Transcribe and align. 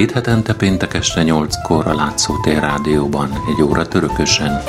két 0.00 0.12
hetente 0.12 0.54
péntek 0.54 0.94
este 0.94 1.22
8-kor 1.24 1.86
a 1.86 1.94
Látszótér 1.94 2.58
Rádióban, 2.60 3.30
egy 3.32 3.62
óra 3.62 3.88
törökösen. 3.88 4.60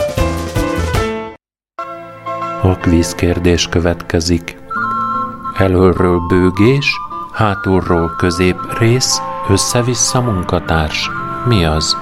A 2.62 2.76
kvíz 2.76 3.15
kérdés 3.15 3.67
következik. 3.67 4.57
Elölről 5.57 6.20
bőgés, 6.28 6.97
hátulról 7.33 8.15
középrész, 8.17 9.21
össze-vissza 9.49 10.21
munkatárs. 10.21 11.10
Mi 11.48 11.66
az? 11.66 11.98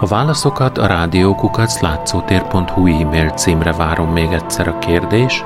A 0.00 0.06
válaszokat 0.06 0.78
a 0.78 0.86
rádiókukat 0.86 1.80
látszótér.hu 1.80 2.86
e-mail 2.86 3.30
címre 3.30 3.72
várom 3.72 4.12
még 4.12 4.32
egyszer 4.32 4.68
a 4.68 4.78
kérdés. 4.78 5.44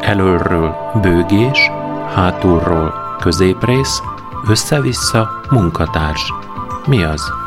Elölről 0.00 0.74
bőgés, 1.02 1.70
hátulról 2.14 2.94
középrész, 3.18 4.02
össze-vissza 4.48 5.40
munkatárs. 5.50 6.32
Mi 6.86 7.04
az? 7.04 7.39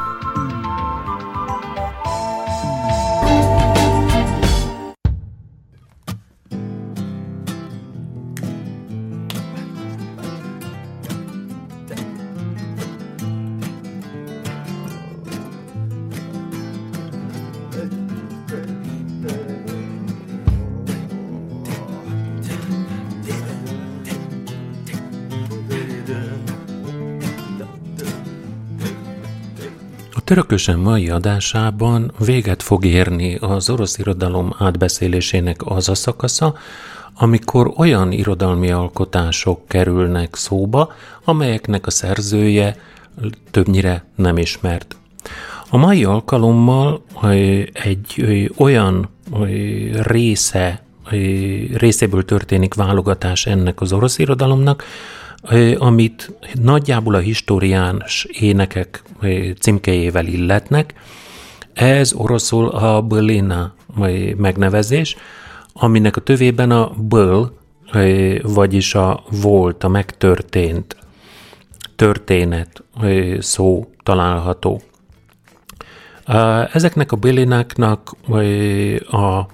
Törökösen 30.34 30.80
mai 30.80 31.10
adásában 31.10 32.12
véget 32.26 32.64
fog 32.64 32.86
érni 32.86 33.36
az 33.36 33.70
orosz 33.70 33.98
irodalom 33.98 34.56
átbeszélésének 34.58 35.62
az 35.66 35.90
a 35.90 35.96
szakasza, 35.96 36.56
amikor 37.16 37.74
olyan 37.78 38.12
irodalmi 38.12 38.72
alkotások 38.72 39.68
kerülnek 39.68 40.36
szóba, 40.36 40.92
amelyeknek 41.24 41.88
a 41.88 41.92
szerzője 41.92 42.78
többnyire 43.52 44.06
nem 44.16 44.38
ismert. 44.38 44.96
A 45.70 45.78
mai 45.78 46.04
alkalommal 46.04 47.04
egy 47.74 48.26
olyan 48.58 49.10
része, 50.02 50.84
részéből 51.74 52.26
történik 52.26 52.74
válogatás 52.74 53.46
ennek 53.46 53.82
az 53.82 53.94
orosz 53.94 54.18
irodalomnak, 54.18 54.84
amit 55.78 56.32
nagyjából 56.54 57.16
a 57.16 57.20
historiáns 57.20 58.28
énekek 58.32 59.04
címkéjével 59.60 60.26
illetnek. 60.26 60.94
Ez 61.74 62.14
oroszul 62.14 62.68
a 62.68 63.02
Bölina 63.02 63.74
megnevezés, 64.38 65.16
aminek 65.74 66.16
a 66.16 66.22
tövében 66.22 66.72
a 66.72 66.92
böl, 66.98 67.58
vagyis 68.44 68.96
a 68.96 69.24
volt, 69.42 69.84
a 69.84 69.88
megtörtént 69.88 70.96
történet 71.96 72.84
szó 73.40 73.92
található. 74.04 74.82
Ezeknek 76.74 77.12
a 77.12 77.16
bilináknak 77.16 78.12
a 79.12 79.46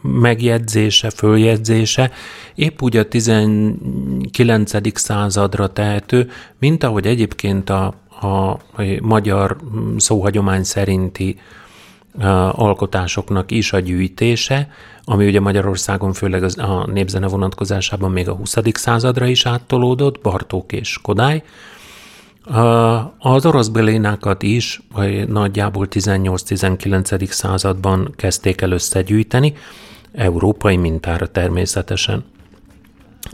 megjegyzése, 0.00 1.10
följegyzése 1.10 2.10
épp 2.54 2.82
úgy 2.82 2.96
a 2.96 3.08
19. 3.08 4.98
századra 4.98 5.72
tehető, 5.72 6.30
mint 6.58 6.84
ahogy 6.84 7.06
egyébként 7.06 7.70
a, 7.70 7.94
a 8.20 8.58
magyar 9.00 9.56
szóhagyomány 9.96 10.62
szerinti 10.62 11.38
alkotásoknak 12.50 13.50
is 13.50 13.72
a 13.72 13.80
gyűjtése, 13.80 14.68
ami 15.04 15.26
ugye 15.26 15.40
Magyarországon 15.40 16.12
főleg 16.12 16.44
a 16.58 16.86
népzene 16.90 17.26
vonatkozásában 17.26 18.10
még 18.10 18.28
a 18.28 18.34
20. 18.34 18.56
századra 18.72 19.26
is 19.26 19.46
áttolódott, 19.46 20.20
Bartók 20.20 20.72
és 20.72 20.98
Kodály, 21.02 21.42
az 23.18 23.46
orosz 23.46 23.68
belénákat 23.68 24.42
is 24.42 24.82
nagyjából 25.26 25.86
18-19. 25.90 27.30
században 27.30 28.12
kezdték 28.16 28.60
el 28.60 28.70
összegyűjteni, 28.70 29.54
európai 30.12 30.76
mintára 30.76 31.26
természetesen. 31.26 32.24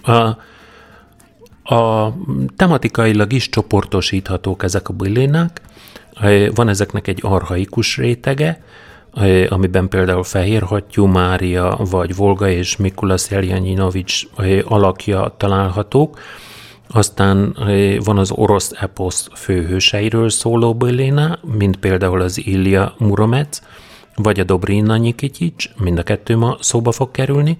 A, 0.03 0.13
a 1.75 2.15
tematikailag 2.57 3.33
is 3.33 3.49
csoportosíthatók 3.49 4.63
ezek 4.63 4.89
a 4.89 4.93
bilénák, 4.93 5.61
van 6.55 6.69
ezeknek 6.69 7.07
egy 7.07 7.19
arhaikus 7.23 7.97
rétege, 7.97 8.63
amiben 9.49 9.89
például 9.89 10.25
Fehér 10.25 10.63
Hattyú 10.63 11.07
Mária, 11.07 11.79
vagy 11.91 12.17
Volga 12.17 12.49
és 12.49 12.77
Mikulas 12.77 13.31
Jeljanyinovics 13.31 14.23
alakja 14.65 15.35
találhatók, 15.37 16.19
aztán 16.89 17.57
van 18.05 18.19
az 18.19 18.31
orosz 18.31 18.73
eposz 18.75 19.29
főhőseiről 19.35 20.31
szóló 20.31 20.75
Béléna, 20.75 21.39
mint 21.59 21.77
például 21.77 22.21
az 22.21 22.47
Ilya 22.47 22.95
Muromec, 22.99 23.61
vagy 24.15 24.41
a 24.41 24.45
Dobrina 24.45 24.97
Nikitics, 24.97 25.71
mind 25.77 25.99
a 25.99 26.03
kettő 26.03 26.37
ma 26.37 26.57
szóba 26.61 26.93
fog 26.93 27.11
kerülni. 27.11 27.59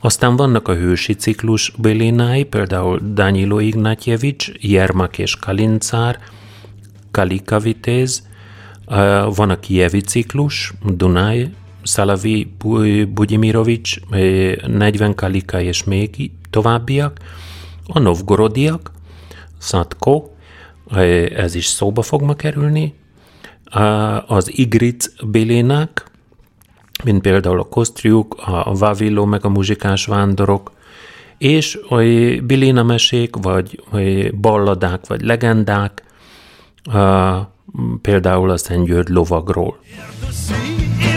Aztán 0.00 0.36
vannak 0.36 0.68
a 0.68 0.74
hősi 0.74 1.14
ciklus 1.14 1.72
Bélénái, 1.78 2.44
például 2.44 3.00
Danilo 3.14 3.58
Ignatjevics, 3.58 4.50
Jermak 4.60 5.18
és 5.18 5.36
Kalincár, 5.36 6.18
Kalika 7.10 7.58
Vitéz, 7.58 8.28
van 9.34 9.50
a 9.50 9.60
Kievi 9.60 10.00
ciklus, 10.00 10.72
Dunaj, 10.84 11.50
Szalavi 11.82 12.52
Bugyimirovics, 13.08 14.00
40 14.66 15.14
Kalika 15.14 15.60
és 15.60 15.84
még 15.84 16.30
továbbiak, 16.50 17.18
a 17.86 17.98
novgorodiak, 17.98 18.90
Szatko, 19.58 20.24
ez 21.36 21.54
is 21.54 21.66
szóba 21.66 22.02
fog 22.02 22.22
ma 22.22 22.34
kerülni, 22.34 22.94
az 24.26 24.58
Igric 24.58 25.24
Bélénák, 25.26 26.10
mint 27.04 27.22
például 27.22 27.60
a 27.60 27.64
Kosztriuk, 27.64 28.36
a 28.46 28.74
Vavilo, 28.74 29.24
meg 29.24 29.44
a 29.44 29.48
muzsikás 29.48 30.06
vándorok, 30.06 30.72
és 31.38 31.78
a 31.88 31.96
Biléna 32.42 32.82
mesék, 32.82 33.36
vagy 33.36 33.82
balladák, 34.40 35.06
vagy 35.06 35.20
legendák, 35.20 36.02
például 38.02 38.50
a 38.50 38.56
Szent 38.56 38.86
György 38.86 39.08
lovagról. 39.08 39.78
Inside 40.26 41.09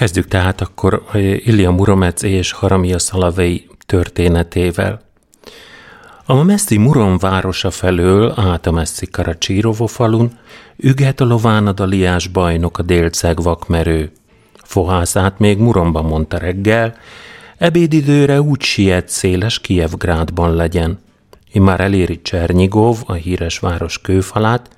Kezdjük 0.00 0.28
tehát 0.28 0.60
akkor 0.60 1.02
Ilya 1.44 1.70
Muromec 1.70 2.22
és 2.22 2.52
Haramia 2.52 2.98
Szalavei 2.98 3.66
történetével. 3.86 5.00
A 6.24 6.42
messzi 6.42 6.78
Murom 6.78 7.18
városa 7.18 7.70
felől 7.70 8.34
át 8.36 8.66
a 8.66 8.70
messzi 8.70 9.06
Karacsirovo 9.06 9.86
falun 9.86 10.38
üget 10.76 11.20
a 11.20 11.24
lovánadaliás 11.24 12.26
bajnok 12.26 12.78
a 12.78 12.82
délceg 12.82 13.42
vakmerő. 13.42 14.12
Fohászát 14.62 15.38
még 15.38 15.58
Muromban 15.58 16.04
mondta 16.04 16.38
reggel, 16.38 16.96
ebédidőre 17.58 18.40
úgy 18.40 18.60
siet 18.60 19.08
széles 19.08 19.58
Kievgrádban 19.58 20.54
legyen. 20.54 20.98
Immár 21.52 21.80
eléri 21.80 22.22
Csernyigov, 22.22 22.96
a 23.06 23.12
híres 23.12 23.58
város 23.58 24.00
kőfalát, 24.00 24.70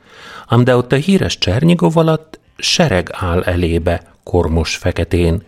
ám 0.46 0.64
de 0.64 0.76
ott 0.76 0.92
a 0.92 0.96
híres 0.96 1.38
Csernyigov 1.38 1.96
alatt 1.96 2.40
sereg 2.56 3.08
áll 3.12 3.42
elébe, 3.42 4.11
kormos 4.24 4.76
feketén. 4.76 5.42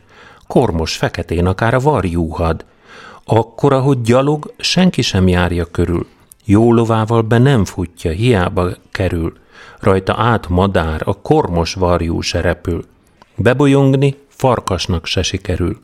Kormos 0.47 0.97
feketén 0.97 1.47
akár 1.47 1.75
a 1.75 1.81
varjúhad. 1.81 2.65
Akkor, 3.25 3.73
ahogy 3.73 4.00
gyalog, 4.00 4.53
senki 4.59 5.03
sem 5.03 5.29
járja 5.29 5.65
körül. 5.65 6.06
Jó 6.44 6.73
lovával 6.73 7.23
be 7.23 7.38
nem 7.38 7.65
futja, 7.65 8.11
hiába 8.11 8.71
kerül. 8.91 9.32
Rajta 9.81 10.15
át 10.19 10.49
madár, 10.49 11.03
a 11.05 11.21
kormos 11.21 11.75
varjú 11.75 12.21
se 12.21 12.41
repül. 12.41 12.85
Bebolyongni 13.37 14.17
farkasnak 14.29 15.06
se 15.06 15.23
sikerül. 15.23 15.81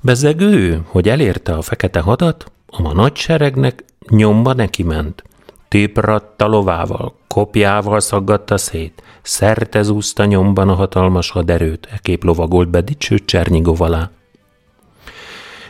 Bezeg 0.00 0.40
ő, 0.40 0.82
hogy 0.86 1.08
elérte 1.08 1.52
a 1.52 1.62
fekete 1.62 2.00
hadat, 2.00 2.52
a 2.66 2.92
nagy 2.92 3.16
seregnek 3.16 3.84
nyomba 4.08 4.52
neki 4.52 4.82
ment. 4.82 5.22
Tépratta 5.68 6.46
lovával, 6.46 7.14
kopjával 7.28 8.00
szaggatta 8.00 8.56
szét, 8.56 9.02
szerte 9.24 9.82
zúzta 9.82 10.24
nyomban 10.24 10.68
a 10.68 10.74
hatalmas 10.74 11.30
haderőt, 11.30 11.88
ekép 11.92 12.24
lovagolt 12.24 12.68
be 12.68 12.80
dicső 12.80 13.18
Csernyigov 13.18 13.82
alá. 13.82 14.10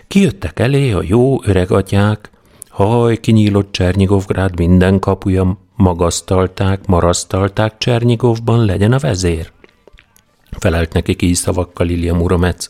Kijöttek 0.09 0.61
elé 0.61 0.93
a 0.93 1.03
jó 1.03 1.45
öreg 1.45 1.71
atyák, 1.71 2.31
haj, 2.69 3.17
kinyílott 3.17 3.73
Csernigovgrád 3.73 4.59
minden 4.59 4.99
kapuja, 4.99 5.59
magasztalták, 5.77 6.87
marasztalták 6.87 7.79
Csernigovban 7.79 8.65
legyen 8.65 8.93
a 8.93 8.99
vezér. 8.99 9.53
Felelt 10.59 10.93
nekik 10.93 11.23
így 11.23 11.35
szavakkal 11.35 11.89
Ilya 11.89 12.15
Muromec. 12.15 12.69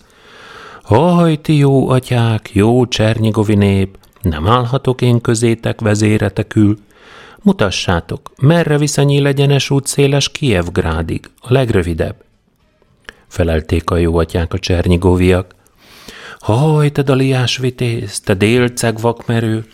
Haj, 0.82 1.40
ti 1.40 1.56
jó 1.56 1.88
atyák, 1.88 2.50
jó 2.52 2.86
Csernyigovi 2.86 3.54
nép, 3.54 3.98
nem 4.20 4.46
állhatok 4.46 5.00
én 5.00 5.20
közétek 5.20 5.80
vezéretekül. 5.80 6.78
Mutassátok, 7.44 8.30
merre 8.40 8.78
viszonyí 8.78 9.26
egyenes 9.26 9.70
út 9.70 9.86
széles 9.86 10.28
Kievgrádig, 10.28 11.30
a 11.40 11.52
legrövidebb. 11.52 12.16
Felelték 13.28 13.90
a 13.90 13.96
jó 13.96 14.16
atyák 14.16 14.52
a 14.52 14.58
csernyigoviak. 14.58 15.54
Haj, 16.38 16.90
te 16.90 17.02
daliás 17.02 17.56
vitéz, 17.56 18.20
te 18.20 18.34
délceg 18.34 19.00
vakmerő, 19.00 19.64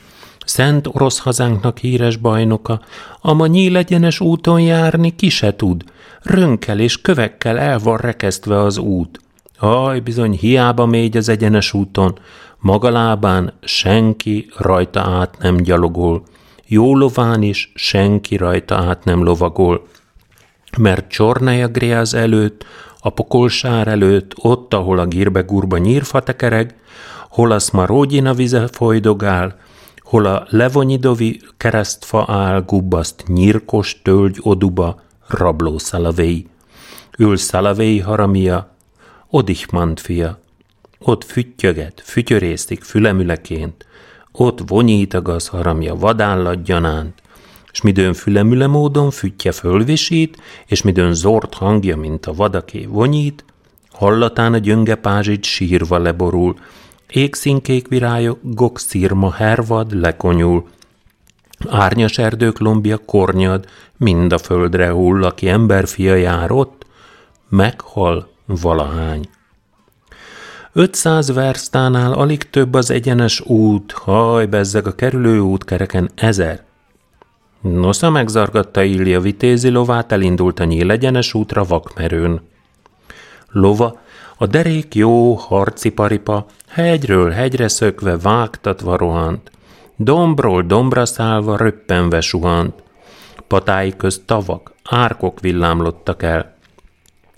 szent 0.44 0.86
orosz 0.86 1.18
hazánknak 1.18 1.78
híres 1.78 2.16
bajnoka, 2.16 2.80
ama 3.20 3.46
nyílegyenes 3.46 4.20
úton 4.20 4.60
járni 4.60 5.16
ki 5.16 5.28
se 5.28 5.56
tud, 5.56 5.84
rönkel 6.22 6.78
és 6.78 7.00
kövekkel 7.00 7.58
el 7.58 7.78
van 7.78 7.96
rekesztve 7.96 8.60
az 8.60 8.78
út. 8.78 9.20
Aj, 9.58 10.00
bizony, 10.00 10.32
hiába 10.32 10.86
mégy 10.86 11.16
az 11.16 11.28
egyenes 11.28 11.72
úton, 11.72 12.18
maga 12.58 12.90
lábán 12.90 13.52
senki 13.62 14.50
rajta 14.56 15.00
át 15.00 15.38
nem 15.38 15.56
gyalogol, 15.56 16.22
jó 16.72 16.96
lován 16.96 17.42
is 17.42 17.72
senki 17.74 18.36
rajta 18.36 18.74
át 18.74 19.04
nem 19.04 19.22
lovagol. 19.22 19.86
Mert 20.78 21.08
Csornaja 21.08 21.68
Gréaz 21.68 22.14
előtt, 22.14 22.64
a 23.00 23.10
pokolsár 23.10 23.88
előtt, 23.88 24.32
ott, 24.36 24.74
ahol 24.74 24.98
a 24.98 25.06
gírbe-gurba 25.06 25.78
nyírfa 25.78 26.20
tekereg, 26.20 26.74
hol 27.28 27.52
a 27.52 27.58
szmarógyina 27.58 28.34
vize 28.34 28.68
folydogál, 28.72 29.56
hol 29.98 30.26
a 30.26 30.46
levonyidovi 30.48 31.40
keresztfa 31.56 32.24
áll 32.28 32.62
gubbaszt 32.66 33.24
nyírkos 33.26 34.00
tölgy 34.02 34.38
oduba, 34.42 35.00
rabló 35.26 35.78
szalavéi. 35.78 36.46
Ül 37.18 37.36
szalavéi 37.36 37.98
haramia, 37.98 38.74
Odichmant 39.30 40.00
fia. 40.00 40.38
Ott 40.98 41.24
füttyöget, 41.24 42.02
fütyörészik 42.04 42.82
fülemüleként, 42.82 43.86
ott 44.32 44.60
vonyít 44.66 45.14
a 45.14 45.22
gaz 45.22 45.46
haramja 45.46 45.94
vadállat 45.94 46.62
gyanánt, 46.62 47.22
s 47.72 47.80
midőn 47.80 48.12
fülemüle 48.12 48.66
módon 48.66 49.10
füttye 49.10 49.52
fölvisít, 49.52 50.42
és 50.66 50.82
midőn 50.82 51.14
zord 51.14 51.54
hangja, 51.54 51.96
mint 51.96 52.26
a 52.26 52.32
vadaké 52.32 52.86
vonyít, 52.86 53.44
hallatán 53.90 54.52
a 54.52 54.58
gyönge 54.58 54.94
pázsit 54.94 55.44
sírva 55.44 55.98
leborul, 55.98 56.56
égszínkék 57.06 57.88
virágok 57.88 58.78
szírma 58.78 59.32
hervad 59.32 60.00
lekonyul, 60.00 60.68
árnyas 61.68 62.18
erdők 62.18 62.58
lombja 62.58 62.98
kornyad, 62.98 63.66
mind 63.96 64.32
a 64.32 64.38
földre 64.38 64.90
hull, 64.90 65.24
aki 65.24 65.48
emberfia 65.48 66.14
jár 66.14 66.50
ott, 66.50 66.86
meghal 67.48 68.28
valahány. 68.46 69.28
500 70.72 71.32
verstánál 71.32 72.12
alig 72.12 72.50
több 72.50 72.74
az 72.74 72.90
egyenes 72.90 73.40
út, 73.40 73.92
haj, 73.92 74.46
bezzeg 74.46 74.86
a 74.86 74.94
kerülő 74.94 75.38
út 75.38 75.64
kereken 75.64 76.10
ezer. 76.14 76.62
Nosza 77.60 78.10
megzargatta 78.10 78.82
Ilja 78.82 79.20
vitézi 79.20 79.68
lovát, 79.68 80.12
elindult 80.12 80.60
a 80.60 80.64
nyíl 80.64 80.90
egyenes 80.90 81.34
útra 81.34 81.64
vakmerőn. 81.64 82.40
Lova, 83.48 84.00
a 84.36 84.46
derék 84.46 84.94
jó 84.94 85.34
harci 85.34 85.90
paripa, 85.90 86.46
hegyről 86.68 87.30
hegyre 87.30 87.68
szökve 87.68 88.16
vágtatva 88.18 88.96
rohant. 88.96 89.50
Dombról 89.96 90.62
dombra 90.62 91.06
szállva 91.06 91.56
röppenve 91.56 92.20
suhant. 92.20 92.82
Patái 93.46 93.96
közt 93.96 94.22
tavak, 94.22 94.72
árkok 94.84 95.40
villámlottak 95.40 96.22
el. 96.22 96.54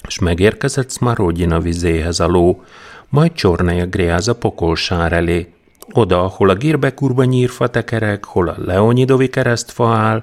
És 0.09 0.19
megérkezett 0.19 0.91
Smarodjina 0.91 1.61
vizéhez 1.61 2.21
a 2.21 2.27
ló, 2.27 2.63
majd 3.13 3.33
csornája 3.33 3.87
gréáz 3.87 4.29
a 4.29 4.35
pokolsár 4.35 5.13
elé. 5.13 5.53
Oda, 5.93 6.19
hol 6.19 6.49
a 6.49 6.55
gírbekurba 6.55 7.25
nyírfa 7.25 7.67
tekerek, 7.69 8.25
hol 8.25 8.49
a 8.49 8.55
leonidovi 8.65 9.29
keresztfa 9.29 9.95
áll, 9.95 10.23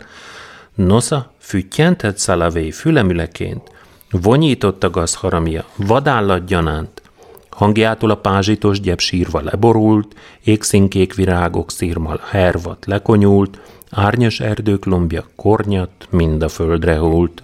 nosza, 0.76 1.32
füttyentett 1.38 2.18
szalavé 2.18 2.72
fülemüleként, 2.72 3.72
vonyított 4.12 4.84
a 4.84 4.90
gazharamja, 4.90 5.66
vadállat 5.76 6.46
gyanánt, 6.46 7.02
hangjától 7.50 8.10
a 8.10 8.16
pázsitos 8.16 8.80
gyep 8.80 9.00
sírva 9.00 9.42
leborult, 9.42 10.16
égszínkék 10.44 11.14
virágok 11.14 11.72
szírmal 11.72 12.20
hervat 12.30 12.86
lekonyult, 12.86 13.60
árnyas 13.90 14.40
erdők 14.40 14.86
lombja 14.86 15.26
kornyat, 15.36 16.08
mind 16.10 16.44
a 16.44 16.50
földre 16.50 16.98
hult. 16.98 17.44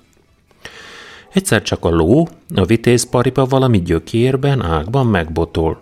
Egyszer 1.36 1.62
csak 1.62 1.86
a 1.86 1.90
ló, 1.90 2.28
a 2.56 2.66
vitézparipa 2.66 3.46
valami 3.46 3.82
gyökérben, 3.82 4.62
ágban 4.62 5.08
megbotol. 5.08 5.82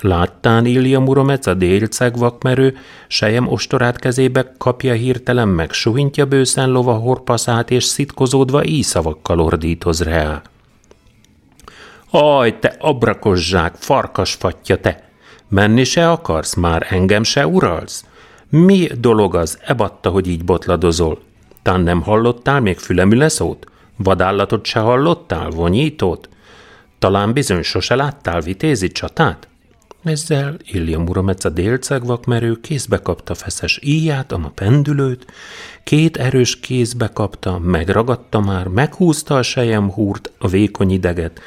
Láttán 0.00 0.66
Ilja 0.66 1.00
Muromec 1.00 1.46
a 1.46 1.54
délceg 1.54 2.18
vakmerő, 2.18 2.76
sejem 3.08 3.48
ostorát 3.48 3.98
kezébe 3.98 4.52
kapja 4.58 4.92
hirtelen 4.92 5.48
meg, 5.48 5.72
suhintja 5.72 6.26
bőszen 6.26 6.70
lova 6.70 6.92
horpaszát, 6.92 7.70
és 7.70 7.84
szitkozódva 7.84 8.64
íszavakkal 8.64 9.40
ordítoz 9.40 10.02
rá. 10.02 10.42
Aj, 12.10 12.58
te 12.58 12.76
abrakos 12.78 13.48
zsák, 13.48 13.74
farkas 13.74 14.34
fatja 14.34 14.80
te! 14.80 15.08
Menni 15.48 15.84
se 15.84 16.10
akarsz, 16.10 16.54
már 16.54 16.86
engem 16.88 17.22
se 17.22 17.46
uralsz? 17.46 18.04
Mi 18.48 18.88
dolog 18.98 19.34
az, 19.34 19.58
ebatta, 19.66 20.10
hogy 20.10 20.28
így 20.28 20.44
botladozol? 20.44 21.20
Tán 21.62 21.80
nem 21.80 22.02
hallottál 22.02 22.60
még 22.60 22.78
fülemüle 22.78 23.28
szót? 23.28 23.69
Vadállatot 24.02 24.64
se 24.64 24.80
hallottál, 24.80 25.50
vonyítót? 25.50 26.28
Talán 26.98 27.32
bizony 27.32 27.62
sose 27.62 27.94
láttál 27.94 28.40
vitézi 28.40 28.88
csatát? 28.88 29.48
Ezzel 30.02 30.56
Ilja 30.64 30.98
Muromec 30.98 31.44
a 31.44 31.48
délceg 31.48 32.02
kézbe 32.60 32.98
kapta 32.98 33.34
feszes 33.34 33.80
íját, 33.82 34.32
a 34.32 34.52
pendülőt, 34.54 35.26
két 35.84 36.16
erős 36.16 36.60
kézbe 36.60 37.08
kapta, 37.08 37.58
megragadta 37.58 38.40
már, 38.40 38.66
meghúzta 38.66 39.36
a 39.36 39.42
sejem 39.42 39.90
húrt, 39.90 40.30
a 40.38 40.48
vékony 40.48 40.90
ideget, 40.90 41.40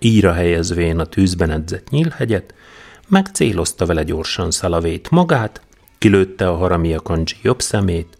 íra 0.00 0.32
helyezvén 0.32 0.98
a 0.98 1.04
tűzben 1.04 1.50
edzett 1.50 1.90
nyílhegyet, 1.90 2.54
megcélozta 3.08 3.86
vele 3.86 4.02
gyorsan 4.02 4.50
szalavét 4.50 5.10
magát, 5.10 5.60
kilőtte 5.98 6.48
a 6.48 6.56
haramia 6.56 7.00
kancsi 7.00 7.36
jobb 7.42 7.60
szemét, 7.60 8.18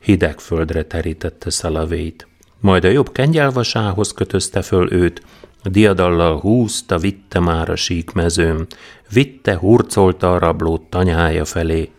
hideg 0.00 0.38
földre 0.40 0.82
terítette 0.84 1.50
szalavét 1.50 2.27
majd 2.60 2.84
a 2.84 2.88
jobb 2.88 3.12
kengyelvasához 3.12 4.12
kötözte 4.12 4.62
föl 4.62 4.92
őt, 4.92 5.22
diadallal 5.62 6.38
húzta, 6.38 6.98
vitte 6.98 7.40
már 7.40 7.70
a 7.70 7.76
sík 7.76 8.12
mezőn, 8.12 8.66
vitte, 9.12 9.56
hurcolta 9.56 10.32
a 10.32 10.38
rablót 10.38 10.82
tanyája 10.82 11.44
felé. 11.44 11.90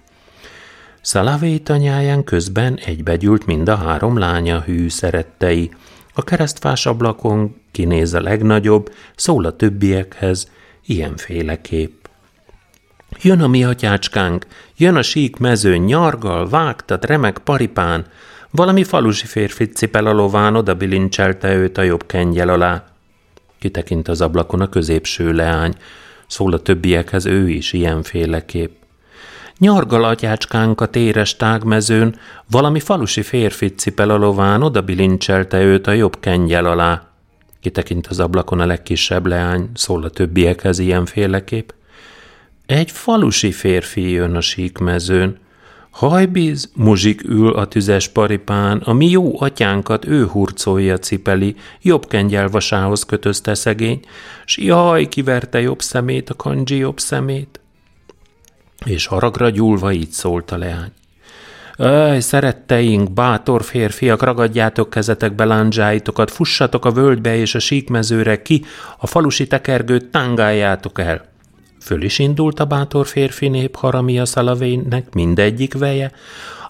Szalavé 1.02 1.58
tanyáján 1.58 2.24
közben 2.24 2.80
egybegyült 2.86 3.46
mind 3.46 3.70
a 3.70 3.76
három 3.76 4.18
lánya 4.18 4.62
hű 4.62 4.90
szerettei. 4.90 5.72
A 6.14 6.24
keresztfás 6.24 6.86
ablakon 6.86 7.56
kinéz 7.72 8.14
a 8.14 8.22
legnagyobb, 8.22 8.94
szól 9.16 9.46
a 9.46 9.56
többiekhez, 9.56 10.52
ilyenféleképp. 10.86 12.06
Jön 13.22 13.42
a 13.42 13.48
mi 13.48 13.64
atyácskánk, 13.64 14.46
jön 14.78 14.96
a 14.96 15.02
sík 15.02 15.38
mezőn, 15.38 15.82
nyargal, 15.82 16.50
vágtat, 16.50 17.06
remek 17.06 17.38
paripán, 17.38 18.06
valami 18.52 18.84
falusi 18.84 19.26
férfi 19.26 19.66
cipel 19.66 20.06
a 20.06 20.12
lován, 20.12 20.56
oda 20.56 20.74
bilincselte 20.74 21.56
őt 21.56 21.78
a 21.78 21.82
jobb 21.82 22.06
kengyel 22.06 22.50
alá. 22.50 22.84
Kitekint 23.60 24.08
az 24.08 24.22
ablakon 24.22 24.62
a 24.62 24.70
középső 24.70 25.32
leány, 25.32 25.74
szól 26.28 26.54
a 26.54 26.60
többiekhez 26.60 27.26
ő 27.26 27.50
is 27.50 27.74
ilyenféleképp. 27.74 28.78
Nyargal 29.58 30.04
atyácskánk 30.04 30.82
a 30.82 30.86
téres 30.86 31.36
tágmezőn, 31.36 32.16
valami 32.50 32.80
falusi 32.80 33.22
férfi 33.22 33.68
cipel 33.68 34.10
a 34.10 34.18
lován, 34.18 34.62
oda 34.62 34.82
bilincselte 34.82 35.62
őt 35.62 35.88
a 35.88 35.92
jobb 35.92 36.20
kengyel 36.20 36.66
alá. 36.66 37.08
Kitekint 37.62 38.08
az 38.08 38.20
ablakon 38.20 38.60
a 38.60 38.66
legkisebb 38.66 39.26
leány, 39.26 39.70
szól 39.74 40.04
a 40.04 40.10
többiekhez 40.10 40.80
ilyenféleképp. 40.80 41.70
Egy 42.66 42.92
falusi 42.92 43.52
férfi 43.52 44.10
jön 44.10 44.36
a 44.36 44.42
síkmezőn, 44.42 45.38
Hajbíz, 45.92 46.72
muzsik 46.76 47.24
ül 47.24 47.54
a 47.54 47.68
tüzes 47.68 48.08
paripán, 48.08 48.78
a 48.78 48.94
mi 48.94 49.10
jó 49.10 49.42
atyánkat 49.42 50.06
ő 50.06 50.26
hurcolja 50.26 50.98
cipeli, 50.98 51.56
jobb 51.82 52.08
kengyelvasához 52.08 53.04
kötözte 53.04 53.54
szegény, 53.54 54.00
s 54.46 54.58
jaj, 54.58 55.08
kiverte 55.08 55.62
jobb 55.62 55.82
szemét, 55.82 56.30
a 56.30 56.34
kandzsi 56.34 56.76
jobb 56.76 57.00
szemét. 57.00 57.60
És 58.86 59.06
haragra 59.06 59.50
gyúlva 59.50 59.92
így 59.92 60.12
szólt 60.12 60.52
a 60.52 60.58
leány. 60.58 60.92
Öj, 61.78 62.20
szeretteink, 62.20 63.12
bátor 63.12 63.64
férfiak, 63.64 64.24
ragadjátok 64.24 64.90
kezetekbe 64.90 65.46
lándzsáitokat, 65.46 66.32
fussatok 66.32 66.86
a 66.86 66.92
völgybe 66.92 67.36
és 67.36 67.56
a 67.56 67.60
síkmezőre 67.60 68.42
ki, 68.42 68.66
a 68.98 69.08
falusi 69.08 69.48
tekergőt 69.48 70.06
tángáljátok 70.06 71.00
el. 71.00 71.29
Föl 71.90 72.02
is 72.02 72.20
indult 72.20 72.60
a 72.60 72.66
bátor 72.66 73.08
férfi 73.08 73.48
nép 73.48 73.76
haramia 73.76 74.26
szalavénnek 74.26 75.14
mindegyik 75.14 75.74
veje, 75.74 76.12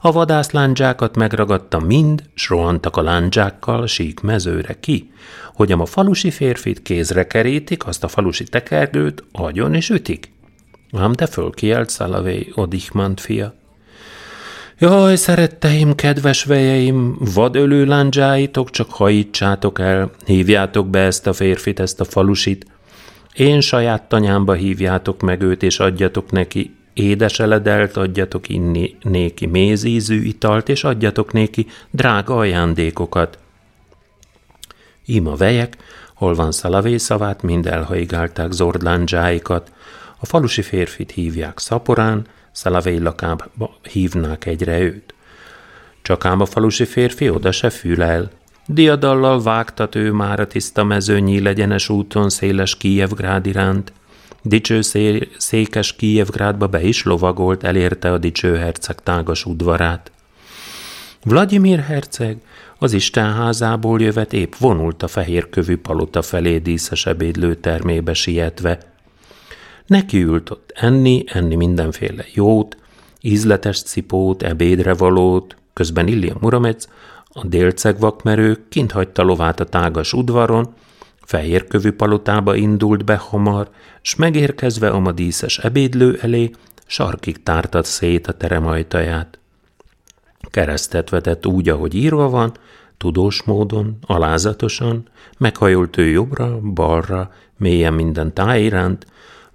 a 0.02 0.12
vadászlándzsákat 0.12 1.16
megragadta 1.16 1.80
mind, 1.80 2.24
s 2.34 2.50
rohantak 2.50 2.98
a 2.98 3.02
lándzsákkal 3.02 3.88
sík 3.88 4.20
mezőre 4.20 4.80
ki, 4.80 5.12
hogy 5.54 5.72
a 5.72 5.86
falusi 5.86 6.32
férfit 6.32 6.82
kézre 6.82 7.28
kerítik, 7.28 7.88
azt 7.88 8.04
a 8.04 8.08
falusi 8.08 8.44
tekergőt 8.44 9.24
agyon 9.32 9.74
is 9.74 9.90
ütik. 9.90 10.32
Ám 10.92 11.12
de 11.12 11.26
fölkielt 11.26 11.90
Szalavé, 11.90 12.52
Odichmant 12.56 13.20
fia. 13.20 13.54
Jaj, 14.78 15.16
szeretteim, 15.16 15.96
kedves 15.96 16.44
vejeim, 16.44 17.18
vadölő 17.34 17.86
lándzsáitok, 17.86 18.70
csak 18.70 18.92
hajítsátok 18.92 19.80
el, 19.80 20.12
hívjátok 20.26 20.90
be 20.90 21.00
ezt 21.00 21.28
a 21.28 21.34
férfit, 21.34 21.80
ezt 21.80 22.00
a 22.00 22.06
falusit. 22.06 22.66
Én 23.34 23.62
saját 23.62 24.04
tanyámba 24.04 24.54
hívjátok 24.54 25.22
meg 25.22 25.42
őt, 25.42 25.64
és 25.64 25.80
adjatok 25.80 26.32
neki 26.32 26.76
édes 26.94 27.40
eledelt, 27.40 27.98
adjatok 27.98 28.50
inni 28.50 28.96
néki 29.02 29.46
mézízű 29.46 30.22
italt, 30.22 30.70
és 30.70 30.84
adjatok 30.84 31.32
néki 31.32 31.68
drága 31.90 32.38
ajándékokat. 32.38 33.38
Ima 35.06 35.36
vejek, 35.36 35.78
hol 36.14 36.34
van 36.34 36.52
szalavé 36.52 36.98
szavát, 36.98 37.42
mind 37.42 37.66
elhaigálták 37.66 38.52
zordlándzsáikat. 38.52 39.72
A 40.20 40.26
falusi 40.26 40.62
férfit 40.62 41.12
hívják 41.12 41.60
szaporán, 41.60 42.28
szalavé 42.52 42.98
lakába 42.98 43.78
hívnák 43.92 44.46
egyre 44.46 44.80
őt. 44.80 45.14
Csak 46.02 46.26
ám 46.26 46.42
a 46.42 46.46
falusi 46.46 46.86
férfi 46.86 47.30
oda 47.30 47.52
se 47.52 47.70
fülel. 47.70 48.32
Diadallal 48.72 49.42
vágtat 49.42 49.96
ő 49.96 50.12
már 50.12 50.40
a 50.40 50.48
tiszta 50.48 50.84
mezőnyi 50.84 51.42
legyenes 51.42 51.90
úton 51.90 52.30
széles 52.30 52.78
Kijevgrád 52.78 53.46
iránt, 53.46 53.94
Dicső 54.42 54.82
szé- 54.82 55.30
székes 55.38 55.96
Kijevgrádba 55.96 56.68
be 56.68 56.82
is 56.82 57.04
lovagolt, 57.04 57.64
elérte 57.64 58.12
a 58.12 58.18
dicső 58.18 58.56
herceg 58.56 59.04
tágas 59.04 59.46
udvarát. 59.46 60.12
Vladimir 61.24 61.80
herceg 61.80 62.38
az 62.78 62.94
istenházából 62.94 64.02
jövet 64.02 64.34
épp 64.34 64.54
vonult 64.56 65.04
a 65.04 65.08
fehérkövű 65.08 65.78
palota 65.78 66.22
felé 66.22 66.58
díszes 66.58 67.06
ebédlő 67.06 67.56
termébe 67.56 68.14
sietve. 68.14 68.80
Neki 69.86 70.22
ült 70.22 70.50
ott 70.50 70.72
enni, 70.76 71.24
enni 71.28 71.56
mindenféle 71.56 72.26
jót, 72.34 72.78
ízletes 73.22 73.82
cipót, 73.82 74.44
ebédre 74.44 74.94
valót, 74.94 75.56
közben 75.74 76.08
Illia 76.08 76.36
Muramec, 76.40 76.88
a 77.34 77.46
délceg 77.46 78.00
vakmerő 78.00 78.66
kint 78.70 78.92
hagyta 78.92 79.24
lovát 79.24 79.60
a 79.60 79.66
tágas 79.66 80.14
udvaron, 80.14 80.74
fehérkövű 81.22 81.92
palotába 81.92 82.56
indult 82.56 83.06
be 83.06 83.16
hamar, 83.16 83.70
s 84.02 84.16
megérkezve 84.16 84.90
a 84.90 85.12
díszes 85.12 85.58
ebédlő 85.58 86.20
elé, 86.22 86.52
sarkig 86.86 87.44
tártat 87.44 87.86
szét 87.86 88.28
a 88.28 88.34
terem 88.34 88.68
ajtaját. 88.68 89.40
Keresztet 90.52 91.10
vetett 91.10 91.46
úgy, 91.46 91.70
ahogy 91.70 91.96
írva 91.96 92.30
van, 92.30 92.52
tudós 92.98 93.44
módon, 93.44 93.98
alázatosan, 94.02 95.08
meghajolt 95.38 95.98
ő 95.98 96.06
jobbra, 96.06 96.60
balra, 96.60 97.32
mélyen 97.58 97.94
minden 97.94 98.34
táj 98.34 98.64
iránt, 98.64 99.06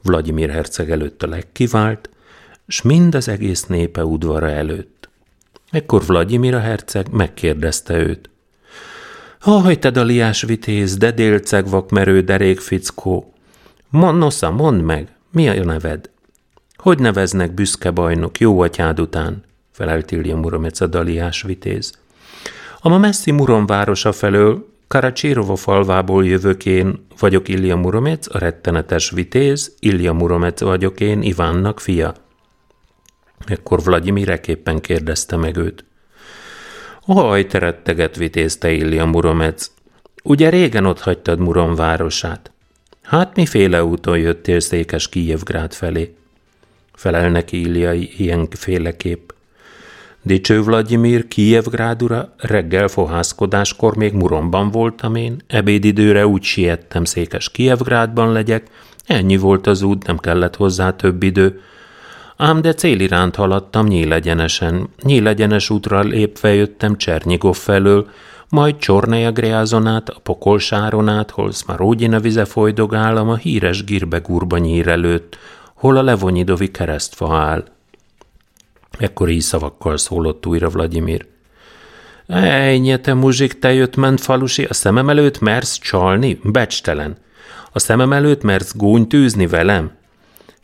Vladimir 0.02 0.50
herceg 0.50 0.90
előtt 0.90 1.22
a 1.22 1.26
legkivált, 1.26 2.10
s 2.66 2.82
mind 2.82 3.14
az 3.14 3.28
egész 3.28 3.66
népe 3.66 4.04
udvara 4.04 4.50
előtt. 4.50 4.93
Ekkor 5.74 6.04
Vladimir 6.06 6.54
a 6.54 6.60
herceg 6.60 7.06
megkérdezte 7.10 7.96
őt. 7.96 8.30
Haj, 9.40 9.78
te 9.78 9.90
daliás 9.90 10.42
vitéz, 10.42 10.96
de 10.96 11.10
délceg 11.10 11.68
vakmerő 11.68 12.20
derék 12.20 12.60
fickó, 12.60 13.32
Nosza, 13.90 14.50
mondd 14.50 14.80
meg, 14.80 15.08
mi 15.30 15.48
a 15.48 15.64
neved? 15.64 16.10
Hogy 16.76 16.98
neveznek 16.98 17.54
büszke 17.54 17.90
bajnok 17.90 18.38
jó 18.38 18.60
atyád 18.60 19.00
után? 19.00 19.44
felelt 19.70 20.10
Ilja 20.10 20.36
Muromec 20.36 20.80
a 20.80 20.86
daliás 20.86 21.42
vitéz. 21.42 21.92
A 22.80 22.88
ma 22.88 22.98
messzi 22.98 23.30
Murom 23.30 23.66
városa 23.66 24.12
felől, 24.12 24.68
Karacsírova 24.88 25.56
falvából 25.56 26.26
jövök 26.26 26.66
én, 26.66 27.06
vagyok 27.18 27.48
Ilja 27.48 27.76
Muromec, 27.76 28.34
a 28.34 28.38
rettenetes 28.38 29.10
vitéz, 29.10 29.74
Ilja 29.78 30.12
Muromec 30.12 30.60
vagyok 30.60 31.00
én, 31.00 31.22
Ivánnak 31.22 31.80
fia. 31.80 32.23
Ekkor 33.46 33.82
Vladimireképpen 33.82 34.80
kérdezte 34.80 35.36
meg 35.36 35.56
őt. 35.56 35.84
Haj, 37.02 37.46
te 37.46 37.58
retteget 37.58 38.16
vitéz, 38.16 38.56
te 38.56 38.72
Ilja 38.72 39.04
Muromec, 39.04 39.70
ugye 40.22 40.48
régen 40.48 40.86
ott 40.86 41.00
hagytad 41.00 41.38
Murom 41.38 41.74
városát? 41.74 42.50
Hát 43.02 43.36
miféle 43.36 43.84
úton 43.84 44.18
jöttél 44.18 44.60
székes 44.60 45.08
Kijevgrád 45.08 45.72
felé? 45.72 46.14
Felel 46.92 47.30
neki 47.30 47.60
Ilja 47.60 47.92
ilyenféleképp. 47.92 49.30
Dicső 50.22 50.62
Vladimir, 50.62 51.28
Kijevgrád 51.28 52.02
ura, 52.02 52.34
reggel 52.36 52.88
fohászkodáskor 52.88 53.96
még 53.96 54.12
Muromban 54.12 54.70
voltam 54.70 55.14
én, 55.14 55.42
ebédidőre 55.46 56.26
úgy 56.26 56.42
siettem 56.42 57.04
székes 57.04 57.50
Kijevgrádban 57.50 58.32
legyek, 58.32 58.66
ennyi 59.06 59.36
volt 59.36 59.66
az 59.66 59.82
út, 59.82 60.06
nem 60.06 60.18
kellett 60.18 60.56
hozzá 60.56 60.96
több 60.96 61.22
idő. 61.22 61.60
Ám 62.36 62.60
de 62.60 62.74
céliránt 62.74 63.36
haladtam 63.36 63.86
nyílegyenesen, 63.86 64.88
nyílegyenes 65.02 65.70
útra 65.70 66.00
lépve 66.00 66.54
jöttem 66.54 66.96
Csernyigov 66.96 67.56
felől, 67.56 68.08
majd 68.48 68.76
Csorneja 68.76 69.32
Greázonát, 69.32 70.08
a 70.08 70.20
Pokolsáron 70.22 71.08
át, 71.08 71.30
hol 71.30 71.52
Szmarógyina 71.52 72.20
vize 72.20 72.44
folydogál, 72.44 73.16
a 73.16 73.36
híres 73.36 73.84
Girbe 73.84 74.18
gurba 74.18 74.58
nyír 74.58 74.88
előtt, 74.88 75.38
hol 75.74 75.96
a 75.96 76.02
Levonyidovi 76.02 76.70
keresztfa 76.70 77.36
áll. 77.36 77.64
Ekkor 78.98 79.28
így 79.28 79.40
szavakkal 79.40 79.96
szólott 79.96 80.46
újra 80.46 80.68
Vladimir. 80.68 81.26
Ejnye, 82.26 82.96
te 82.96 83.14
muzsik, 83.14 83.58
te 83.58 83.72
jött 83.72 83.96
ment 83.96 84.20
falusi, 84.20 84.64
a 84.64 84.74
szemem 84.74 85.08
előtt 85.08 85.40
mersz 85.40 85.78
csalni? 85.78 86.38
Becstelen. 86.42 87.16
A 87.72 87.78
szemem 87.78 88.12
előtt 88.12 88.42
mersz 88.42 88.76
gúnytűzni 88.76 89.46
velem? 89.46 89.90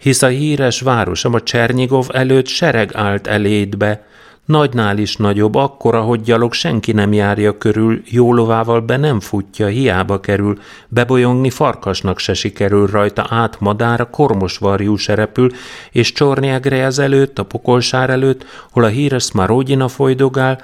Hisz 0.01 0.23
a 0.23 0.27
híres 0.27 0.81
városom 0.81 1.35
a 1.35 1.41
Csernyigov 1.41 2.07
előtt 2.13 2.47
sereg 2.47 2.91
állt 2.95 3.27
elédbe, 3.27 4.05
Nagynál 4.45 4.99
is 4.99 5.17
nagyobb, 5.17 5.55
akkora, 5.55 6.01
hogy 6.01 6.21
gyalog 6.21 6.53
senki 6.53 6.93
nem 6.93 7.13
járja 7.13 7.59
körül, 7.59 8.03
jó 8.05 8.35
lovával 8.35 8.81
be 8.81 8.97
nem 8.97 9.21
futja, 9.21 9.67
hiába 9.67 10.21
kerül, 10.21 10.59
bebolyongni 10.89 11.51
farkasnak 11.51 12.19
se 12.19 12.35
sikerül 12.35 12.87
rajta, 12.87 13.27
át 13.29 13.61
madára 13.61 14.11
kormos 14.11 14.59
varjú 14.59 14.97
se 14.97 15.15
repül, 15.15 15.51
és 15.91 16.13
csornyágre 16.13 16.87
az 16.87 16.99
előtt, 16.99 17.39
a 17.39 17.43
pokolsár 17.43 18.11
előtt, 18.11 18.45
hol 18.71 18.85
a 18.85 18.89
híres 18.89 19.25
Smarodina 19.25 19.89
folydogál, 19.89 20.61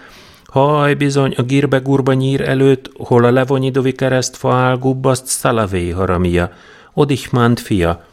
Haj, 0.47 0.95
bizony, 0.95 1.35
a 1.37 1.43
girbe 1.43 1.78
gurba 1.78 2.12
nyír 2.12 2.40
előtt, 2.40 2.90
hol 2.99 3.25
a 3.25 3.31
levonyidovi 3.31 3.93
keresztfa 3.93 4.52
áll, 4.52 4.78
gubbaszt 4.78 5.26
szalavé 5.26 5.90
haramia, 5.90 6.50
Odichmánt 6.95 7.61
fia, 7.61 8.05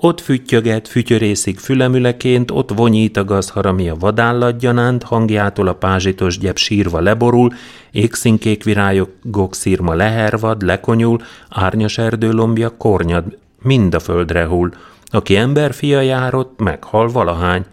ott 0.00 0.20
füttyöget, 0.20 0.88
fütyörészik 0.88 1.58
fülemüleként, 1.58 2.50
ott 2.50 2.70
vonyít 2.70 3.16
a 3.16 3.24
gazharami 3.24 3.88
a 3.88 3.94
vadállatgyanánt, 3.94 5.02
hangjától 5.02 5.68
a 5.68 5.74
pázsitos 5.74 6.38
gyep 6.38 6.56
sírva 6.56 7.00
leborul, 7.00 7.52
égszínkék 7.90 8.64
virágok 8.64 9.54
szírma 9.54 9.94
lehervad, 9.94 10.62
lekonyul, 10.62 11.20
árnyas 11.48 11.98
erdőlombja 11.98 12.76
kornyad, 12.76 13.38
mind 13.62 13.94
a 13.94 14.00
földre 14.00 14.44
hull. 14.44 14.70
Aki 15.04 15.36
emberfia 15.36 16.00
járott, 16.00 16.58
meghal 16.58 17.08
valahány. 17.08 17.64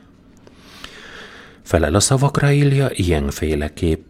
Felel 1.61 1.95
a 1.95 1.99
szavakra 1.99 2.51
Ilja 2.51 2.89
ilyenféleképp. 2.91 4.09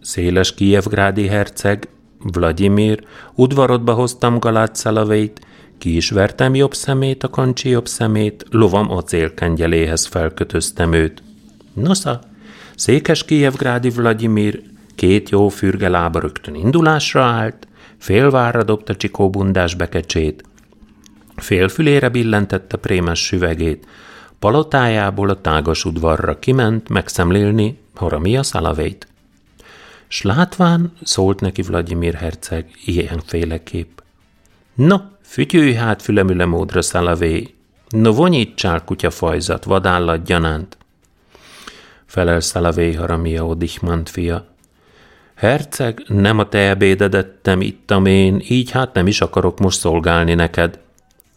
Széles 0.00 0.54
Kijevgrádi 0.54 1.26
herceg, 1.26 1.88
Vladimir, 2.18 3.04
udvarodba 3.34 3.92
hoztam 3.92 4.38
Galát 4.38 4.76
Szalaveit, 4.76 5.45
ki 5.78 5.96
is 5.96 6.10
vertem 6.10 6.54
jobb 6.54 6.74
szemét, 6.74 7.22
a 7.22 7.30
kancsi 7.30 7.68
jobb 7.68 7.86
szemét, 7.88 8.44
lovam 8.50 8.90
acélkengyeléhez 8.90 10.06
felkötöztem 10.06 10.92
őt. 10.92 11.22
Nosza, 11.72 12.20
székes 12.76 13.24
Kijevgrádi 13.24 13.90
Vladimir 13.90 14.62
két 14.94 15.30
jó 15.30 15.48
fürge 15.48 15.88
lába 15.88 16.20
rögtön 16.20 16.54
indulásra 16.54 17.22
állt, 17.22 17.68
félvárra 17.98 18.62
dobta 18.62 18.96
csikó 18.96 19.30
bundás 19.30 19.74
bekecsét, 19.74 20.44
félfülére 21.36 22.08
billentette 22.08 22.76
prémes 22.76 23.24
süvegét, 23.24 23.86
palotájából 24.38 25.28
a 25.30 25.40
tágas 25.40 25.84
udvarra 25.84 26.38
kiment 26.38 26.88
megszemlélni 26.88 27.78
Haramia 27.94 28.42
szalavét. 28.42 29.06
S 30.08 30.22
látván 30.22 30.92
szólt 31.02 31.40
neki 31.40 31.62
Vladimir 31.62 32.14
herceg 32.14 32.70
ilyenféleképp. 32.84 33.98
No, 34.74 34.96
Fütyülj 35.26 35.72
hát 35.72 36.02
fülemüle 36.02 36.44
módra 36.44 36.82
szalavé, 36.82 37.54
No 37.88 38.12
vonyítsál, 38.12 38.84
kutyafajzat, 38.84 39.64
vadállat 39.64 40.24
gyanánt. 40.24 40.76
Felel 42.06 42.40
Szalavé 42.40 42.92
Haramia 42.92 43.46
Odichmant 43.46 44.08
fia. 44.08 44.46
Herceg, 45.34 46.02
nem 46.08 46.38
a 46.38 46.48
te 46.48 46.58
ebédedettem 46.58 47.60
ittam 47.60 48.06
én, 48.06 48.42
így 48.48 48.70
hát 48.70 48.94
nem 48.94 49.06
is 49.06 49.20
akarok 49.20 49.58
most 49.58 49.78
szolgálni 49.78 50.34
neked. 50.34 50.78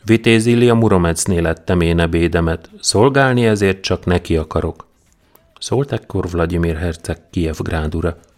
Vitéz 0.05 0.45
Illia 0.45 0.73
Muromecnél 0.73 1.41
lettem 1.41 1.81
én 1.81 1.99
ebédemet, 1.99 2.69
szolgálni 2.79 3.45
ezért 3.45 3.81
csak 3.81 4.05
neki 4.05 4.37
akarok. 4.37 4.85
Szólt 5.59 5.91
ekkor 5.91 6.29
Vladimir 6.29 6.75
herceg 6.75 7.17
Kievgrádura. 7.29 8.09
Ennyi 8.09 8.28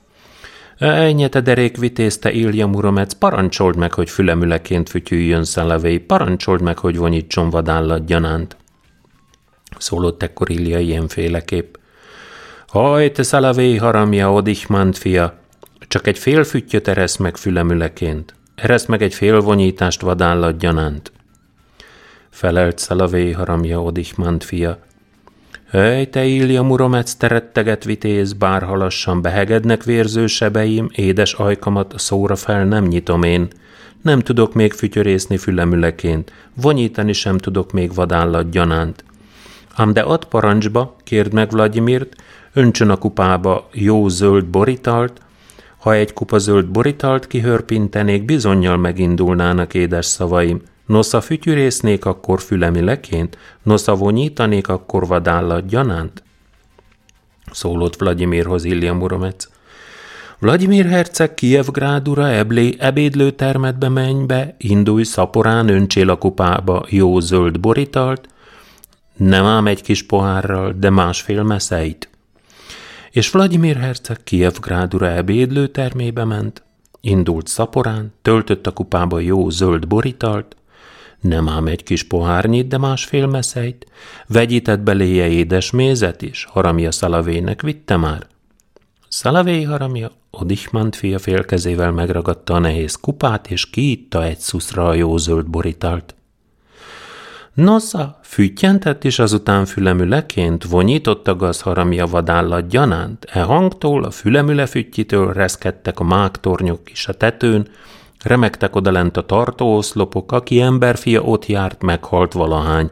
te 1.30 1.42
derék 1.42 1.78
vitézte 1.78 2.32
Ilja 2.32 2.68
Muromec, 2.68 3.14
parancsold 3.14 3.76
meg, 3.76 3.94
hogy 3.94 4.10
fülemüleként 4.10 4.90
fütyüljön 4.90 5.44
Szalavé, 5.44 5.98
parancsold 5.98 6.62
meg, 6.62 6.78
hogy 6.78 6.98
vonyítson 6.98 7.50
vadállat 7.50 8.06
gyanánt. 8.06 8.56
Szólott 9.78 10.24
ekkor 10.24 10.50
Ilja 10.50 10.80
ilyenféleképp. 10.80 11.76
Haj, 12.68 13.12
te 13.12 13.24
Szalavé 13.24 13.76
haramja, 13.76 14.34
Odichmant 14.34 14.98
fia, 14.98 15.40
csak 15.88 16.08
egy 16.08 16.20
fél 16.20 16.44
füttyöt 16.44 16.88
eresz 16.88 17.18
meg 17.18 17.38
fülemüleként. 17.38 18.34
Eresz 18.56 18.86
meg 18.86 19.02
egy 19.02 19.14
fél 19.14 19.40
vonyítást 19.40 20.02
vadállat 20.02 20.58
gyanánt. 20.58 21.12
Felelt 22.30 22.78
Szalavé 22.78 23.32
haramja 23.32 23.82
Odichmant 23.82 24.44
fia. 24.44 24.80
Hely, 25.72 26.06
te 26.06 26.26
Ilja 26.26 26.62
Muromec, 26.62 27.14
teretteget 27.14 27.84
vitéz, 27.84 28.34
bár 28.34 28.64
halassan 28.64 29.22
behegednek 29.22 29.84
vérző 29.84 30.28
sebeim, 30.28 30.90
édes 30.96 31.34
ajkamat 31.34 31.94
szóra 31.98 32.36
fel 32.36 32.66
nem 32.66 32.84
nyitom 32.86 33.24
én. 33.24 33.48
Nem 34.02 34.20
tudok 34.20 34.54
még 34.54 34.74
fütyörészni 34.74 35.38
fülemüleként, 35.38 36.32
vonyítani 36.54 37.14
sem 37.14 37.38
tudok 37.38 37.72
még 37.72 37.94
vadállat 37.94 38.50
gyanánt. 38.50 39.04
Ám 39.76 39.94
de 39.94 40.02
ad 40.02 40.26
parancsba, 40.26 40.96
kérd 41.04 41.34
meg 41.34 41.50
Vladimirt, 41.50 42.16
öntsön 42.54 42.90
a 42.90 42.98
kupába 42.98 43.70
jó 43.74 44.08
zöld 44.08 44.46
boritalt, 44.46 45.22
ha 45.78 45.94
egy 45.94 46.14
kupa 46.14 46.38
zöld 46.38 46.68
boritalt 46.68 47.28
kihörpintenék, 47.28 48.26
bizonyal 48.26 48.78
megindulnának 48.78 49.74
édes 49.74 50.06
szavaim. 50.06 50.62
Nosza 50.92 51.22
fütyűrésznék, 51.22 52.06
akkor 52.06 52.42
fülemileként, 52.42 53.38
nosza 53.64 53.96
vonyítanék, 53.96 54.68
akkor 54.68 55.08
vadállat 55.08 55.68
gyanánt? 55.68 56.24
Szólott 57.52 57.96
Vladimirhoz 57.96 58.64
Ilja 58.64 58.94
Muromec. 58.94 59.48
Vladimir 60.40 60.86
herceg 60.86 61.34
Kievgrádura 61.34 62.30
eblé 62.30 62.76
ebédlőtermetbe 62.80 63.90
menj 63.90 64.26
be, 64.26 64.56
indulj 64.58 65.04
szaporán 65.04 65.70
öntsél 65.70 66.10
a 66.10 66.18
kupába 66.18 66.86
jó 66.90 67.20
zöld 67.20 67.60
boritalt, 67.60 68.28
nem 69.18 69.46
ám 69.46 69.68
egy 69.68 69.82
kis 69.82 70.04
pohárral, 70.04 70.74
de 70.78 70.90
másfél 70.90 71.44
meszeit. 71.44 72.10
És 73.12 73.30
Vladimir 73.30 73.78
herceg 73.78 74.24
Kievgrádura 74.24 75.08
ebédlőtermébe 75.12 76.24
ment, 76.24 76.64
indult 77.02 77.48
szaporán, 77.48 78.14
töltött 78.22 78.68
a 78.68 78.72
kupába 78.72 79.20
jó 79.20 79.50
zöld 79.50 79.88
boritalt, 79.88 80.56
nem 81.22 81.50
ám 81.50 81.68
egy 81.68 81.84
kis 81.84 82.04
pohárnyit, 82.04 82.68
de 82.68 82.78
másfél 82.78 83.28
meszeit, 83.28 83.86
vegyített 84.28 84.80
beléje 84.80 85.28
édes 85.28 85.72
mézet 85.72 86.22
is, 86.22 86.48
haramja 86.50 86.92
Szalavének 86.92 87.62
vitte 87.62 87.98
már. 87.98 88.28
Szalavé 89.08 89.64
haramja 89.64 90.12
Odichmant 90.32 90.96
fia 90.96 91.20
félkezével 91.20 91.92
megragadta 91.92 92.54
a 92.54 92.60
nehéz 92.60 92.96
kupát, 92.96 93.52
és 93.52 93.70
kiitta 93.70 94.24
egy 94.24 94.40
szuszra 94.40 94.88
a 94.88 94.94
jó 94.94 95.18
zöld 95.18 95.50
boritalt. 95.50 96.16
Nosza, 97.54 98.20
füttyentett, 98.24 99.04
és 99.04 99.20
azután 99.20 99.66
fülemüleként 99.66 100.64
vonyította 100.64 101.36
gazharamja 101.36 102.06
vadállat 102.06 102.68
gyanánt. 102.68 103.26
E 103.26 103.42
hangtól, 103.42 104.04
a 104.04 104.12
fülemüle 104.12 104.66
füttyitől 104.66 105.34
reszkedtek 105.34 106.00
a 106.00 106.04
mágtornyok 106.04 106.92
is 106.92 107.08
a 107.08 107.14
tetőn, 107.14 107.68
Remektek 108.24 108.76
odalent 108.76 109.18
a 109.18 109.26
tartóoszlopok, 109.26 110.32
aki 110.32 110.62
emberfia 110.62 111.22
ott 111.22 111.46
járt, 111.46 111.82
meghalt 111.82 112.34
valahány. 112.34 112.90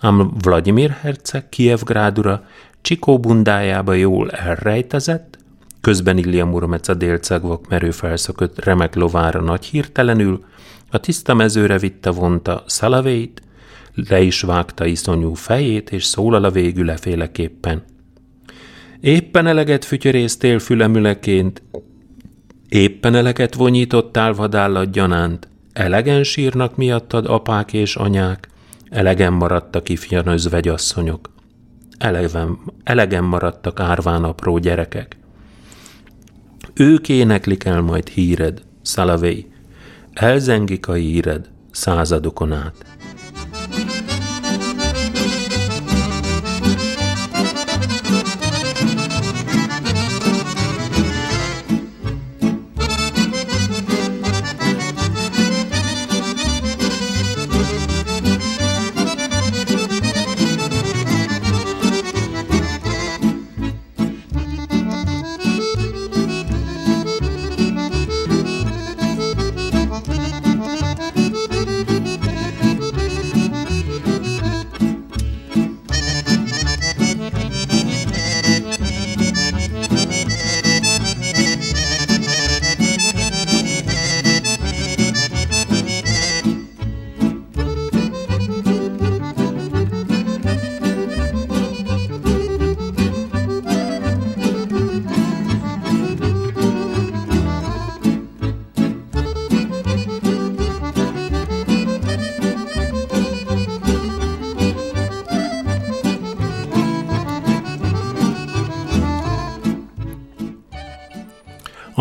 Ám 0.00 0.32
Vladimir 0.42 0.90
herceg 0.90 1.48
Kievgrádura 1.48 2.44
Csikó 2.80 3.18
bundájába 3.18 3.92
jól 3.92 4.30
elrejtezett, 4.30 5.38
közben 5.80 6.18
Ilya 6.18 6.44
Muromec 6.44 6.88
a 6.88 6.94
délcegvak 6.94 7.68
merő 7.68 7.90
felszökött 7.90 8.64
remek 8.64 8.94
lovára 8.94 9.40
nagy 9.40 9.64
hirtelenül, 9.64 10.44
a 10.90 10.98
tiszta 10.98 11.34
mezőre 11.34 11.78
vitte 11.78 12.10
vonta 12.10 12.64
szalavét, 12.66 13.42
le 14.08 14.20
is 14.20 14.40
vágta 14.40 14.84
iszonyú 14.84 15.34
fejét, 15.34 15.90
és 15.90 16.04
szólal 16.04 16.44
a 16.44 16.50
végül 16.50 16.84
leféleképpen. 16.84 17.82
Éppen 19.00 19.46
eleget 19.46 19.84
fütyörésztél 19.84 20.58
fülemüleként, 20.58 21.62
Éppen 22.72 23.14
eleget 23.14 23.54
vonyítottál 23.54 24.32
vadállat 24.32 24.90
gyanánt, 24.90 25.48
elegen 25.72 26.22
sírnak 26.22 26.76
miattad 26.76 27.26
apák 27.26 27.72
és 27.72 27.96
anyák, 27.96 28.48
elegen 28.90 29.32
maradtak 29.32 29.88
ifjan 29.88 30.26
özvegyasszonyok, 30.26 31.30
elegen, 31.98 32.58
elegen 32.84 33.24
maradtak 33.24 33.80
árván 33.80 34.24
apró 34.24 34.58
gyerekek. 34.58 35.16
Ők 36.74 37.08
éneklik 37.08 37.64
el 37.64 37.80
majd 37.80 38.08
híred, 38.08 38.62
Szalavé, 38.82 39.46
elzengik 40.12 40.88
a 40.88 40.92
híred 40.92 41.48
századokon 41.70 42.52
át. 42.52 42.91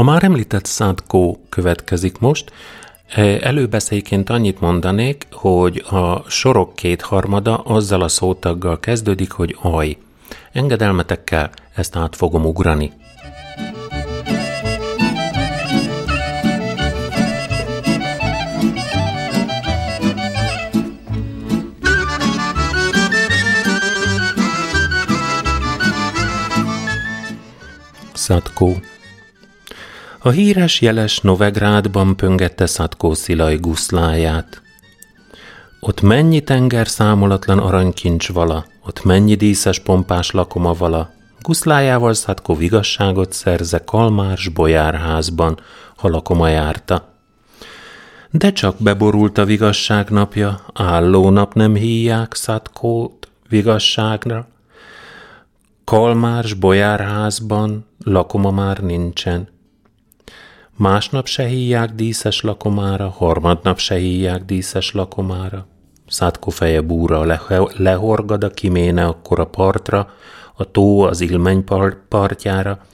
A 0.01 0.03
már 0.03 0.23
említett 0.23 0.65
Sadko 0.65 1.37
következik 1.49 2.19
most. 2.19 2.51
E, 3.07 3.21
előbeszélyként 3.21 4.29
annyit 4.29 4.59
mondanék, 4.59 5.27
hogy 5.31 5.85
a 5.89 6.29
sorok 6.29 6.75
kétharmada 6.75 7.57
azzal 7.57 8.01
a 8.01 8.07
szótaggal 8.07 8.79
kezdődik, 8.79 9.31
hogy 9.31 9.57
aj. 9.61 9.97
Engedelmetekkel 10.51 11.49
ezt 11.75 11.95
át 11.95 12.15
fogom 12.15 12.45
ugrani. 12.45 12.91
Sadko 28.13 28.73
a 30.23 30.29
híres 30.29 30.81
jeles 30.81 31.19
Novegrádban 31.19 32.15
pöngette 32.15 32.65
Szatkó 32.65 33.13
Szilaj 33.13 33.55
guszláját. 33.55 34.61
Ott 35.79 36.01
mennyi 36.01 36.41
tenger 36.41 36.87
számolatlan 36.87 37.59
aranykincs 37.59 38.31
vala, 38.31 38.65
ott 38.85 39.03
mennyi 39.03 39.35
díszes 39.35 39.79
pompás 39.79 40.31
lakoma 40.31 40.73
vala, 40.73 41.09
guszlájával 41.39 42.13
Szatkó 42.13 42.55
vigasságot 42.55 43.33
szerze 43.33 43.83
Kalmárs 43.83 44.47
bolyárházban, 44.47 45.59
ha 45.95 46.09
lakoma 46.09 46.47
járta. 46.47 47.13
De 48.31 48.51
csak 48.51 48.75
beborult 48.79 49.37
a 49.37 49.45
vigasság 49.45 50.09
napja, 50.09 50.59
álló 50.73 51.29
nap 51.29 51.53
nem 51.53 51.75
híják 51.75 52.33
szatkót 52.33 53.27
vigasságra. 53.49 54.47
Kalmárs 55.83 56.53
bojárházban 56.53 57.85
lakoma 58.03 58.51
már 58.51 58.77
nincsen. 58.77 59.59
Másnap 60.81 61.27
se 61.27 61.43
híják 61.43 61.91
díszes 61.91 62.41
lakomára, 62.41 63.09
harmadnap 63.09 63.79
se 63.79 63.95
híják 63.95 64.45
díszes 64.45 64.91
lakomára. 64.91 65.67
Szátkó 66.07 66.49
feje 66.49 66.81
búra 66.81 67.23
le- 67.23 67.71
lehorgad 67.77 68.43
a 68.43 68.49
kiméne 68.49 69.05
akkor 69.05 69.39
a 69.39 69.45
partra, 69.45 70.13
a 70.55 70.71
tó 70.71 71.01
az 71.01 71.21
ilmeny 71.21 71.63
partjára, 72.09 72.85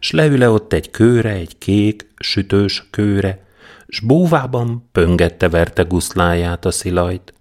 s 0.00 0.10
leül 0.10 0.50
ott 0.50 0.72
egy 0.72 0.90
kőre, 0.90 1.30
egy 1.30 1.58
kék, 1.58 2.12
sütős 2.16 2.88
kőre, 2.90 3.46
s 3.88 4.00
búvában 4.00 4.88
pöngette 4.92 5.48
verte 5.48 5.82
guszláját 5.82 6.64
a 6.64 6.70
szilajt. 6.70 7.32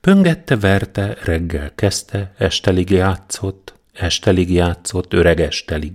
Pöngette 0.00 0.56
verte, 0.56 1.16
reggel 1.24 1.74
kezdte, 1.74 2.32
estelig 2.36 2.90
játszott, 2.90 3.74
estelig 3.92 4.52
játszott, 4.52 5.12
öreg 5.12 5.40
estelig. 5.40 5.92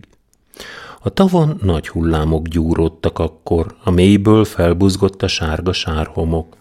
A 1.05 1.09
tavon 1.09 1.59
nagy 1.61 1.87
hullámok 1.87 2.47
gyúródtak 2.47 3.19
akkor, 3.19 3.75
a 3.83 3.89
mélyből 3.89 4.45
felbuzgott 4.45 5.21
a 5.23 5.27
sárga 5.27 5.73
sárhomok. 5.73 6.55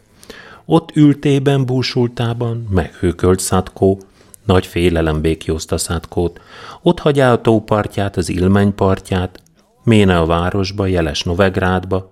Ott 0.65 0.97
ültében 0.97 1.67
búsultában 1.67 2.67
meghőkölt 2.71 3.41
Szatkó, 3.41 4.01
nagy 4.45 4.67
félelem 4.67 5.21
békjózta 5.21 5.79
Szatkót. 5.79 6.41
Ott 6.83 6.99
hagyá 6.99 7.33
a 7.33 7.41
tópartját, 7.41 8.17
az 8.17 8.29
ilmeny 8.29 8.75
partját, 8.75 9.43
méne 9.85 10.19
a 10.19 10.27
városba, 10.27 10.87
jeles 10.87 11.23
Novegrádba, 11.23 12.09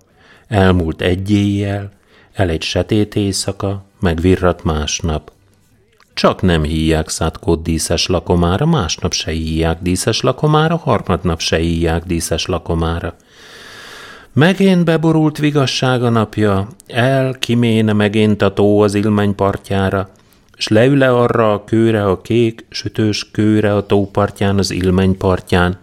elmúlt 0.49 1.01
egy 1.01 1.31
éjjel, 1.31 1.91
el 2.33 2.49
egy 2.49 2.63
setét 2.63 3.17
éjszaka, 3.17 3.85
megvirrat 4.01 4.65
másnap. 4.65 5.33
Csak 6.15 6.43
nem 6.43 6.63
híják 6.63 7.09
Szatkót 7.09 7.63
díszes 7.63 8.07
lakomára, 8.07 8.67
másnap 8.67 9.13
se 9.13 9.31
híják 9.31 9.79
díszes 9.83 10.21
lakomára, 10.21 10.77
harmadnap 10.77 11.41
se 11.41 11.57
híják 11.57 12.05
díszes 12.05 12.47
lakomára. 12.47 13.15
Megén 14.33 14.85
beborult 14.85 15.39
vigassága 15.39 16.09
napja, 16.09 16.69
el 16.87 17.35
kiméne 17.39 17.93
megint 17.93 18.43
a 18.43 18.53
tó 18.53 18.81
az 18.81 18.95
ilmeny 18.95 19.35
partjára, 19.35 20.09
s 20.57 20.69
leüle 20.69 21.11
arra 21.11 21.53
a 21.53 21.65
kőre 21.65 22.05
a 22.05 22.21
kék, 22.21 22.67
sütős 22.71 23.31
kőre 23.31 23.75
a 23.75 23.87
tópartján 23.87 24.59
az 24.59 24.71
ilmeny 24.71 25.17
partján, 25.17 25.79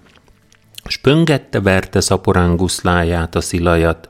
s 0.87 0.97
pöngette 0.97 1.61
verte 1.61 1.99
szaporán 1.99 2.55
guszláját 2.55 3.35
a 3.35 3.41
szilajat. 3.41 4.09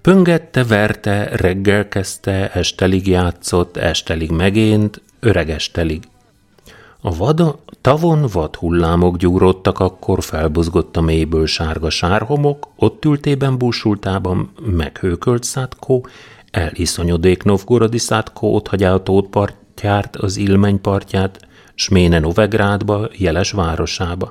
Pöngette, 0.00 0.64
verte, 0.64 1.28
reggel 1.36 1.88
kezdte, 1.88 2.50
estelig 2.52 3.06
játszott, 3.06 3.76
estelig 3.76 4.30
megént, 4.30 5.02
öregestelig. 5.22 6.02
A 7.00 7.16
vada, 7.16 7.58
tavon 7.80 8.26
vad 8.32 8.56
hullámok 8.56 9.16
gyúródtak, 9.16 9.78
akkor 9.78 10.22
felbuzgott 10.22 10.96
a 10.96 11.00
mélyből 11.00 11.46
sárga 11.46 11.90
sárhomok, 11.90 12.68
ott 12.76 13.04
ültében 13.04 13.58
búsultában 13.58 14.52
meghőkölt 14.60 15.42
szátkó, 15.42 16.06
eliszonyodék 16.50 17.42
Novgorodi 17.42 17.98
szátkó 17.98 18.54
ott 18.54 18.68
hagyá 18.68 18.94
a 18.94 19.02
tótpartját, 19.02 20.16
az 20.16 20.36
ilmeny 20.36 20.80
partját, 20.80 21.46
Sméne 21.74 22.18
Novegrádba, 22.18 23.08
jeles 23.16 23.50
városába. 23.50 24.30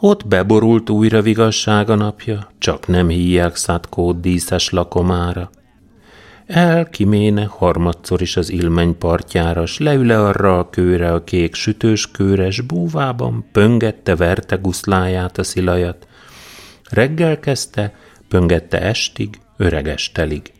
Ott 0.00 0.26
beborult 0.26 0.90
újra 0.90 1.22
vigassága 1.22 1.94
napja, 1.94 2.50
csak 2.58 2.86
nem 2.86 3.08
híják 3.08 3.56
szátkót 3.56 4.20
díszes 4.20 4.70
lakomára– 4.70 5.50
el 6.46 6.88
kiméne 6.88 7.44
harmadszor 7.44 8.20
is 8.20 8.36
az 8.36 8.50
ilmeny 8.50 8.98
partjára, 8.98 9.66
s 9.66 9.78
leüle 9.78 10.20
arra 10.20 10.58
a 10.58 10.70
kőre 10.70 11.12
a 11.12 11.24
kék 11.24 11.54
sütős 11.54 12.10
kőres 12.10 12.60
búvában, 12.60 13.44
pöngette 13.52 14.16
verte 14.16 14.56
guszláját 14.56 15.38
a 15.38 15.42
szilajat. 15.42 16.06
Reggel 16.90 17.40
kezdte, 17.40 17.94
pöngette 18.28 18.80
estig, 18.80 19.38
öregestelig. 19.56 20.52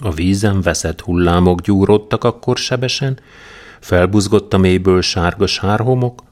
A 0.00 0.10
vízen 0.10 0.60
veszett 0.60 1.00
hullámok 1.00 1.60
gyúrodtak 1.60 2.24
akkor 2.24 2.56
sebesen, 2.56 3.18
felbuzgott 3.80 4.52
a 4.52 4.58
mélyből 4.58 5.00
sárga 5.00 5.46
sárhomok, 5.46 6.22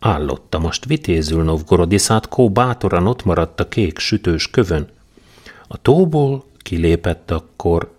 állotta 0.00 0.58
most 0.58 0.84
vitézül 0.84 1.42
Novgorodi 1.42 1.98
szátkó 1.98 2.50
bátoran 2.50 3.06
ott 3.06 3.24
maradt 3.24 3.60
a 3.60 3.68
kék 3.68 3.98
sütős 3.98 4.50
kövön. 4.50 4.88
A 5.68 5.76
tóból 5.76 6.44
kilépett 6.70 7.30
akkor 7.30 7.90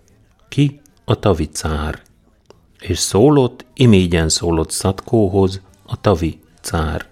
ki 0.48 0.80
a 1.04 1.18
tavi 1.18 1.48
cár, 1.48 2.02
és 2.80 2.98
szólott, 2.98 3.64
imégyen 3.74 4.28
szólott 4.28 4.70
Szatkóhoz, 4.70 5.60
a 5.86 6.00
tavi 6.00 6.40
cár. 6.60 7.06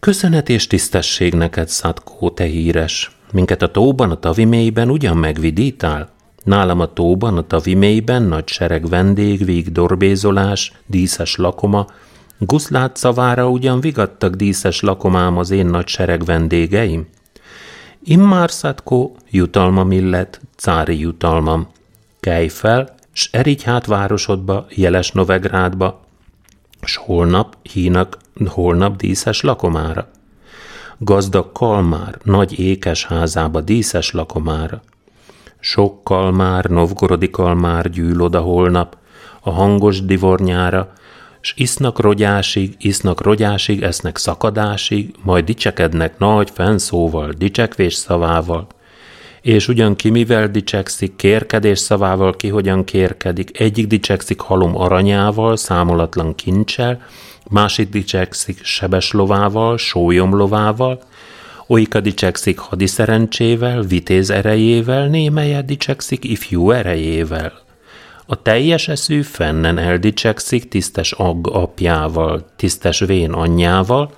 Köszönet 0.00 0.48
és 0.48 0.66
tisztesség 0.66 1.34
neked, 1.34 1.68
Szatkó, 1.68 2.30
te 2.30 2.44
híres, 2.44 3.16
minket 3.32 3.62
a 3.62 3.70
tóban, 3.70 4.10
a 4.10 4.18
tavi 4.18 4.44
mélyben 4.44 4.90
ugyan 4.90 5.16
megvidítál? 5.16 6.10
Nálam 6.44 6.80
a 6.80 6.92
tóban, 6.92 7.36
a 7.36 7.46
tavi 7.46 7.74
mélyben 7.74 8.22
nagy 8.22 8.48
sereg 8.48 8.88
vendég, 8.88 9.44
víg 9.44 9.72
dorbézolás, 9.72 10.72
díszes 10.86 11.36
lakoma, 11.36 11.86
Guszlát 12.38 12.96
szavára 12.96 13.48
ugyan 13.48 13.80
vigadtak 13.80 14.34
díszes 14.34 14.80
lakomám 14.80 15.38
az 15.38 15.50
én 15.50 15.66
nagy 15.66 15.86
sereg 15.86 16.24
vendégeim? 16.24 17.06
Immár 18.08 18.50
Szatkó 18.50 19.16
jutalmam 19.30 19.90
illet, 19.90 20.40
cári 20.56 20.98
jutalmam. 20.98 21.68
Kelj 22.20 22.48
fel, 22.48 22.94
s 23.12 23.28
erigy 23.32 23.62
hát 23.62 23.86
városodba, 23.86 24.66
jeles 24.70 25.10
Novegrádba, 25.10 26.00
s 26.82 26.96
holnap 26.96 27.56
hínak, 27.72 28.18
holnap 28.46 28.96
díszes 28.96 29.40
lakomára. 29.40 30.08
Gazdag 30.98 31.52
kalmár, 31.52 32.18
nagy 32.22 32.58
ékes 32.58 33.04
házába 33.04 33.60
díszes 33.60 34.10
lakomára. 34.10 34.82
Sok 35.60 36.04
kalmár, 36.04 36.64
novgorodi 36.64 37.30
kalmár 37.30 37.90
gyűl 37.90 38.20
oda 38.20 38.40
holnap, 38.40 38.96
a 39.40 39.50
hangos 39.50 40.04
divornyára, 40.04 40.92
s 41.46 41.52
isznak 41.56 41.98
rogyásig, 41.98 42.74
isznak 42.78 43.20
rogyásig, 43.20 43.82
esznek 43.82 44.18
szakadásig, 44.18 45.14
majd 45.22 45.44
dicsekednek 45.44 46.18
nagy 46.18 46.50
fenszóval, 46.50 47.32
dicsekvés 47.38 47.94
szavával. 47.94 48.66
És 49.42 49.68
ugyan 49.68 49.96
ki 49.96 50.10
mivel 50.10 50.48
dicsekszik, 50.48 51.16
kérkedés 51.16 51.78
szavával 51.78 52.36
ki 52.36 52.48
hogyan 52.48 52.84
kérkedik, 52.84 53.60
egyik 53.60 53.86
dicsekszik 53.86 54.40
halom 54.40 54.76
aranyával, 54.76 55.56
számolatlan 55.56 56.34
kincsel, 56.34 57.02
másik 57.50 57.88
dicsekszik 57.88 58.64
sebes 58.64 59.12
lovával, 59.12 59.78
sólyom 59.78 60.34
lovával, 60.34 61.02
olyika 61.66 62.00
dicsekszik 62.00 62.58
hadiszerencsével, 62.58 63.82
vitéz 63.82 64.30
erejével, 64.30 65.06
némelye 65.06 65.62
dicsekszik 65.62 66.24
ifjú 66.24 66.70
erejével. 66.70 67.65
A 68.26 68.42
teljes 68.42 68.88
eszű 68.88 69.22
fennen 69.22 69.78
eldicsekszik 69.78 70.68
tisztes 70.68 71.12
agg 71.12 71.48
apjával, 71.48 72.46
tisztes 72.56 72.98
vén 72.98 73.32
anyjával, 73.32 74.10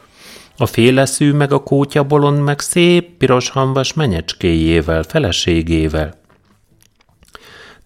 a 0.57 0.67
féleszű 0.67 1.33
meg 1.33 1.53
a 1.53 1.63
kótya 1.63 2.05
bolond 2.05 2.41
meg 2.41 2.61
szép 2.61 3.17
piros 3.17 3.49
hamvas 3.49 3.93
menyecskéjével, 3.93 5.03
feleségével. 5.03 6.15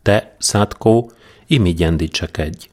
Te, 0.02 0.36
Szátkó, 0.38 1.10
imigyen 1.46 1.96
dicsekedj. 1.96 2.68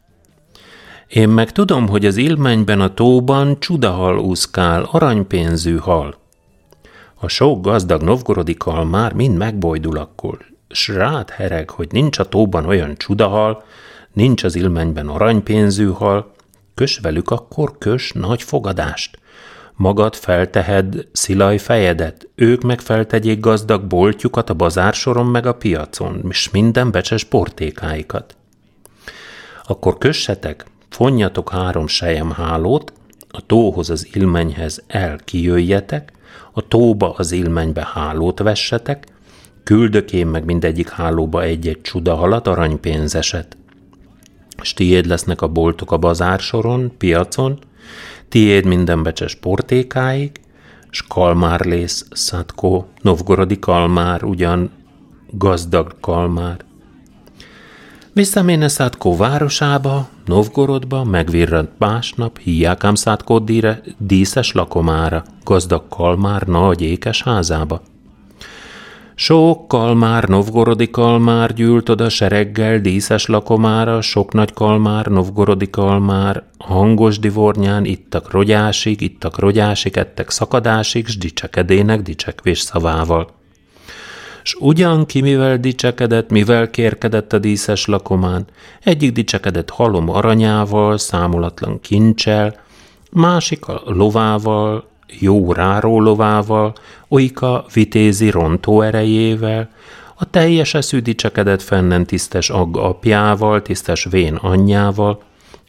Én 1.08 1.30
meg 1.30 1.52
tudom, 1.52 1.88
hogy 1.88 2.06
az 2.06 2.18
ilmenyben 2.18 2.82
a 2.82 2.94
tóban 2.94 3.60
csudahal 3.60 4.20
úszkál, 4.20 4.84
aranypénzű 4.92 5.78
hal. 5.78 6.18
A 7.16 7.28
sok 7.28 7.62
gazdag 7.62 8.02
novgorodi 8.02 8.54
kal 8.54 8.86
már 8.86 9.14
mind 9.14 9.38
megbojdul 9.38 9.98
akkor, 9.98 10.46
s 10.70 10.88
rád 10.88 11.30
hereg, 11.30 11.70
hogy 11.70 11.88
nincs 11.92 12.20
a 12.20 12.30
tóban 12.30 12.66
olyan 12.66 12.98
csudahal, 12.98 13.64
nincs 14.14 14.44
az 14.44 14.56
ilmenyben 14.56 15.08
aranypénzű 15.08 15.88
hal, 15.88 16.32
kös 16.76 16.98
velük 16.98 17.30
akkor 17.30 17.78
kös 17.78 18.12
nagy 18.12 18.44
fogadást. 18.44 19.20
Magad 19.76 20.16
feltehed 20.16 21.08
szilaj 21.12 21.58
fejedet, 21.58 22.28
ők 22.36 22.62
meg 22.62 22.80
feltegyék 22.80 23.40
gazdag 23.40 23.84
boltjukat 23.84 24.50
a 24.50 24.54
bazársoron 24.54 25.26
meg 25.26 25.46
a 25.46 25.54
piacon, 25.54 26.26
és 26.30 26.50
minden 26.50 26.92
becses 26.92 27.24
portékáikat. 27.24 28.36
Akkor 29.64 29.98
kössetek, 29.98 30.66
fonjatok 30.90 31.50
három 31.50 31.88
hálót, 32.36 32.94
a 33.30 33.46
tóhoz 33.46 33.90
az 33.90 34.08
ilmenyhez 34.14 34.84
el 34.88 35.20
kijöjjetek, 35.26 36.12
a 36.52 36.68
tóba 36.68 37.14
az 37.14 37.32
ilmenybe 37.32 37.90
hálót 37.94 38.40
vessetek, 38.40 39.08
Küldök 39.64 40.14
én 40.14 40.28
meg 40.28 40.46
mindegyik 40.46 40.90
hálóba 40.90 41.44
egy-egy 41.44 41.82
csuda 41.82 42.16
halat 42.16 42.48
aranypénzeset. 42.48 43.58
S 44.62 44.74
tiéd 44.74 45.06
lesznek 45.06 45.42
a 45.42 45.48
boltok 45.48 45.92
a 45.92 45.98
bazársoron, 45.98 46.92
piacon, 46.98 47.60
tiéd 48.30 48.66
minden 48.66 49.04
becses 49.04 49.36
portékáig, 49.36 50.32
s 50.90 51.04
kalmár 51.08 51.66
lész, 51.66 52.06
Szatko, 52.12 52.86
novgorodi 53.02 53.60
kalmár 53.60 54.24
ugyan 54.24 54.72
gazdag 55.32 55.96
kalmár. 56.00 56.68
Visszaméne 58.14 58.68
Szátkó 58.68 59.18
városába, 59.18 60.10
Novgorodba, 60.26 61.04
megvirrant 61.04 61.70
másnap, 61.78 62.38
hiákám 62.38 62.96
Szátkó 62.96 63.44
díszes 63.98 64.52
lakomára, 64.52 65.24
gazdag 65.44 65.88
kalmár 65.90 66.42
nagy 66.42 66.82
ékes 66.82 67.24
házába. 67.24 67.82
Sok 69.22 69.68
kalmár, 69.68 70.24
novgorodi 70.24 70.90
kalmár 70.90 71.54
gyűlt 71.54 71.90
oda 71.90 72.10
sereggel 72.10 72.80
díszes 72.80 73.26
lakomára, 73.26 74.02
sok 74.02 74.34
nagy 74.34 74.54
kalmár, 74.54 75.06
novgorodi 75.06 75.70
kalmár, 75.70 76.44
hangos 76.58 77.20
divornyán 77.20 77.86
ittak 77.86 78.32
rogyásig, 78.32 79.02
ittak 79.02 79.40
rogyásig, 79.40 79.98
ettek 79.98 80.30
szakadásig, 80.30 81.08
s 81.08 81.18
dicsekedének 81.18 82.02
dicsekvés 82.02 82.60
szavával. 82.60 83.30
S 84.44 84.56
ugyan 84.60 85.06
ki 85.06 85.22
mivel 85.22 85.58
dicsekedett, 85.58 86.30
mivel 86.30 86.70
kérkedett 86.70 87.34
a 87.34 87.40
díszes 87.40 87.86
lakomán, 87.86 88.48
egyik 88.84 89.12
dicsekedett 89.12 89.70
halom 89.70 90.10
aranyával, 90.10 90.98
számolatlan 90.98 91.80
kincsel, 91.82 92.56
másik 93.12 93.68
a 93.68 93.82
lovával, 93.86 94.89
jó 95.20 95.54
rárólovával, 95.54 96.74
olyka 97.08 97.66
vitézi 97.74 98.30
rontó 98.30 98.82
erejével, 98.82 99.70
a 100.16 100.30
teljes 100.30 100.74
eszű 100.74 101.00
dicsekedett 101.00 101.62
fennen 101.62 102.06
tisztes 102.06 102.50
agg 102.50 102.78
apjával, 102.78 103.62
tisztes 103.62 104.04
vén 104.04 104.36
anyjával, 104.36 105.22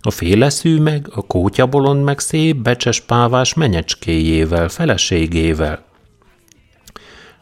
a 0.03 0.11
féleszű 0.11 0.81
meg, 0.81 1.07
a 1.15 1.23
kótyabolond 1.23 2.05
meg 2.05 2.19
szép 2.19 2.57
becses 2.57 3.01
pávás 3.01 3.55
menyecskéjével, 3.55 4.69
feleségével. 4.69 5.85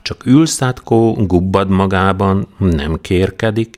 Csak 0.02 0.26
ülszátkó, 0.26 1.12
gubbad 1.12 1.68
magában, 1.68 2.48
nem 2.58 3.00
kérkedik, 3.00 3.76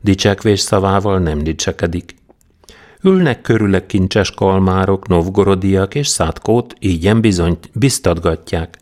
dicsekvés 0.00 0.60
szavával 0.60 1.18
nem 1.18 1.38
dicsekedik. 1.38 2.14
Ülnek 3.06 3.40
körüle 3.40 3.86
kincses 3.86 4.30
kalmárok, 4.30 5.08
novgorodiak 5.08 5.94
és 5.94 6.08
szátkót 6.08 6.74
ígyen 6.78 7.20
bizony 7.20 7.58
biztatgatják. 7.72 8.78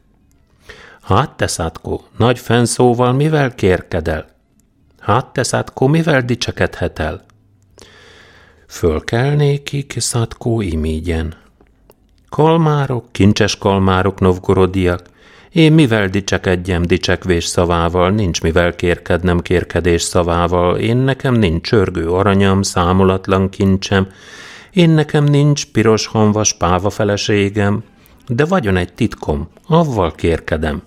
Hát 1.03 1.37
te 1.37 1.47
szátkó, 1.47 2.05
nagy 2.17 2.39
fenszóval 2.39 3.13
mivel 3.13 3.55
kérkedel? 3.55 4.27
Hát 4.99 5.27
te 5.27 5.43
szátkó, 5.43 5.87
mivel 5.87 6.23
dicsekedhet 6.23 6.99
el? 6.99 7.25
Fölkelnékik 8.67 9.95
szátkó 9.99 10.61
imígyen. 10.61 11.35
Kalmárok, 12.29 13.13
kincses 13.13 13.59
kalmárok, 13.59 14.21
novgorodiak, 14.21 15.03
én 15.55 15.73
mivel 15.73 16.09
dicsekedjem 16.09 16.83
dicsekvés 16.83 17.45
szavával, 17.45 18.11
nincs 18.11 18.43
mivel 18.43 18.75
kérkednem 18.75 19.41
kérkedés 19.41 20.03
szavával, 20.03 20.77
én 20.79 20.97
nekem 20.97 21.35
nincs 21.35 21.69
csörgő 21.69 22.11
aranyam, 22.11 22.63
számolatlan 22.63 23.49
kincsem, 23.49 24.07
én 24.73 24.91
nekem 24.91 25.25
nincs 25.25 25.67
piros 25.67 26.07
hanvas 26.07 26.53
páva 26.53 26.91
feleségem, 26.91 27.83
de 28.29 28.45
vagyon 28.45 28.77
egy 28.77 28.93
titkom, 28.93 29.49
avval 29.67 30.13
kérkedem. 30.13 30.83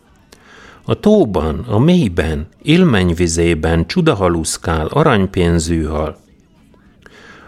A 0.85 0.99
tóban, 0.99 1.59
a 1.59 1.79
mélyben, 1.79 2.47
ilmenyvizében 2.61 3.87
csudahaluszkál 3.87 4.87
aranypénzű 4.87 5.83
hal. 5.83 6.17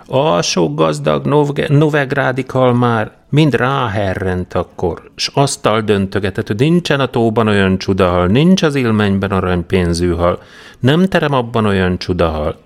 A 0.08 0.42
sok 0.42 0.76
gazdag 0.76 1.26
novegrádi 1.68 2.44
kalmár 2.44 3.19
mind 3.30 3.56
ráherrent 3.56 4.54
akkor, 4.54 5.12
s 5.16 5.28
asztal 5.34 5.82
döntögetett, 5.82 6.48
hogy 6.48 6.60
nincsen 6.60 7.00
a 7.00 7.08
tóban 7.08 7.48
olyan 7.48 7.78
csudahal, 7.78 8.28
nincs 8.28 8.62
az 8.62 8.76
ilmenyben 8.76 9.32
aranypénzű 9.32 10.12
hal, 10.12 10.42
nem 10.80 11.06
terem 11.06 11.34
abban 11.34 11.66
olyan 11.66 11.98
csudahal. 11.98 12.58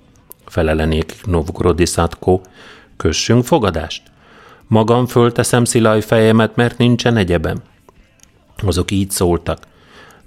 Felelenék 0.46 1.16
Novgorodi 1.26 1.86
Szatko, 1.86 2.42
kössünk 2.98 3.44
fogadást. 3.44 4.02
Magam 4.68 5.06
fölteszem 5.06 5.66
szilaj 5.66 6.02
fejemet, 6.02 6.56
mert 6.56 6.78
nincsen 6.78 7.18
egyebem. 7.18 7.62
Azok 8.66 8.92
így 8.92 9.12
szóltak. 9.12 9.60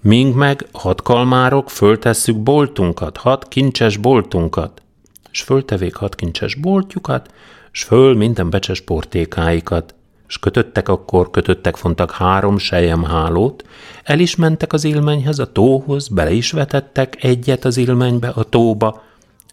Mink 0.01 0.35
meg, 0.35 0.66
hat 0.72 1.03
kalmárok, 1.03 1.70
föltesszük 1.70 2.37
boltunkat, 2.37 3.16
hat 3.16 3.49
kincses 3.49 3.96
boltunkat. 3.96 4.83
S 5.31 5.42
föltevék 5.42 5.94
hat 5.94 6.14
kincses 6.14 6.55
boltjukat, 6.55 7.31
s 7.70 7.83
föl 7.83 8.14
minden 8.14 8.51
becses 8.51 8.81
portékáikat 8.81 9.94
és 10.29 10.39
kötöttek 10.39 10.89
akkor, 10.89 11.31
kötöttek 11.31 11.77
fontak 11.77 12.11
három 12.11 12.57
hálót, 13.05 13.65
el 14.03 14.19
is 14.19 14.37
mentek 14.37 14.73
az 14.73 14.85
ilmenyhez, 14.85 15.39
a 15.39 15.53
tóhoz, 15.53 16.09
bele 16.09 16.33
is 16.33 16.51
vetettek 16.51 17.25
egyet 17.25 17.65
az 17.65 17.77
ilmenybe, 17.77 18.29
a 18.29 18.43
tóba. 18.43 19.03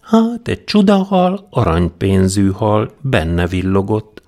Hát 0.02 0.48
egy 0.48 0.64
csudahal, 0.64 1.48
aranypénzű 1.50 2.52
hal, 2.52 2.92
benne 3.02 3.48
villogott. 3.48 4.22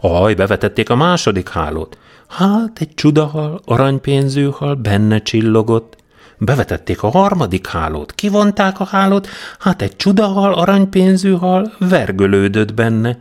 Aj, 0.00 0.34
bevetették 0.34 0.90
a 0.90 0.94
második 0.94 1.48
hálót. 1.48 1.98
Hát 2.28 2.80
egy 2.80 2.94
csudahal, 2.94 3.60
aranypénzű 3.64 4.48
hal, 4.50 4.74
benne 4.74 5.22
csillogott. 5.22 5.96
Bevetették 6.38 7.02
a 7.02 7.08
harmadik 7.08 7.66
hálót, 7.66 8.12
kivonták 8.12 8.80
a 8.80 8.84
hálót, 8.84 9.28
hát 9.58 9.82
egy 9.82 9.96
csudahal, 9.96 10.52
aranypénzű 10.52 11.32
hal, 11.32 11.72
vergölődött 11.78 12.74
benne. 12.74 13.18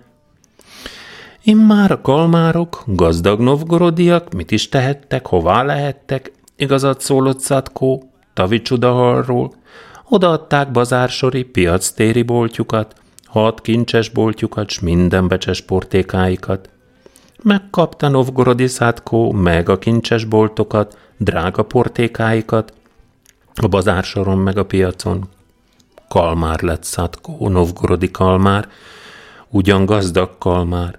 Immár 1.43 1.91
a 1.91 2.01
kalmárok, 2.01 2.83
gazdag 2.85 3.39
novgorodiak 3.39 4.33
mit 4.33 4.51
is 4.51 4.69
tehettek, 4.69 5.25
hová 5.25 5.63
lehettek, 5.63 6.31
igazat 6.55 7.01
szólott 7.01 7.39
Szatkó, 7.39 8.11
Tavi 8.33 8.61
csudahalról, 8.61 9.53
odaadták 10.09 10.71
bazársori, 10.71 11.43
piactéri 11.43 12.21
boltjukat, 12.21 12.95
hat 13.25 13.61
kincses 13.61 14.09
boltjukat, 14.09 14.69
s 14.69 14.79
minden 14.79 15.27
becses 15.27 15.61
portékáikat. 15.61 16.69
Megkapta 17.43 18.07
Novgorodi 18.07 18.67
Szatkó 18.67 19.31
meg 19.31 19.69
a 19.69 19.77
kincses 19.77 20.25
boltokat, 20.25 20.97
drága 21.17 21.63
portékáikat, 21.63 22.73
a 23.61 23.67
bazársoron 23.67 24.37
meg 24.37 24.57
a 24.57 24.65
piacon. 24.65 25.27
Kalmár 26.07 26.61
lett 26.61 26.83
Szatkó, 26.83 27.49
Novgorodi 27.49 28.11
kalmár, 28.11 28.67
ugyan 29.49 29.85
gazdag 29.85 30.37
kalmár, 30.37 30.98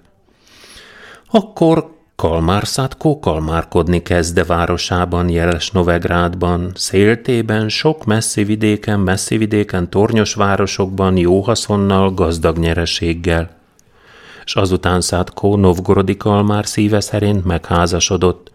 akkor 1.31 1.99
Kalmárszátkó 2.15 3.19
kalmárkodni 3.19 4.01
kezdte 4.01 4.43
városában, 4.43 5.29
jeles 5.29 5.71
Novegrádban, 5.71 6.71
széltében, 6.75 7.69
sok 7.69 8.05
messzi 8.05 8.43
vidéken, 8.43 8.99
messzi 8.99 9.37
vidéken, 9.37 9.89
tornyos 9.89 10.33
városokban, 10.33 11.17
jó 11.17 11.41
haszonnal, 11.41 12.13
gazdag 12.13 12.57
nyereséggel. 12.57 13.49
És 14.45 14.55
azután 14.55 15.01
Szátkó 15.01 15.55
Novgorodi 15.55 16.17
Kalmár 16.17 16.65
szíve 16.65 16.99
szerint 16.99 17.45
megházasodott, 17.45 18.51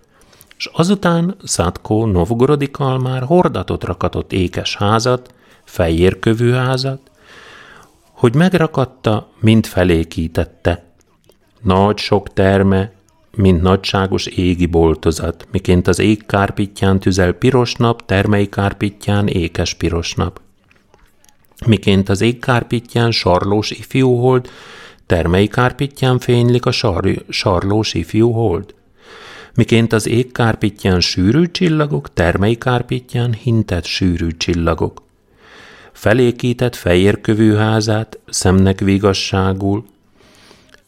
és 0.56 0.70
azután 0.72 1.36
Szátkó 1.44 2.06
Novgorodi 2.06 2.70
Kalmár 2.70 3.22
hordatot 3.22 3.84
rakatott 3.84 4.32
ékes 4.32 4.76
házat, 4.76 5.34
fejérkövű 5.64 6.50
házat, 6.50 7.00
hogy 8.12 8.34
megrakatta, 8.34 9.28
mint 9.40 9.66
felékítette– 9.66 10.80
nagy 11.66 11.98
sok 11.98 12.32
terme, 12.32 12.92
mint 13.36 13.62
nagyságos 13.62 14.26
égi 14.26 14.66
boltozat, 14.66 15.46
miként 15.52 15.88
az 15.88 15.98
ég 15.98 16.26
kárpitján 16.26 16.98
tüzel 16.98 17.32
piros 17.32 17.74
nap, 17.74 18.06
termei 18.06 18.48
kárpitján 18.48 19.26
ékes 19.26 19.74
piros 19.74 20.14
nap. 20.14 20.40
Miként 21.66 22.08
az 22.08 22.20
ég 22.20 22.38
kárpitján 22.38 23.10
sarlós 23.10 23.70
ifjú 23.70 24.16
hold, 24.16 24.48
termei 25.06 25.46
kárpitján 25.46 26.18
fénylik 26.18 26.66
a 26.66 26.70
sar, 26.70 27.24
sarlós 27.28 27.94
ifjú 27.94 28.30
hold. 28.30 28.74
Miként 29.54 29.92
az 29.92 30.08
ég 30.08 30.32
kárpitján 30.32 31.00
sűrű 31.00 31.46
csillagok, 31.46 32.12
termei 32.12 32.58
kárpitján 32.58 33.32
hintett 33.32 33.84
sűrű 33.84 34.28
csillagok. 34.36 35.02
Felékített 35.92 36.74
fejérkövű 36.74 37.54
házát, 37.54 38.18
szemnek 38.26 38.80
vigasságul, 38.80 39.84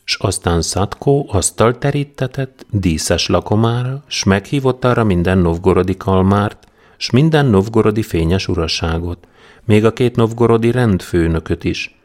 s 0.09 0.17
aztán 0.21 0.63
Szatkó 0.63 1.27
asztal 1.31 1.79
terítetett 1.79 2.67
díszes 2.71 3.27
lakomára, 3.27 4.03
s 4.07 4.25
meghívott 4.25 4.85
arra 4.85 5.05
minden 5.05 5.39
novgorodi 5.39 5.97
kalmárt, 5.97 6.67
s 6.97 7.11
minden 7.11 7.47
novgorodi 7.47 8.03
fényes 8.03 8.49
uraságot, 8.49 9.29
még 9.65 9.85
a 9.85 9.93
két 9.93 10.17
novgorodi 10.17 10.71
rendfőnököt 10.71 11.65
is. 11.65 12.01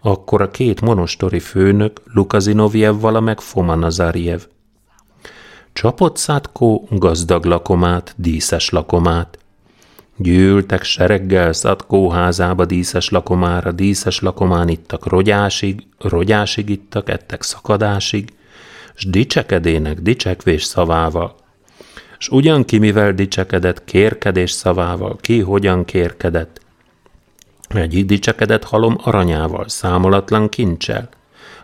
Akkor 0.00 0.42
a 0.42 0.50
két 0.50 0.80
monostori 0.80 1.40
főnök, 1.40 2.00
Lukazinovjevval 2.04 3.20
meg 3.20 3.40
Foma 3.40 3.74
Nazarjev. 3.74 4.40
Csapott 5.72 6.16
Szatkó 6.16 6.88
gazdag 6.90 7.44
lakomát, 7.44 8.14
díszes 8.16 8.70
lakomát, 8.70 9.38
Gyűltek 10.20 10.82
sereggel 10.82 11.52
Szatkó 11.52 12.10
házába 12.10 12.64
díszes 12.64 13.08
lakomára, 13.08 13.72
díszes 13.72 14.20
lakomán 14.20 14.68
ittak 14.68 15.06
rogyásig, 15.06 15.86
rogyásig 15.98 16.68
ittak, 16.68 17.10
ettek 17.10 17.42
szakadásig, 17.42 18.28
s 18.94 19.04
dicsekedének 19.04 20.00
dicsekvés 20.00 20.64
szavával. 20.64 21.36
S 22.18 22.28
ugyan 22.28 22.64
ki 22.64 22.78
mivel 22.78 23.12
dicsekedett, 23.12 23.84
kérkedés 23.84 24.50
szavával, 24.50 25.16
ki 25.20 25.40
hogyan 25.40 25.84
kérkedett. 25.84 26.60
Egyik 27.68 28.06
dicsekedett 28.06 28.64
halom 28.64 28.98
aranyával, 29.02 29.68
számolatlan 29.68 30.48
kincsel, 30.48 31.08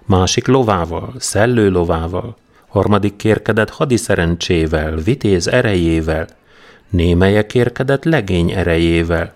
másik 0.05 0.47
lovával, 0.47 1.15
szellő 1.19 1.71
lovával, 1.71 2.37
harmadik 2.69 3.17
kérkedett 3.17 3.71
hadiszerencsével, 3.71 4.97
vitéz 4.97 5.49
erejével, 5.49 6.27
némelye 6.91 7.47
kérkedett 7.47 8.05
legény 8.05 8.51
erejével, 8.51 9.35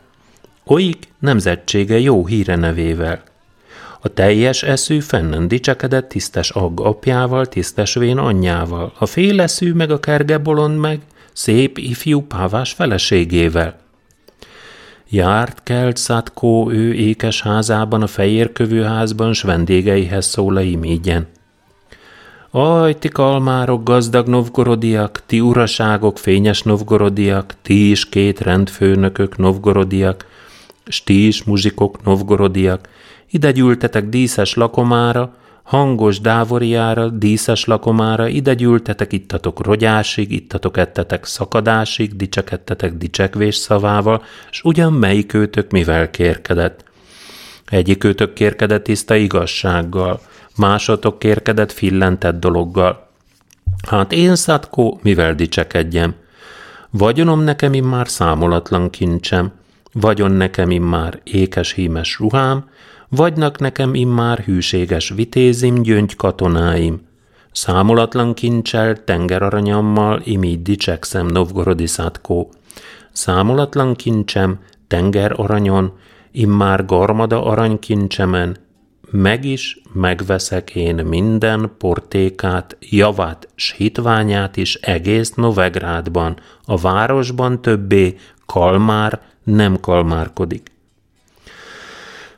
oik 0.64 1.08
nemzetsége 1.18 1.98
jó 1.98 2.26
híre 2.26 2.56
nevével. 2.56 3.22
A 4.00 4.08
teljes 4.08 4.62
eszű 4.62 5.00
fennen 5.00 5.48
dicsekedett 5.48 6.08
tisztes 6.08 6.50
agg 6.50 6.80
apjával, 6.80 7.46
tisztes 7.46 7.94
vén 7.94 8.18
anyjával, 8.18 8.92
a 8.98 9.06
féleszű 9.06 9.72
meg 9.72 9.90
a 9.90 10.00
kerge 10.00 10.38
bolond 10.38 10.78
meg, 10.78 11.00
szép 11.32 11.78
ifjú 11.78 12.20
pávás 12.20 12.72
feleségével. 12.72 13.78
Járt 15.10 15.62
kelt 15.62 15.96
Szatkó 15.96 16.70
ő 16.70 16.94
ékes 16.94 17.42
házában, 17.42 18.02
a 18.02 18.06
fehér 18.06 18.52
kövőházban, 18.52 19.32
s 19.32 19.42
vendégeihez 19.42 20.26
szól 20.26 20.56
a 20.56 20.60
imígyen. 20.60 21.26
Aj, 22.50 22.96
ti 22.96 23.08
kalmárok, 23.08 23.84
gazdag 23.84 24.26
novgorodiak, 24.26 25.22
ti 25.26 25.40
uraságok, 25.40 26.18
fényes 26.18 26.62
novgorodiak, 26.62 27.54
ti 27.62 27.90
is 27.90 28.08
két 28.08 28.40
rendfőnökök, 28.40 29.36
novgorodiak, 29.36 30.26
s 30.86 31.02
ti 31.02 31.26
is 31.26 31.44
muzsikok, 31.44 32.04
novgorodiak, 32.04 32.88
ide 33.30 33.50
gyűltetek 33.50 34.08
díszes 34.08 34.54
lakomára, 34.54 35.34
hangos 35.62 36.20
dávoriára, 36.20 37.08
díszes 37.08 37.64
lakomára, 37.64 38.28
ide 38.28 38.54
gyűltetek, 38.54 39.12
ittatok 39.12 39.64
rogyásig, 39.64 40.32
ittatok 40.32 40.76
ettetek 40.76 41.24
szakadásig, 41.24 42.16
dicsekedtetek 42.16 42.92
dicsekvés 42.92 43.56
szavával, 43.56 44.22
s 44.50 44.62
ugyan 44.62 44.92
melyik 44.92 45.34
őtök 45.34 45.70
mivel 45.70 46.10
kérkedett? 46.10 46.84
Egyik 47.66 48.04
őtök 48.04 48.32
kérkedett 48.32 48.84
tiszta 48.84 49.14
igazsággal, 49.14 50.20
másotok 50.58 51.18
kérkedett 51.18 51.72
fillentett 51.72 52.40
dologgal. 52.40 53.08
Hát 53.88 54.12
én, 54.12 54.36
Szatkó, 54.36 54.98
mivel 55.02 55.34
dicsekedjem? 55.34 56.14
Vagyonom 56.90 57.40
nekem 57.40 57.74
immár 57.74 58.08
számolatlan 58.08 58.90
kincsem, 58.90 59.52
vagyon 59.92 60.30
nekem 60.30 60.70
immár 60.70 61.20
ékes 61.24 61.72
hímes 61.72 62.18
ruhám, 62.18 62.64
vagynak 63.08 63.58
nekem 63.58 63.94
immár 63.94 64.38
hűséges 64.38 65.08
vitézim, 65.08 65.82
gyöngy 65.82 66.16
katonáim. 66.16 67.06
Számolatlan 67.52 68.34
kincsel, 68.34 69.04
tengeraranyammal 69.04 70.20
imígy 70.24 70.62
dicsekszem 70.62 71.26
Novgorodi 71.26 71.86
Szatkó. 71.86 72.50
Számolatlan 73.12 73.94
kincsem, 73.94 74.58
tenger 74.86 75.32
aranyon, 75.36 75.92
immár 76.32 76.84
garmada 76.84 77.44
aranykincsemen, 77.44 78.56
meg 79.10 79.44
is 79.44 79.80
megveszek 79.92 80.74
én 80.74 80.94
minden 80.94 81.70
portékát, 81.78 82.76
javát 82.80 83.48
s 83.54 83.72
hitványát 83.72 84.56
is 84.56 84.74
egész 84.74 85.32
Novegrádban, 85.34 86.36
a 86.64 86.76
városban 86.76 87.62
többé 87.62 88.16
Kalmár 88.46 89.20
nem 89.44 89.80
kalmárkodik. 89.80 90.70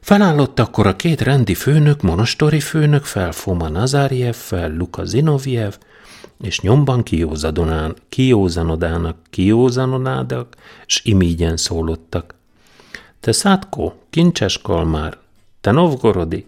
Felállott 0.00 0.58
akkor 0.58 0.86
a 0.86 0.96
két 0.96 1.20
rendi 1.20 1.54
főnök, 1.54 2.02
monostori 2.02 2.60
főnök 2.60 3.04
fel 3.04 3.32
Foma 3.32 3.68
Nazarjev, 3.68 4.34
fel 4.34 4.76
Luka 4.76 5.04
Zinovjev, 5.04 5.74
és 6.42 6.60
nyomban 6.60 7.02
kiózanodán, 7.02 7.96
kiózanodának, 8.08 9.16
kiózanodának, 9.30 10.54
s 10.86 11.00
imígyen 11.04 11.56
szólottak. 11.56 12.34
Te 13.20 13.32
Szátko, 13.32 13.92
kincses 14.10 14.58
kalmár, 14.58 15.18
te 15.60 15.70
Novgorodi, 15.70 16.46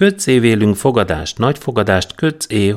kötsz 0.00 0.24
vélünk 0.24 0.76
fogadást, 0.76 1.38
nagy 1.38 1.58
fogadást, 1.58 2.14
kötsz 2.14 2.46
é, 2.48 2.74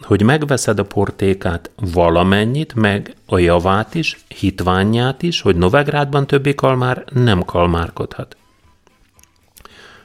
hogy 0.00 0.22
megveszed 0.22 0.78
a 0.78 0.84
portékát 0.84 1.70
valamennyit, 1.92 2.74
meg 2.74 3.14
a 3.26 3.38
javát 3.38 3.94
is, 3.94 4.24
hitványát 4.28 5.22
is, 5.22 5.40
hogy 5.40 5.56
Novegrádban 5.56 6.26
többi 6.26 6.54
kalmár 6.54 7.04
nem 7.12 7.44
kalmárkodhat. 7.44 8.36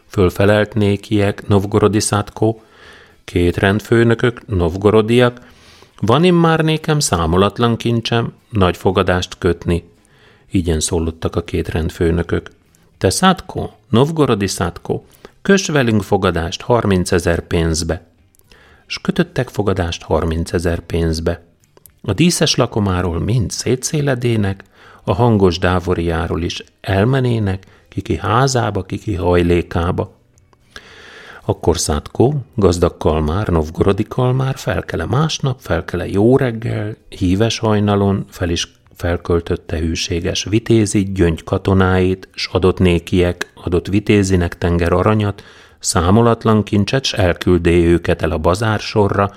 Fölfelelt 0.07 0.73
nékiek, 0.73 1.47
Novgorodi 1.47 1.99
Szátko, 1.99 2.59
két 3.23 3.57
rendfőnökök, 3.57 4.47
novgorodiak, 4.47 5.47
van 5.99 6.23
immár 6.23 6.59
nékem 6.59 6.99
számolatlan 6.99 7.77
kincsem, 7.77 8.33
nagy 8.49 8.77
fogadást 8.77 9.37
kötni. 9.37 9.89
Ígyen 10.51 10.79
szólottak 10.79 11.35
a 11.35 11.43
két 11.43 11.69
rendfőnökök. 11.69 12.51
Te 12.97 13.09
Szátko, 13.09 13.69
Novgorodi 13.89 14.47
Szátko, 14.47 15.03
kös 15.41 15.67
velünk 15.67 16.03
fogadást 16.03 16.61
30 16.61 17.11
ezer 17.11 17.39
pénzbe. 17.39 18.05
S 18.87 18.99
kötöttek 19.01 19.49
fogadást 19.49 20.03
30 20.03 20.53
ezer 20.53 20.79
pénzbe. 20.79 21.43
A 22.01 22.13
díszes 22.13 22.55
lakomáról 22.55 23.19
mind 23.19 23.51
szétszéledének, 23.51 24.63
a 25.03 25.13
hangos 25.13 25.57
dávoriáról 25.59 26.41
is 26.41 26.63
elmenének, 26.81 27.65
kiki 27.89 28.17
házába, 28.17 28.83
kiki 28.83 29.15
hajlékába. 29.15 30.13
Akkor 31.45 31.77
Szátkó, 31.77 32.45
gazdag 32.55 32.97
kalmár, 32.97 33.47
novgorodi 33.47 34.03
kalmár 34.03 34.57
felkele 34.57 35.05
másnap, 35.05 35.59
felkele 35.59 36.07
jó 36.07 36.37
reggel, 36.37 36.95
híves 37.09 37.59
hajnalon, 37.59 38.25
fel 38.29 38.49
is 38.49 38.80
felköltötte 39.01 39.77
hűséges 39.77 40.43
vitézi, 40.43 41.03
gyöngy 41.03 41.43
katonáit, 41.43 42.29
s 42.35 42.47
adott 42.51 42.79
nékiek, 42.79 43.51
adott 43.63 43.87
vitézinek 43.87 44.57
tenger 44.57 44.93
aranyat, 44.93 45.43
számolatlan 45.79 46.63
kincset, 46.63 47.03
s 47.03 47.13
elküldé 47.13 47.85
őket 47.85 48.21
el 48.21 48.31
a 48.31 48.37
bazársorra, 48.37 49.31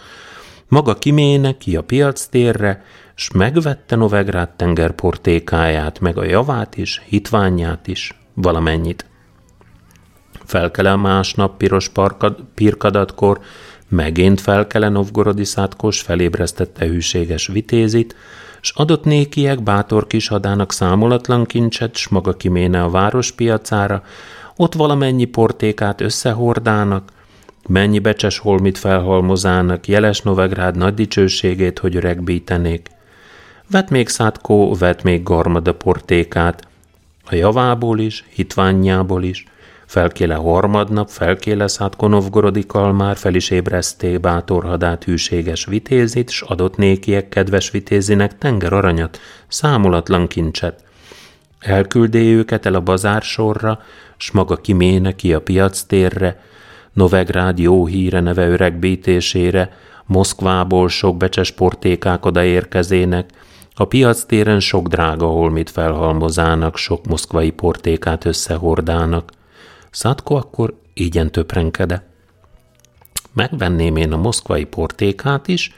maga 0.69 0.95
kiméne 0.95 1.57
ki 1.57 1.77
a 1.77 1.83
piac 1.83 2.27
térre, 2.27 2.85
s 3.15 3.31
megvette 3.31 3.97
Novegrád 3.97 4.51
tengerportékáját, 4.51 6.01
meg 6.01 6.19
a 6.19 6.25
javát 6.25 6.77
is, 6.77 7.03
hitványát 7.05 7.87
is, 7.87 8.19
valamennyit. 8.35 9.07
Felkele 10.45 10.97
másnap 10.97 11.57
piros 11.57 11.89
parkad, 11.89 12.37
pirkadatkor, 12.55 13.41
megint 13.89 14.41
felkele 14.41 14.89
Novgorodi 14.89 15.45
szátkos 15.45 16.01
felébresztette 16.01 16.87
hűséges 16.87 17.47
vitézit, 17.47 18.15
s 18.65 18.73
adott 18.75 19.05
nékiek 19.05 19.63
bátor 19.63 20.07
kis 20.07 20.29
hadának 20.29 20.73
számolatlan 20.73 21.45
kincset, 21.45 21.97
s 21.97 22.09
maga 22.09 22.33
kiméne 22.33 22.83
a 22.83 22.91
várospiacára, 22.91 24.03
ott 24.57 24.75
valamennyi 24.75 25.25
portékát 25.25 26.01
összehordának, 26.01 27.13
mennyi 27.69 27.99
becses 27.99 28.39
holmit 28.39 28.79
felhalmozának, 28.79 29.89
jeles 29.89 30.21
Novegrád 30.21 30.77
nagy 30.77 30.95
dicsőségét, 30.95 31.79
hogy 31.79 31.97
öregbítenék. 31.97 32.89
Vett 33.71 33.91
még 33.91 34.09
szátkó, 34.09 34.75
vett 34.75 35.03
még 35.03 35.23
garmada 35.23 35.75
portékát, 35.75 36.67
a 37.25 37.35
javából 37.35 37.99
is, 37.99 38.25
hitványából 38.29 39.23
is, 39.23 39.47
felkéle 39.87 40.35
harmadnap, 40.35 41.09
felkéle 41.09 41.69
szállt 41.69 41.97
Konovgorodi 41.97 42.67
kalmár, 42.67 43.17
fel 43.17 43.35
is 43.35 43.51
ébreszté 43.51 44.17
bátorhadát 44.17 45.05
hűséges 45.05 45.65
vitézit, 45.65 46.31
s 46.31 46.43
adott 46.43 46.77
nékiek 46.77 47.29
kedves 47.29 47.71
vitézinek 47.71 48.39
tenger 48.39 48.73
aranyat, 48.73 49.19
számolatlan 49.49 50.27
kincset. 50.27 50.85
Elküldé 51.59 52.35
őket 52.35 52.67
el 52.67 52.75
a 52.75 52.81
bazársorra, 52.81 53.79
s 54.17 54.31
maga 54.31 54.57
kiméne 54.57 55.13
ki 55.13 55.35
a 55.35 55.41
piac 55.41 55.83
térre, 55.83 56.41
Novegrád 56.93 57.59
jó 57.59 57.87
híre 57.87 58.21
neve 58.21 58.49
öregbítésére, 58.49 59.73
Moszkvából 60.07 60.89
sok 60.89 61.17
becses 61.17 61.51
portékák 61.51 62.25
odaérkezének, 62.25 63.31
a 63.75 63.85
piac 63.85 64.25
téren 64.25 64.61
sok 64.61 64.89
drága 64.89 65.27
holmit 65.27 65.71
felhalmozának, 65.71 66.77
sok 66.77 67.07
moszkvai 67.07 67.51
portékát 67.51 68.25
összehordának. 68.25 69.31
Szatko 69.95 70.35
akkor 70.35 70.75
ígyen 70.95 71.33
töprenkede. 71.33 72.07
Megvenném 73.33 73.97
én 73.97 74.13
a 74.13 74.17
moszkvai 74.17 74.65
portékát 74.65 75.49
is, 75.49 75.75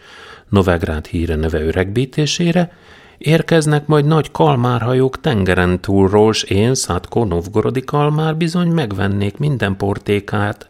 Novegrád 0.49 1.07
híre 1.07 1.35
neve 1.35 1.61
öregbítésére, 1.61 2.73
érkeznek 3.19 3.87
majd 3.87 4.05
nagy 4.05 4.31
kalmárhajók 4.31 5.21
tengeren 5.21 5.81
túlról, 5.81 6.33
s 6.33 6.43
én, 6.43 6.75
Szatko, 6.75 7.25
Novgorodi 7.25 7.81
kalmár 7.85 8.37
bizony 8.37 8.69
megvennék 8.69 9.39
minden 9.39 9.77
portékát, 9.77 10.67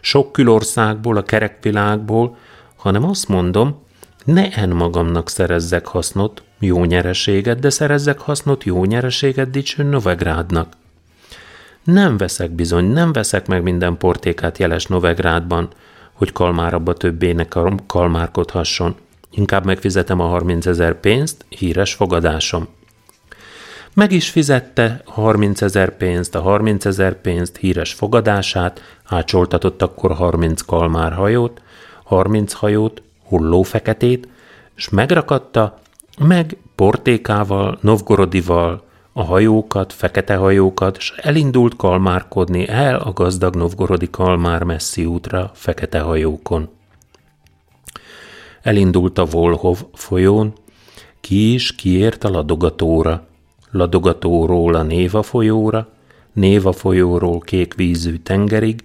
sok 0.00 0.32
külországból, 0.32 1.16
a 1.16 1.22
kerekvilágból, 1.22 2.36
hanem 2.76 3.04
azt 3.04 3.28
mondom, 3.28 3.82
ne 4.24 4.48
en 4.48 4.70
magamnak 4.70 5.28
szerezzek 5.28 5.86
hasznot, 5.86 6.42
jó 6.58 6.84
nyereséget, 6.84 7.58
de 7.58 7.70
szerezzek 7.70 8.18
hasznot 8.18 8.64
jó 8.64 8.84
nyereséget 8.84 9.50
dicső 9.50 9.82
Novegrádnak. 9.82 10.78
Nem 11.92 12.16
veszek 12.16 12.50
bizony, 12.50 12.84
nem 12.84 13.12
veszek 13.12 13.46
meg 13.46 13.62
minden 13.62 13.96
portékát 13.96 14.58
jeles 14.58 14.86
Novegrádban, 14.86 15.68
hogy 16.12 16.32
kalmár 16.32 16.74
abba 16.74 16.94
többének 16.94 17.56
kalmárkodhasson. 17.86 18.94
Inkább 19.30 19.64
megfizetem 19.64 20.20
a 20.20 20.26
30 20.26 20.66
ezer 20.66 21.00
pénzt, 21.00 21.44
híres 21.48 21.94
fogadásom. 21.94 22.68
Meg 23.94 24.12
is 24.12 24.30
fizette 24.30 25.02
30 25.04 25.62
ezer 25.62 25.96
pénzt, 25.96 26.34
a 26.34 26.40
30 26.40 26.84
ezer 26.84 27.20
pénzt 27.20 27.56
híres 27.56 27.92
fogadását, 27.92 28.80
ácsoltatott 29.04 29.82
akkor 29.82 30.12
30 30.12 30.62
kalmár 30.62 31.12
hajót, 31.12 31.62
30 32.04 32.52
hajót, 32.52 33.02
hulló 33.24 33.62
feketét, 33.62 34.28
és 34.76 34.88
megrakatta, 34.88 35.78
meg 36.18 36.56
portékával, 36.74 37.78
Novgorodival 37.80 38.88
a 39.20 39.24
hajókat, 39.24 39.92
fekete 39.92 40.36
hajókat, 40.36 40.96
és 40.96 41.12
elindult 41.16 41.76
kalmárkodni 41.76 42.68
el 42.68 42.96
a 42.96 43.12
gazdag 43.12 43.54
novgorodi 43.54 44.10
kalmár 44.10 44.62
messzi 44.62 45.04
útra 45.04 45.50
fekete 45.54 46.00
hajókon. 46.00 46.68
Elindult 48.62 49.18
a 49.18 49.24
Volhov 49.24 49.78
folyón, 49.94 50.52
ki 51.20 51.52
is 51.52 51.74
kiért 51.74 52.24
a 52.24 52.30
ladogatóra, 52.30 53.26
ladogatóról 53.70 54.74
a 54.74 54.82
Néva 54.82 55.22
folyóra, 55.22 55.88
Néva 56.32 56.72
folyóról 56.72 57.38
kékvízű 57.40 58.16
tengerig, 58.16 58.84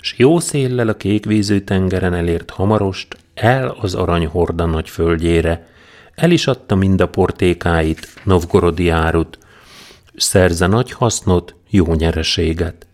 s 0.00 0.14
jó 0.18 0.38
széllel 0.38 0.88
a 0.88 0.96
kékvízű 0.96 1.60
tengeren 1.60 2.14
elért 2.14 2.50
hamarost 2.50 3.16
el 3.34 3.76
az 3.80 3.94
aranyhorda 3.94 4.66
nagy 4.66 4.88
földjére, 4.88 5.66
el 6.14 6.30
is 6.30 6.46
adta 6.46 6.74
mind 6.74 7.00
a 7.00 7.08
portékáit, 7.08 8.08
Novgorodi 8.24 8.88
árut, 8.88 9.38
szerze 10.16 10.66
nagy 10.66 10.92
hasznot, 10.92 11.54
jó 11.70 11.94
nyereséget. 11.94 12.86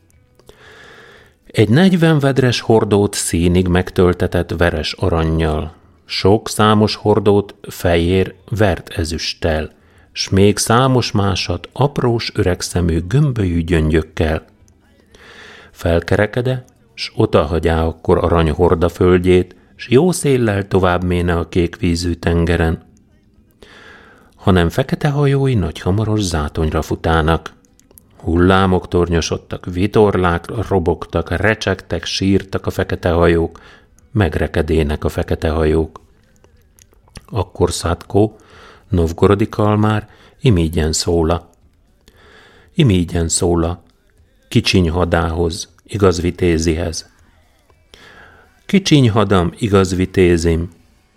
Egy 1.47 1.69
negyven 1.69 2.19
vedres 2.19 2.61
hordót 2.61 3.15
színig 3.15 3.69
megtöltetett 3.69 4.51
veres 4.57 4.93
aranyjal, 4.93 5.75
sok 6.05 6.49
számos 6.49 6.95
hordót 6.95 7.55
fejér 7.63 8.35
vert 8.49 8.89
ezüsttel, 8.89 9.71
s 10.13 10.29
még 10.29 10.59
számos 10.59 11.13
másat 11.13 11.69
aprós 11.73 12.33
öregszemű 12.35 13.01
gömbölyű 13.07 13.63
gyöngyökkel. 13.63 14.45
Felkerekede, 15.71 16.65
s 16.95 17.13
odahagyá 17.15 17.85
akkor 17.85 18.19
aranyhorda 18.19 18.89
földjét, 18.89 19.57
s 19.77 19.89
jó 19.89 20.13
széllel 20.13 20.69
tovább 20.69 21.05
méne 21.05 21.39
a 21.39 21.49
kék 21.49 21.77
vízű 21.77 22.13
tengeren, 22.13 22.83
hanem 24.43 24.69
fekete 24.69 25.09
hajói 25.09 25.55
nagy 25.55 25.81
hamaros 25.81 26.21
zátonyra 26.21 26.83
futának. 26.83 27.53
Hullámok 28.17 28.89
tornyosodtak, 28.89 29.67
vitorlák 29.67 30.69
robogtak, 30.69 31.31
recsegtek, 31.31 32.05
sírtak 32.05 32.67
a 32.67 32.71
fekete 32.71 33.11
hajók, 33.11 33.61
megrekedének 34.13 35.05
a 35.05 35.09
fekete 35.09 35.51
hajók. 35.51 36.01
Akkor 37.27 37.73
Szátko, 37.73 38.37
Novgorodi 38.89 39.49
kalmár, 39.49 40.09
imígyen 40.41 40.93
szóla. 40.93 41.51
Imígyen 42.75 43.29
szóla, 43.29 43.83
kicsiny 44.49 44.91
hadához, 44.91 45.75
igaz 45.85 46.21
vitézihez. 46.21 47.11
Kicsiny 48.67 49.11
hadam, 49.11 49.53
igaz 49.59 49.95
vitézim, 49.95 50.71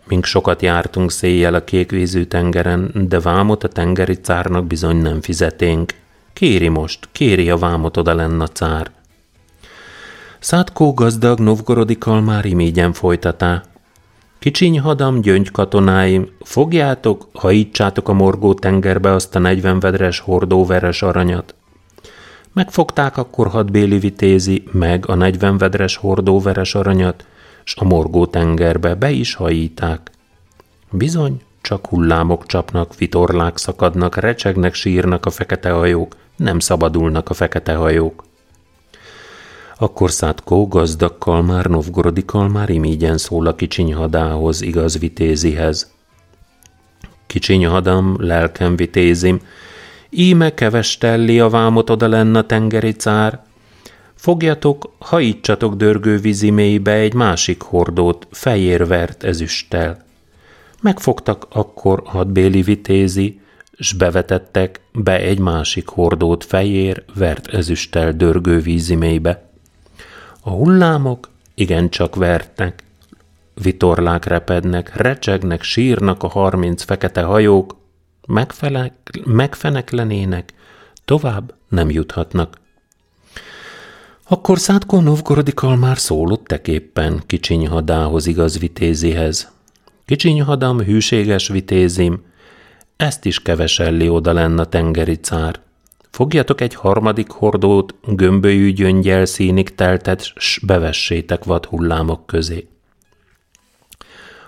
Mink 0.07 0.25
sokat 0.25 0.61
jártunk 0.61 1.11
széjjel 1.11 1.53
a 1.53 1.63
kékvízű 1.63 2.23
tengeren, 2.23 2.91
de 2.93 3.19
vámot 3.19 3.63
a 3.63 3.67
tengeri 3.67 4.13
cárnak 4.13 4.65
bizony 4.65 4.97
nem 4.97 5.21
fizeténk. 5.21 5.93
Kéri 6.33 6.67
most, 6.67 7.07
kéri 7.11 7.49
a 7.49 7.57
vámot 7.57 7.97
oda 7.97 8.13
lenne 8.13 8.43
a 8.43 8.47
cár. 8.47 8.91
Szátkó 10.39 10.93
gazdag 10.93 11.39
novgorodi 11.39 11.97
kalmár 11.97 12.45
imígyen 12.45 12.93
folytatá. 12.93 13.63
Kicsiny 14.39 14.79
hadam, 14.79 15.21
gyöngy 15.21 15.51
katonáim, 15.51 16.29
fogjátok, 16.41 17.29
hajítsátok 17.33 18.09
a 18.09 18.13
morgó 18.13 18.53
tengerbe 18.53 19.11
azt 19.11 19.35
a 19.35 19.39
negyven 19.39 19.79
vedres 19.79 20.19
hordóveres 20.19 21.01
aranyat. 21.01 21.55
Megfogták 22.53 23.17
akkor 23.17 23.47
hadbéli 23.47 23.99
vitézi, 23.99 24.63
meg 24.71 25.09
a 25.09 25.15
negyven 25.15 25.57
vedres 25.57 25.95
hordóveres 25.95 26.75
aranyat, 26.75 27.25
s 27.65 27.75
a 27.77 27.83
morgó 27.83 28.25
tengerbe 28.25 28.95
be 28.95 29.11
is 29.11 29.33
hajíták. 29.33 30.11
Bizony, 30.91 31.41
csak 31.61 31.87
hullámok 31.87 32.45
csapnak, 32.45 32.95
vitorlák 32.95 33.57
szakadnak, 33.57 34.15
recsegnek, 34.15 34.73
sírnak 34.73 35.25
a 35.25 35.29
fekete 35.29 35.71
hajók, 35.71 36.15
nem 36.35 36.59
szabadulnak 36.59 37.29
a 37.29 37.33
fekete 37.33 37.75
hajók. 37.75 38.23
Akkor 39.77 40.11
Szátkó 40.11 40.67
gazdag 40.67 41.17
kalmár, 41.17 41.65
novgorodi 41.65 42.25
kalmár 42.25 42.69
imígyen 42.69 43.17
szól 43.17 43.47
a 43.47 43.55
kicsiny 43.55 43.93
hadához, 43.93 44.61
igaz 44.61 44.99
vitézihez. 44.99 45.93
Kicsiny 47.27 47.65
hadam, 47.65 48.15
lelkem 48.19 48.75
vitézim, 48.75 49.39
íme 50.09 50.53
kevestelli 50.53 51.39
a 51.39 51.49
vámot 51.49 51.89
oda 51.89 52.07
lenne 52.07 52.39
a 52.39 52.45
tengeri 52.45 52.91
cár, 52.91 53.44
Fogjatok, 54.15 54.93
hajítsatok 54.97 55.75
dörgő 55.75 56.17
víziméibe 56.17 56.91
egy 56.91 57.13
másik 57.13 57.61
hordót, 57.61 58.27
fejérvert 58.31 59.23
ezüsttel. 59.23 60.05
Megfogtak 60.81 61.47
akkor 61.49 62.01
hadbéli 62.05 62.61
vitézi, 62.61 63.39
s 63.79 63.93
bevetettek 63.93 64.81
be 64.93 65.19
egy 65.19 65.39
másik 65.39 65.87
hordót 65.87 66.43
fejér, 66.43 67.03
vert 67.13 67.47
ezüsttel 67.47 68.11
dörgő 68.11 68.59
víziméibe. 68.59 69.49
A 70.41 70.49
hullámok 70.49 71.29
igencsak 71.53 72.15
vertek, 72.15 72.83
vitorlák 73.53 74.25
repednek, 74.25 74.95
recsegnek, 74.95 75.63
sírnak 75.63 76.23
a 76.23 76.27
harminc 76.27 76.83
fekete 76.83 77.21
hajók, 77.21 77.75
megfelek, 78.27 78.93
megfeneklenének, 79.25 80.53
tovább 81.05 81.53
nem 81.69 81.89
juthatnak. 81.89 82.57
Akkor 84.27 84.59
Szátko 84.59 85.01
Novgorodi 85.01 85.53
kalmár 85.53 85.97
szólott 85.97 86.45
teképpen 86.45 87.23
kicsiny 87.25 87.67
hadához 87.67 88.25
igaz 88.25 88.59
vitézihez. 88.59 89.51
Kicsiny 90.05 90.41
hadam, 90.41 90.79
hűséges 90.79 91.47
vitézim, 91.47 92.23
ezt 92.95 93.25
is 93.25 93.41
keveselli 93.41 94.09
oda 94.09 94.33
lenne 94.33 94.61
a 94.61 94.65
tengeri 94.65 95.15
cár. 95.15 95.59
Fogjatok 96.09 96.61
egy 96.61 96.75
harmadik 96.75 97.29
hordót, 97.29 97.95
gömbölyű 98.07 98.71
gyöngyel 98.71 99.25
színig 99.25 99.75
teltet, 99.75 100.21
s 100.35 100.59
bevessétek 100.65 101.43
vad 101.43 101.65
hullámok 101.65 102.25
közé. 102.25 102.67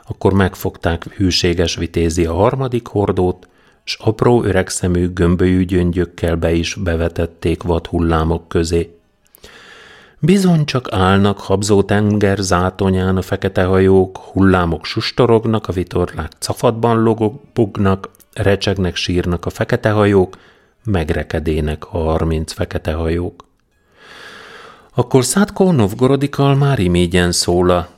Akkor 0.07 0.33
megfogták 0.33 1.03
hűséges 1.15 1.75
vitézi 1.75 2.25
a 2.25 2.33
harmadik 2.33 2.87
hordót, 2.87 3.47
s 3.83 3.97
apró 3.99 4.43
öregszemű 4.43 5.13
gömbölyű 5.13 5.65
gyöngyökkel 5.65 6.35
be 6.35 6.53
is 6.53 6.75
bevetették 6.75 7.63
vad 7.63 7.87
hullámok 7.87 8.47
közé. 8.47 8.96
Bizony 10.19 10.65
csak 10.65 10.91
állnak 10.91 11.39
habzó 11.39 11.83
tenger 11.83 12.37
zátonyán 12.37 13.17
a 13.17 13.21
fekete 13.21 13.63
hajók, 13.63 14.17
hullámok 14.17 14.85
sustorognak, 14.85 15.67
a 15.67 15.71
vitorlák 15.71 16.31
cafatban 16.39 17.03
logognak, 17.03 18.09
recsegnek, 18.33 18.95
sírnak 18.95 19.45
a 19.45 19.49
fekete 19.49 19.91
hajók, 19.91 20.37
megrekedének 20.83 21.85
a 21.85 21.97
harminc 21.97 22.51
fekete 22.51 22.93
hajók. 22.93 23.45
Akkor 24.93 25.25
Szátko 25.25 25.71
Novgorodi 25.71 26.29
már 26.57 26.79
imégyen 26.79 27.31
szóla, 27.31 27.89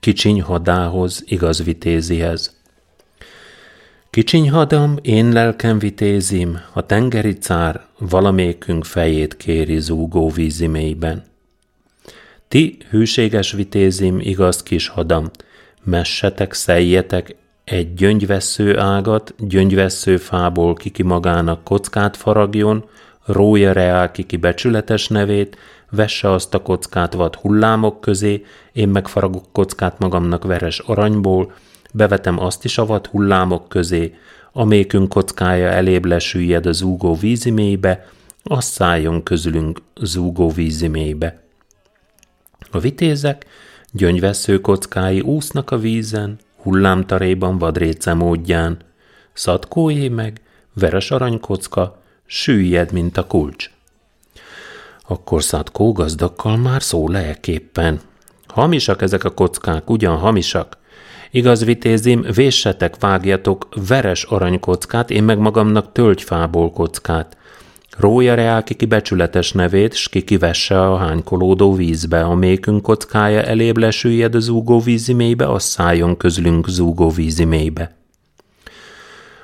kicsiny 0.00 0.42
hadához, 0.42 1.22
igaz 1.26 1.64
vitézihez. 1.64 2.58
Kicsiny 4.10 4.50
hadam, 4.50 4.96
én 5.02 5.32
lelkem 5.32 5.78
vitézim, 5.78 6.60
a 6.72 6.86
tengeri 6.86 7.32
cár 7.32 7.84
valamékünk 7.98 8.84
fejét 8.84 9.36
kéri 9.36 9.78
zúgó 9.78 10.28
vízimélyben. 10.28 11.29
Ti, 12.50 12.76
hűséges 12.88 13.52
vitézim, 13.52 14.18
igaz 14.18 14.62
kis 14.62 14.88
hadam, 14.88 15.30
messetek, 15.82 16.52
szejjetek 16.52 17.36
egy 17.64 17.94
gyöngyvesző 17.94 18.78
ágat, 18.78 19.34
gyöngyvesző 19.38 20.16
fából 20.16 20.74
kiki 20.74 21.02
magának 21.02 21.64
kockát 21.64 22.16
faragjon, 22.16 22.84
rója 23.24 23.72
reál 23.72 24.10
kiki 24.10 24.36
becsületes 24.36 25.08
nevét, 25.08 25.56
vesse 25.90 26.30
azt 26.30 26.54
a 26.54 26.62
kockát 26.62 27.14
vad 27.14 27.34
hullámok 27.34 28.00
közé, 28.00 28.44
én 28.72 28.88
megfaragok 28.88 29.44
kockát 29.52 29.98
magamnak 29.98 30.44
veres 30.44 30.78
aranyból, 30.78 31.52
bevetem 31.92 32.40
azt 32.40 32.64
is 32.64 32.78
a 32.78 32.86
vad 32.86 33.06
hullámok 33.06 33.68
közé, 33.68 34.14
amékünk 34.52 35.08
kockája 35.08 35.68
elébb 35.68 36.04
lesüllyed 36.04 36.66
a 36.66 36.72
zúgó 36.72 37.14
vízimélybe, 37.14 38.06
azt 38.42 38.72
szálljon 38.72 39.22
közülünk 39.22 39.78
zúgó 40.00 40.48
vízimélybe. 40.48 41.48
A 42.70 42.78
vitézek 42.78 43.46
gyöngyvesző 43.92 44.60
kockái 44.60 45.20
úsznak 45.20 45.70
a 45.70 45.78
vízen, 45.78 46.38
hullámtaréban 46.56 47.58
vadréce 47.58 48.14
módján, 48.14 48.78
szatkójé 49.32 50.08
meg, 50.08 50.40
veres 50.74 51.10
aranykocka, 51.10 52.02
süllyed, 52.26 52.92
mint 52.92 53.16
a 53.16 53.26
kulcs. 53.26 53.70
Akkor 55.08 55.42
Szatkó 55.42 55.92
gazdakkal 55.92 56.56
már 56.56 56.82
szól 56.82 57.10
leeképpen. 57.10 58.00
Hamisak 58.46 59.02
ezek 59.02 59.24
a 59.24 59.30
kockák, 59.30 59.90
ugyan 59.90 60.16
hamisak. 60.16 60.78
Igaz, 61.30 61.64
vitézim, 61.64 62.22
véssetek, 62.34 62.98
vágjatok 62.98 63.68
veres 63.88 64.22
aranykockát, 64.22 65.10
én 65.10 65.24
meg 65.24 65.38
magamnak 65.38 65.92
tölgyfából 65.92 66.70
kockát. 66.70 67.36
Rója 68.00 68.34
reál 68.34 68.62
ki 68.62 68.86
becsületes 68.86 69.52
nevét, 69.52 69.94
s 69.94 70.08
ki 70.08 70.22
kivesse 70.22 70.80
a 70.80 70.96
hánykolódó 70.96 71.74
vízbe, 71.74 72.22
a 72.22 72.34
mékünk 72.34 72.82
kockája 72.82 73.42
elébb 73.42 73.76
lesüllyed 73.76 74.34
a 74.34 74.40
zúgó 74.40 74.80
vízimélybe, 74.80 75.50
az 75.50 75.62
szálljon 75.62 76.16
közlünk 76.16 76.68
zúgó 76.68 77.10
vízimélybe. 77.10 77.96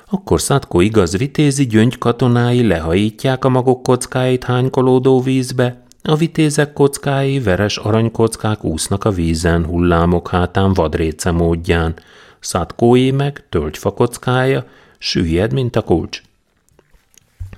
Akkor 0.09 0.41
Szatko 0.41 0.79
igaz 0.79 1.17
vitézi 1.17 1.65
gyöngy 1.67 1.97
katonái 1.97 2.67
lehajítják 2.67 3.45
a 3.45 3.49
magok 3.49 3.83
kockáit 3.83 4.43
hánykolódó 4.43 5.21
vízbe, 5.21 5.83
a 6.03 6.15
vitézek 6.15 6.73
kockái, 6.73 7.39
veres 7.39 7.77
aranykockák 7.77 8.63
úsznak 8.63 9.03
a 9.03 9.11
vízen, 9.11 9.65
hullámok 9.65 10.29
hátán 10.29 10.73
vadréce 10.73 11.31
módján. 11.31 11.95
Szatkói 12.39 13.11
meg, 13.11 13.45
tölgyfa 13.49 13.91
kockája, 13.91 14.65
süllyed, 14.97 15.53
mint 15.53 15.75
a 15.75 15.81
kulcs. 15.81 16.21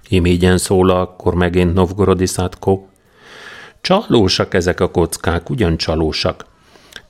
Imégyen 0.09 0.57
szól 0.57 0.89
akkor 0.89 1.33
megint 1.33 1.73
Novgorodi 1.73 2.25
Szatkó. 2.25 2.87
Csalósak 3.81 4.53
ezek 4.53 4.79
a 4.79 4.91
kockák, 4.91 5.49
ugyan 5.49 5.77
csalósak. 5.77 6.45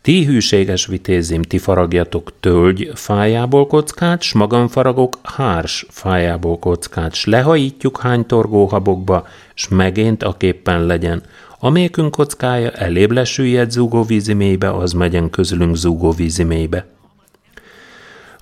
Ti 0.02 0.26
hűséges 0.26 0.86
vitézim, 0.86 1.42
ti 1.42 1.58
faragjatok 1.58 2.32
tölgy 2.40 2.92
fájából 2.94 3.68
kockát, 3.68 4.22
s 4.22 4.34
magam 4.34 4.68
faragok 4.68 5.20
hárs 5.24 5.86
fájából 5.90 6.60
kockát, 6.60 7.14
s 7.14 7.26
lehajítjuk 7.26 8.00
hány 8.02 8.26
torgóhabokba, 8.26 9.28
s 9.54 9.68
megint 9.68 10.24
a 10.24 10.38
képpen 10.38 10.86
legyen. 10.86 11.24
Amékünk 11.60 12.12
kockája 12.12 12.72
elébb 12.72 13.12
lesüllyed 13.12 13.72
zúgóvízimélybe, 13.72 14.72
az 14.72 14.92
megyen 14.92 15.30
közülünk 15.30 15.76
zúgóvízimélybe. 15.76 16.99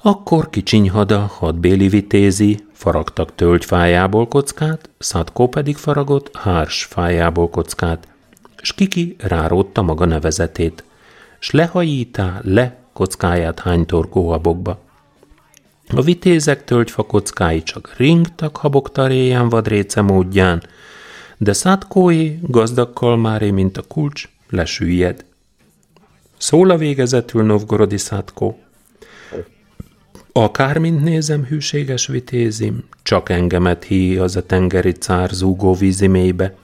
Akkor 0.07 0.49
kicsinyhada, 0.49 1.19
hadbéli 1.19 1.87
vitézi, 1.87 2.65
faragtak 2.71 3.35
tölgyfájából 3.35 4.27
kockát, 4.27 4.89
Szatkó 4.97 5.47
pedig 5.47 5.75
faragott 5.75 6.37
hárs 6.37 6.83
fájából 6.83 7.49
kockát, 7.49 8.07
s 8.61 8.73
Kiki 8.73 9.15
ráródta 9.19 9.81
maga 9.81 10.05
nevezetét 10.05 10.83
s 11.39 11.51
lehajítá 11.51 12.39
le 12.43 12.75
kockáját 12.93 13.59
hánytorgó 13.59 14.29
habokba. 14.29 14.79
A 15.87 16.01
vitézek 16.01 16.63
tölgyfa 16.63 17.03
kockái 17.03 17.63
csak 17.63 17.93
ringtak 17.97 18.57
haboktaréján 18.57 19.49
vadréce 19.49 20.01
módján, 20.01 20.63
de 21.37 21.53
szátkói 21.53 22.37
gazdag 22.41 22.93
kalmáré, 22.93 23.51
mint 23.51 23.77
a 23.77 23.81
kulcs, 23.81 24.29
lesüllyed. 24.49 25.25
Szól 26.37 26.69
a 26.69 26.77
végezetül 26.77 27.43
Novgorodi 27.43 27.97
szátkó. 27.97 28.57
Akármint 30.39 31.03
nézem, 31.03 31.45
hűséges 31.45 32.07
vitézim, 32.07 32.83
csak 33.03 33.29
engemet 33.29 33.83
hí 33.83 34.17
az 34.17 34.35
a 34.35 34.45
tengeri 34.45 34.91
cár 34.91 35.29
zúgó 35.29 35.73
vízimélybe. 35.73 36.55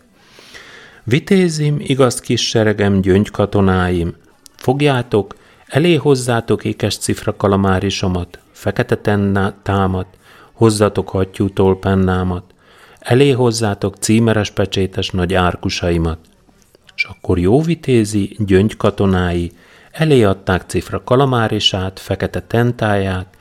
Vitézim, 1.04 1.76
igaz 1.80 2.20
kis 2.20 2.48
seregem, 2.48 3.02
gyöngy 3.02 3.32
katonáim, 3.32 4.16
Fogjátok, 4.56 5.36
elé 5.68 5.96
hozzátok 5.96 6.66
ékes 6.66 6.98
cifra 6.98 7.36
kalamárisomat, 7.36 8.40
fekete 8.52 8.96
tenná, 8.96 9.54
támat, 9.64 10.08
hozzatok 10.52 11.10
hattyútól 11.10 11.80
pennámat, 11.80 12.44
elé 13.00 13.32
hozzátok 13.32 13.96
címeres 13.96 14.52
pecsétes 14.52 15.10
nagy 15.10 15.34
árkusaimat. 15.34 16.20
És 16.96 17.04
akkor 17.04 17.40
jó 17.40 17.62
vitézi, 17.62 18.36
gyöngy 18.40 18.78
katonái 18.78 19.52
elé 19.92 20.24
adták 20.24 20.64
cifra 20.68 21.04
kalamárisát, 21.04 22.00
fekete 22.00 22.42
tentáját, 22.42 23.33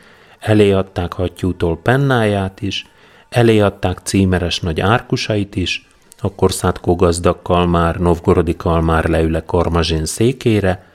elé 0.43 0.71
adták 0.71 1.13
hattyútól 1.13 1.79
pennáját 1.83 2.61
is, 2.61 2.87
elé 3.29 3.65
címeres 4.03 4.61
nagy 4.61 4.81
árkusait 4.81 5.57
is, 5.57 5.87
akkor 6.19 6.53
Szátkó 6.53 6.97
gazdag 6.97 7.43
kalmár, 7.43 7.97
novgorodi 7.97 8.57
kalmár 8.57 9.05
leüle 9.05 9.45
kormazsin 9.45 10.05
székére, 10.05 10.87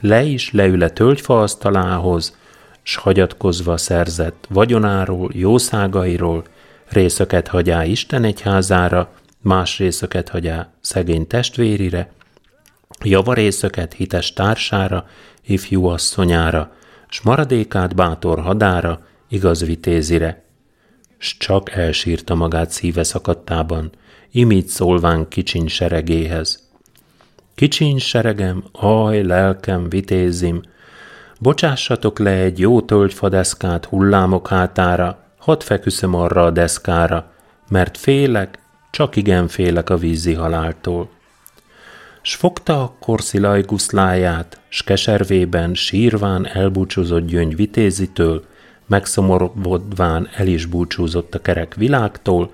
le 0.00 0.22
is 0.22 0.52
leül 0.52 0.82
a 0.82 0.90
tölgyfa 0.90 1.40
asztalához, 1.40 2.36
s 2.82 2.96
hagyatkozva 2.96 3.76
szerzett 3.76 4.46
vagyonáról, 4.48 5.30
jószágairól, 5.32 6.44
részöket 6.88 7.48
hagyá 7.48 7.84
Isten 7.84 8.24
egyházára, 8.24 9.12
más 9.40 9.78
részöket 9.78 10.28
hagyá 10.28 10.68
szegény 10.80 11.26
testvérire, 11.26 12.12
javarészöket 13.02 13.92
hites 13.92 14.32
társára, 14.32 15.06
ifjú 15.46 15.86
asszonyára, 15.86 16.72
s 17.14 17.20
maradékát 17.20 17.94
bátor 17.94 18.40
hadára, 18.40 19.00
igaz 19.28 19.64
vitézire. 19.64 20.44
S 21.18 21.36
csak 21.36 21.70
elsírta 21.70 22.34
magát 22.34 22.70
szíve 22.70 23.02
szakadtában, 23.02 23.90
imít 24.30 24.68
szólván 24.68 25.28
kicsiny 25.28 25.66
seregéhez. 25.68 26.68
Kicsiny 27.54 27.98
seregem, 27.98 28.64
aj, 28.72 29.22
lelkem, 29.22 29.88
vitézim, 29.88 30.60
bocsássatok 31.40 32.18
le 32.18 32.30
egy 32.30 32.58
jó 32.58 32.80
tölgyfadeszkát 32.80 33.84
hullámok 33.84 34.48
hátára, 34.48 35.18
hadd 35.38 35.60
feküszöm 35.60 36.14
arra 36.14 36.44
a 36.44 36.50
deszkára, 36.50 37.32
mert 37.68 37.96
félek, 37.96 38.58
csak 38.90 39.16
igen 39.16 39.48
félek 39.48 39.90
a 39.90 39.96
vízi 39.96 40.32
haláltól. 40.32 41.10
S 42.26 42.34
fogta 42.34 42.82
akkor 42.82 43.20
Szilaj 43.20 43.62
guszláját, 43.62 44.60
s 44.68 44.82
keservében 44.82 45.74
sírván 45.74 46.46
elbúcsúzott 46.46 47.26
gyöngy 47.26 47.56
vitézitől, 47.56 48.44
megszomorodván 48.86 50.28
el 50.36 50.46
is 50.46 50.66
búcsúzott 50.66 51.34
a 51.34 51.42
kerek 51.42 51.74
világtól, 51.74 52.50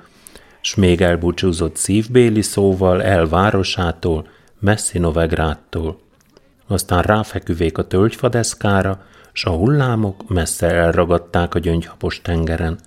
s 0.60 0.74
még 0.74 1.00
elbúcsúzott 1.00 1.76
szívbéli 1.76 2.42
szóval 2.42 3.02
el 3.02 3.26
városától, 3.26 4.26
messzi 4.60 4.98
Novegrádtól. 4.98 6.00
Aztán 6.66 7.02
ráfeküvék 7.02 7.78
a 7.78 7.86
tölgyfadeszkára, 7.86 9.02
s 9.32 9.44
a 9.44 9.50
hullámok 9.50 10.28
messze 10.28 10.66
elragadták 10.66 11.54
a 11.54 11.58
gyöngyhapos 11.58 12.20
tengeren. 12.22 12.78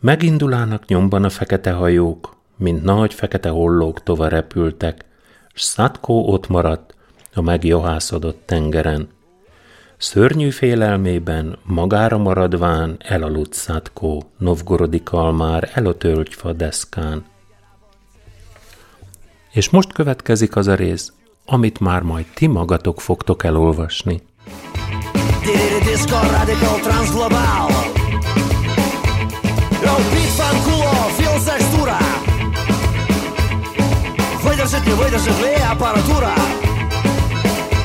Megindulának 0.00 0.86
nyomban 0.86 1.24
a 1.24 1.30
fekete 1.30 1.72
hajók, 1.72 2.36
mint 2.56 2.82
nagy 2.82 3.14
fekete 3.14 3.48
hollók 3.48 4.02
tova 4.02 4.28
repültek, 4.28 5.04
s 5.54 5.62
Szatkó 5.62 6.28
ott 6.28 6.48
maradt 6.48 6.94
a 7.34 7.40
megjohászodott 7.40 8.42
tengeren. 8.46 9.08
Szörnyű 9.96 10.50
félelmében, 10.50 11.58
magára 11.62 12.18
maradván 12.18 12.96
elaludt 12.98 13.52
Szatkó, 13.52 14.30
Novgorodi 14.38 15.02
kalmár 15.02 15.70
el 15.74 15.86
a 15.86 15.94
tölgyfa 15.94 16.52
deszkán. 16.52 17.24
És 19.50 19.70
most 19.70 19.92
következik 19.92 20.56
az 20.56 20.66
a 20.66 20.74
rész, 20.74 21.12
amit 21.46 21.80
már 21.80 22.02
majd 22.02 22.26
ti 22.34 22.46
magatok 22.46 23.00
fogtok 23.00 23.44
elolvasni. 23.44 24.22
Выдержит, 34.63 34.85
не 34.85 34.93
выдержит 34.93 35.39
ли 35.41 35.53
аппаратура 35.69 36.33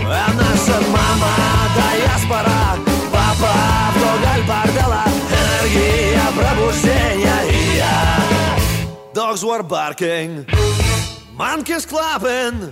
А 0.06 0.28
наша 0.34 0.80
мама 0.88 1.32
диаспора 1.76 2.78
Папа 3.12 3.52
вдоль 3.94 4.46
бордела 4.46 5.04
Энергия 5.30 6.22
пробуждения 6.36 7.42
И 7.50 7.76
я 7.76 8.20
Dogs 9.14 9.44
were 9.44 9.62
barking 9.62 10.46
Monkeys 11.36 11.84
clapping, 11.84 12.70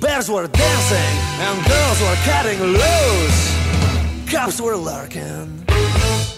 bears 0.00 0.30
were 0.30 0.46
dancing, 0.46 1.14
and 1.40 1.66
girls 1.66 2.00
were 2.02 2.16
cutting 2.24 2.60
loose. 2.60 4.30
Cops 4.30 4.60
were 4.60 4.76
lurking, 4.76 5.64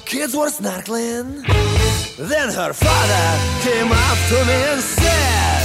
kids 0.07 0.35
were 0.35 0.49
snorkeling. 0.49 1.45
Then 2.17 2.49
her 2.49 2.73
father 2.73 3.27
came 3.69 3.93
up 3.93 4.19
to 4.31 4.45
me 4.47 4.59
and 4.73 4.81
said, 4.81 5.60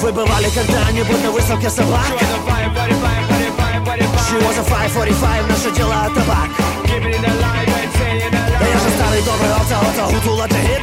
Вы 0.00 0.12
бывали 0.12 0.48
когда-нибудь 0.50 1.22
на 1.22 1.30
выставке 1.30 1.68
собак? 1.68 2.06
She 4.28 4.36
was 4.38 4.58
a 4.58 4.64
545, 4.64 5.48
наше 5.48 5.70
дело 5.72 5.94
табак. 6.14 6.50
Да 8.58 8.66
я 8.66 8.78
же 8.78 8.90
старый 8.96 9.22
добрый 9.22 9.52
овца, 9.52 9.78
овца, 9.80 10.06
гутула 10.06 10.46
hit. 10.46 10.82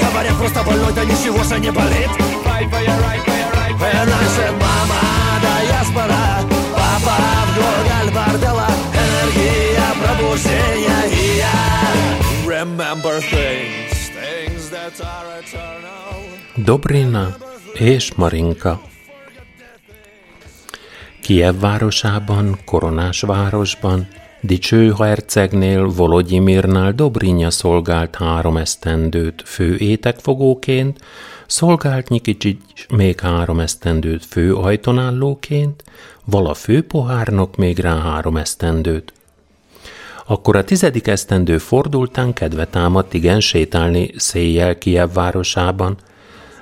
Говорят, 0.00 0.36
просто 0.36 0.62
больной, 0.62 0.92
да 0.92 1.04
ничего 1.04 1.44
же 1.44 1.60
не 1.60 1.70
болит. 1.70 2.10
Наша 3.80 4.52
мама 4.52 5.10
диаспора 5.62 6.44
Папа 6.74 7.16
в 7.46 8.12
бордела 8.12 8.68
Энергия 8.92 9.82
пробуждения 10.02 11.02
И 11.10 11.38
я 11.38 11.56
Remember 12.46 13.20
things 13.20 14.10
Things 14.10 14.70
that 14.70 15.00
are 15.00 15.40
eternal 15.40 15.89
Dobrina 16.56 17.36
és 17.74 18.14
Marinka 18.14 18.80
Kiev 21.22 21.60
városában, 21.60 22.58
koronás 22.64 23.20
városban, 23.20 24.08
Dicső 24.40 24.94
hercegnél, 24.98 25.84
Volodyimirnál 25.84 26.92
Dobrinya 26.92 27.50
szolgált 27.50 28.16
három 28.16 28.56
esztendőt 28.56 29.42
fő 29.46 29.76
étekfogóként, 29.76 30.98
szolgált 31.46 32.08
Nyikicsics 32.08 32.86
még 32.88 33.20
három 33.20 33.60
esztendőt 33.60 34.24
fő 34.24 34.54
ajtonállóként, 34.54 35.84
vala 36.24 36.54
főpohárnok 36.54 37.56
még 37.56 37.78
rá 37.78 37.98
három 37.98 38.36
esztendőt. 38.36 39.12
Akkor 40.26 40.56
a 40.56 40.64
tizedik 40.64 41.06
esztendő 41.06 41.58
fordultán 41.58 42.32
kedve 42.32 42.66
támadt 42.66 43.14
igen 43.14 43.40
sétálni 43.40 44.10
széjjel 44.16 44.78
Kiev 44.78 45.12
városában. 45.12 45.96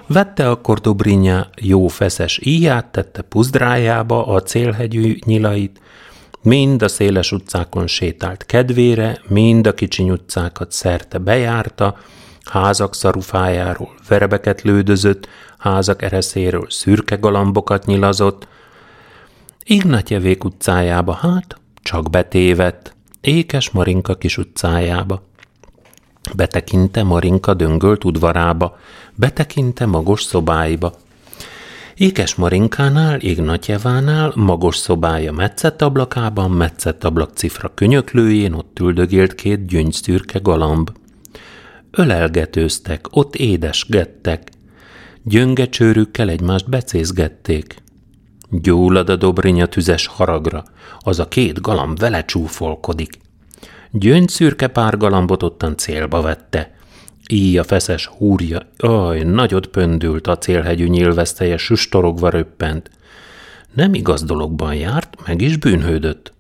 Vette 0.09 0.50
akkor 0.50 0.78
Dobrinya 0.78 1.48
jó 1.61 1.88
feszes 1.88 2.40
íját, 2.42 2.86
tette 2.86 3.22
puzdrájába 3.22 4.26
a 4.26 4.42
célhegyű 4.42 5.18
nyilait, 5.24 5.80
mind 6.42 6.82
a 6.82 6.88
széles 6.88 7.32
utcákon 7.32 7.86
sétált 7.86 8.46
kedvére, 8.46 9.20
mind 9.26 9.66
a 9.66 9.74
kicsiny 9.74 10.11
utcákat 10.11 10.72
szerte 10.72 11.18
bejárta, 11.18 11.96
házak 12.44 12.94
szarufájáról 12.94 13.94
verebeket 14.09 14.62
lődözött, 14.62 15.28
házak 15.59 16.02
ereszéről 16.02 16.66
szürke 16.68 17.16
galambokat 17.16 17.86
nyilazott. 17.86 18.48
Ignatjevék 19.64 20.44
utcájába 20.44 21.12
hát 21.12 21.61
csak 21.82 22.11
betévett, 22.11 22.94
ékes 23.20 23.70
Marinka 23.70 24.14
kis 24.14 24.38
utcájába. 24.38 25.22
Betekinte 26.36 27.02
Marinka 27.02 27.54
döngölt 27.54 28.04
udvarába, 28.04 28.78
betekinte 29.14 29.86
magos 29.86 30.22
szobáiba. 30.22 30.92
Ékes 31.94 32.34
Marinkánál, 32.34 33.20
Ignatjevánál, 33.20 34.32
magos 34.34 34.76
szobája 34.76 35.32
metszett 35.32 35.82
ablakában, 35.82 36.50
metszett 36.50 37.04
ablak 37.04 37.30
cifra 37.34 37.74
könyöklőjén 37.74 38.52
ott 38.52 38.78
üldögélt 38.78 39.34
két 39.34 39.66
gyöngyszürke 39.66 40.38
galamb. 40.38 40.90
Ölelgetőztek, 41.90 43.06
ott 43.10 43.34
édesgettek, 43.34 44.50
gyönge 45.22 45.68
csőrükkel 45.68 46.28
egymást 46.28 46.68
becézgették. 46.68 47.76
Gyúlad 48.50 49.08
a 49.08 49.16
Dobrinya 49.16 49.66
tüzes 49.66 50.06
haragra, 50.06 50.64
az 50.98 51.18
a 51.18 51.28
két 51.28 51.60
galamb 51.60 51.98
vele 51.98 52.24
csúfolkodik. 52.24 53.18
Gyöngyszürke 53.91 54.66
pár 54.66 54.97
galambot 54.97 55.43
ottan 55.43 55.76
célba 55.76 56.20
vette. 56.20 56.76
Így 57.30 57.57
a 57.57 57.64
feszes 57.64 58.07
húrja, 58.07 58.61
aj, 58.78 59.22
nagyot 59.22 59.66
pöndült 59.66 60.26
a 60.26 60.39
célhegyű 60.39 60.86
nyilveszteje, 60.86 61.57
sustorogva 61.57 62.28
röppent. 62.28 62.91
Nem 63.72 63.95
igaz 63.95 64.22
dologban 64.22 64.74
járt, 64.74 65.16
meg 65.26 65.41
is 65.41 65.57
bűnhődött. 65.57 66.32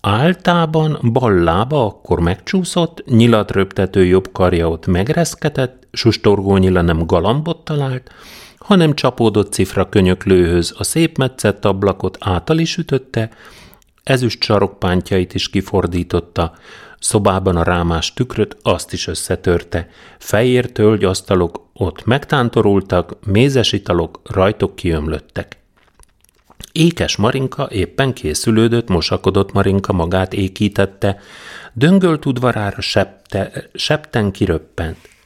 Áltában 0.00 0.98
ballába 1.12 1.84
akkor 1.84 2.20
megcsúszott, 2.20 3.04
nyilat 3.06 3.50
röptető 3.50 4.04
jobb 4.04 4.32
karja 4.32 4.68
ott 4.68 4.86
megreszketett, 4.86 5.86
sustorgó 5.92 6.56
nyila 6.56 6.80
nem 6.80 7.06
galambot 7.06 7.64
talált, 7.64 8.10
hanem 8.58 8.94
csapódott 8.94 9.52
cifra 9.52 9.88
könyöklőhöz 9.88 10.74
a 10.78 10.84
szép 10.84 11.18
metszett 11.18 11.64
ablakot 11.64 12.16
által 12.20 12.58
is 12.58 12.76
ütötte, 12.76 13.30
ezüst 14.08 14.42
sarokpántjait 14.42 15.34
is 15.34 15.50
kifordította, 15.50 16.54
szobában 16.98 17.56
a 17.56 17.62
rámás 17.62 18.12
tükröt 18.12 18.56
azt 18.62 18.92
is 18.92 19.06
összetörte, 19.06 19.88
fehér 20.18 20.72
asztalok 21.04 21.68
ott 21.72 22.04
megtántorultak, 22.04 23.16
mézes 23.26 23.72
italok 23.72 24.20
rajtok 24.24 24.76
kiömlöttek. 24.76 25.56
Ékes 26.72 27.16
Marinka 27.16 27.68
éppen 27.70 28.12
készülődött, 28.12 28.88
mosakodott 28.88 29.52
Marinka 29.52 29.92
magát 29.92 30.32
ékítette, 30.32 31.20
döngölt 31.72 32.26
udvarára 32.26 32.80
septe, 32.80 33.68
septen 33.74 34.30
kiröppent. 34.30 35.17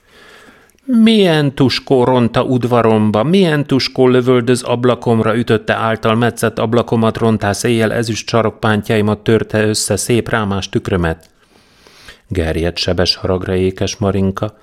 Milyen 0.94 1.54
tuskó 1.54 2.04
ronta 2.04 2.42
udvaromba, 2.42 3.22
milyen 3.22 3.66
tuskó 3.66 4.08
lövöldöz 4.08 4.62
ablakomra 4.62 5.36
ütötte 5.36 5.74
által 5.74 6.14
metszett 6.14 6.58
ablakomat 6.58 7.16
rontás 7.16 7.64
éjjel 7.64 7.92
ezüst 7.92 8.28
sarokpántjaimat 8.28 9.18
törte 9.18 9.66
össze 9.66 9.96
szép 9.96 10.28
rámás 10.28 10.68
tükrömet. 10.68 11.30
Gerjedt 12.28 12.76
sebes 12.78 13.16
haragra 13.16 13.54
ékes 13.54 13.96
Marinka, 13.96 14.58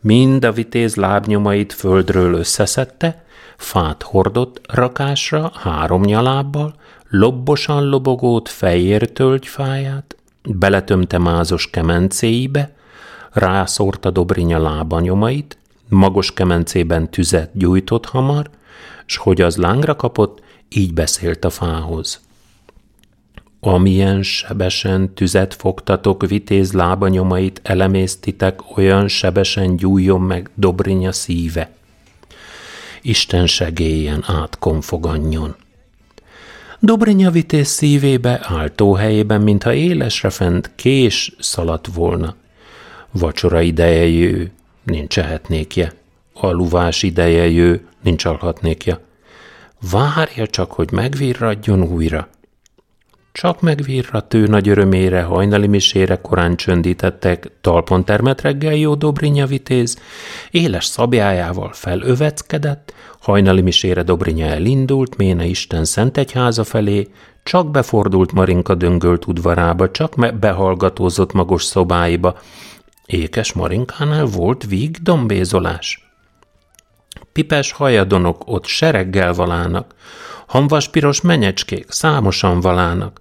mind 0.00 0.44
a 0.44 0.52
vitéz 0.52 0.94
lábnyomait 0.94 1.72
földről 1.72 2.34
összeszedte, 2.34 3.24
fát 3.56 4.02
hordott 4.02 4.60
rakásra 4.72 5.52
három 5.54 6.02
nyalábbal, 6.02 6.74
lobbosan 7.08 7.88
lobogót 7.88 8.48
fejér 8.48 9.12
tölgyfáját, 9.12 10.16
beletömte 10.42 11.18
mázos 11.18 11.70
kemencéibe, 11.70 12.72
rászórta 13.32 14.10
Dobrinya 14.10 14.58
lábanyomait, 14.58 15.58
magos 15.94 16.32
kemencében 16.32 17.10
tüzet 17.10 17.50
gyújtott 17.52 18.06
hamar, 18.06 18.50
s 19.06 19.16
hogy 19.16 19.40
az 19.40 19.56
lángra 19.56 19.96
kapott, 19.96 20.42
így 20.68 20.94
beszélt 20.94 21.44
a 21.44 21.50
fához. 21.50 22.20
Amilyen 23.60 24.22
sebesen 24.22 25.14
tüzet 25.14 25.54
fogtatok, 25.54 26.26
vitéz 26.26 26.72
lábanyomait 26.72 27.60
elemésztitek, 27.62 28.76
olyan 28.76 29.08
sebesen 29.08 29.76
gyújjon 29.76 30.20
meg 30.20 30.50
Dobrinya 30.54 31.12
szíve. 31.12 31.70
Isten 33.02 33.46
segélyen 33.46 34.24
átkonfoganjon. 34.26 35.54
Dobrinya 36.80 37.30
vitéz 37.30 37.68
szívébe, 37.68 38.40
áltóhelyében, 38.42 39.40
mintha 39.40 39.72
élesre 39.72 40.30
fent 40.30 40.70
kés 40.74 41.36
szaladt 41.38 41.86
volna. 41.86 42.34
Vacsora 43.10 43.60
ideje 43.60 44.06
jő, 44.06 44.52
nincs 44.84 45.18
ehetnékje. 45.18 45.92
Aluvás 46.34 47.02
ideje 47.02 47.48
jő, 47.48 47.86
nincs 48.02 48.24
alhatnékja. 48.24 49.00
Várja 49.90 50.46
csak, 50.46 50.72
hogy 50.72 50.92
megvirradjon 50.92 51.82
újra. 51.82 52.28
Csak 53.32 53.60
megvirradt 53.60 54.34
ő 54.34 54.46
nagy 54.46 54.68
örömére, 54.68 55.22
hajnali 55.22 55.66
misére 55.66 56.20
korán 56.20 56.56
csöndítettek, 56.56 57.50
talpon 57.60 58.04
termet 58.04 58.40
reggel 58.40 58.74
jó 58.74 58.94
Dobrinya 58.94 59.46
vitéz, 59.46 59.98
éles 60.50 60.84
szabjájával 60.84 61.70
felöveckedett, 61.72 62.94
hajnali 63.20 63.60
misére 63.60 64.02
Dobrinya 64.02 64.46
elindult, 64.46 65.16
Méne 65.16 65.44
Isten 65.44 65.84
szent 65.84 66.16
egyháza 66.16 66.64
felé, 66.64 67.08
csak 67.42 67.70
befordult 67.70 68.32
Marinka 68.32 68.74
döngölt 68.74 69.26
udvarába, 69.26 69.90
csak 69.90 70.38
behallgatózott 70.38 71.32
magos 71.32 71.64
szobáiba, 71.64 72.38
Ékes 73.06 73.52
Marinkánál 73.52 74.24
volt 74.24 74.64
víg 74.64 74.96
dombézolás. 75.02 76.12
Pipes 77.32 77.72
hajadonok 77.72 78.42
ott 78.46 78.64
sereggel 78.66 79.34
valának, 79.34 79.94
hamvaspiros 80.46 81.20
menyecskék 81.20 81.90
számosan 81.90 82.60
valának, 82.60 83.18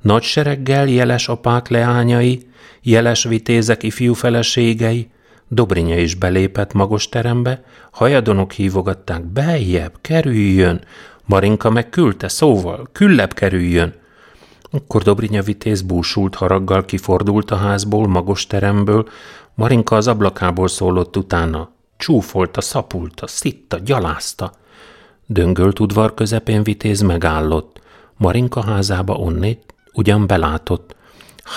nagy 0.00 0.22
sereggel 0.22 0.88
jeles 0.88 1.28
apák 1.28 1.68
leányai, 1.68 2.48
jeles 2.82 3.24
vitézek 3.24 3.82
ifjú 3.82 4.14
feleségei, 4.14 5.10
Dobrinya 5.52 5.96
is 5.96 6.14
belépett 6.14 6.72
magos 6.72 7.08
terembe, 7.08 7.62
hajadonok 7.90 8.52
hívogatták, 8.52 9.24
beljebb, 9.24 9.92
kerüljön, 10.00 10.80
Marinka 11.24 11.70
meg 11.70 11.88
küldte 11.88 12.28
szóval, 12.28 12.88
küllebb 12.92 13.34
kerüljön. 13.34 13.94
Akkor 14.70 15.02
Dobrinya 15.02 15.42
vitéz 15.42 15.82
búsult 15.82 16.34
haraggal 16.34 16.84
kifordult 16.84 17.50
a 17.50 17.56
házból, 17.56 18.08
magos 18.08 18.46
teremből, 18.46 19.08
Marinka 19.54 19.96
az 19.96 20.06
ablakából 20.08 20.68
szólott 20.68 21.16
utána. 21.16 21.70
Csúfolta, 21.96 22.60
szapulta, 22.60 23.26
szitta, 23.26 23.78
gyalázta. 23.78 24.52
Döngölt 25.26 25.80
udvar 25.80 26.14
közepén 26.14 26.62
vitéz 26.62 27.00
megállott. 27.00 27.80
Marinka 28.16 28.62
házába 28.62 29.14
onnét 29.14 29.74
ugyan 29.92 30.26
belátott. 30.26 30.96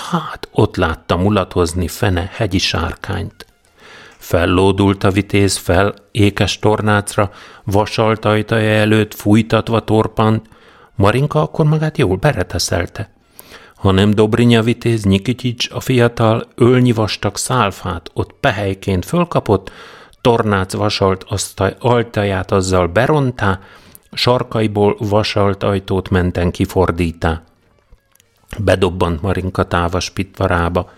Hát, 0.09 0.47
ott 0.51 0.75
látta 0.75 1.17
mulatozni 1.17 1.87
fene 1.87 2.29
hegyi 2.33 2.57
sárkányt. 2.57 3.45
Fellódult 4.17 5.03
a 5.03 5.11
vitéz 5.11 5.57
fel, 5.57 5.93
ékes 6.11 6.59
tornácra, 6.59 7.31
vasalt 7.63 8.25
ajtaja 8.25 8.69
előtt 8.69 9.13
fújtatva 9.13 9.83
torpant, 9.83 10.47
Marinka 10.95 11.41
akkor 11.41 11.65
magát 11.65 11.97
jól 11.97 12.15
bereteszelte. 12.15 13.09
Hanem 13.75 14.11
Dobrinya 14.11 14.61
vitéz 14.61 15.03
Nyikitics 15.03 15.69
a 15.71 15.79
fiatal 15.79 16.47
ölnyi 16.55 16.91
vastag 16.91 17.37
szálfát 17.37 18.09
ott 18.13 18.33
pehelyként 18.39 19.05
fölkapott, 19.05 19.71
tornác 20.21 20.73
vasalt 20.73 21.23
asztaj, 21.27 21.75
altaját 21.79 22.51
azzal 22.51 22.87
berontá, 22.87 23.59
sarkaiból 24.11 24.95
vasalt 24.99 25.63
ajtót 25.63 26.09
menten 26.09 26.51
kifordítá. 26.51 27.41
Bedobbant 28.57 29.21
Marinka 29.21 29.63
távas 29.63 30.09
pitvarába. 30.09 30.91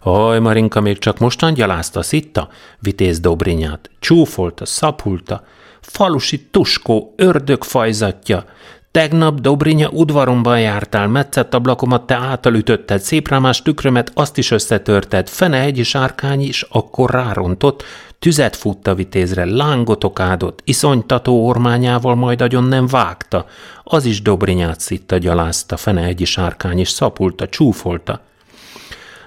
Aj, 0.00 0.38
Marinka 0.38 0.80
még 0.80 0.98
csak 0.98 1.18
mostan 1.18 1.54
gyalázta, 1.54 2.02
szitta, 2.02 2.48
vitéz 2.78 3.20
Dobrinyát. 3.20 3.90
Csúfolta, 3.98 4.66
szapulta, 4.66 5.44
falusi 5.80 6.46
tuskó, 6.50 7.14
ördög 7.16 7.64
fajzatja, 7.64 8.44
Tegnap 8.92 9.40
Dobrinya 9.40 9.88
udvaromban 9.88 10.60
jártál, 10.60 11.08
metszett 11.08 11.54
ablakomat 11.54 12.06
te 12.06 12.14
általütötted, 12.14 13.00
szép 13.00 13.28
rámás 13.28 13.62
tükrömet 13.62 14.10
azt 14.14 14.38
is 14.38 14.50
összetörted, 14.50 15.28
fene 15.28 15.60
egyi 15.60 15.82
sárkány 15.82 16.40
is 16.40 16.62
akkor 16.62 17.10
rárontott, 17.10 17.84
tüzet 18.18 18.56
fut 18.56 18.86
a 18.86 18.94
vitézre, 18.94 19.44
lángot 19.44 20.04
okádott, 20.04 20.60
iszonytató 20.64 21.46
ormányával 21.46 22.14
majd 22.14 22.40
agyon 22.40 22.64
nem 22.64 22.86
vágta, 22.86 23.46
az 23.84 24.04
is 24.04 24.22
Dobrinyát 24.22 24.80
szitta 24.80 25.18
gyalázta, 25.18 25.76
fene 25.76 26.02
egyi 26.02 26.24
sárkány 26.24 26.78
is 26.78 26.88
szapulta, 26.88 27.48
csúfolta. 27.48 28.20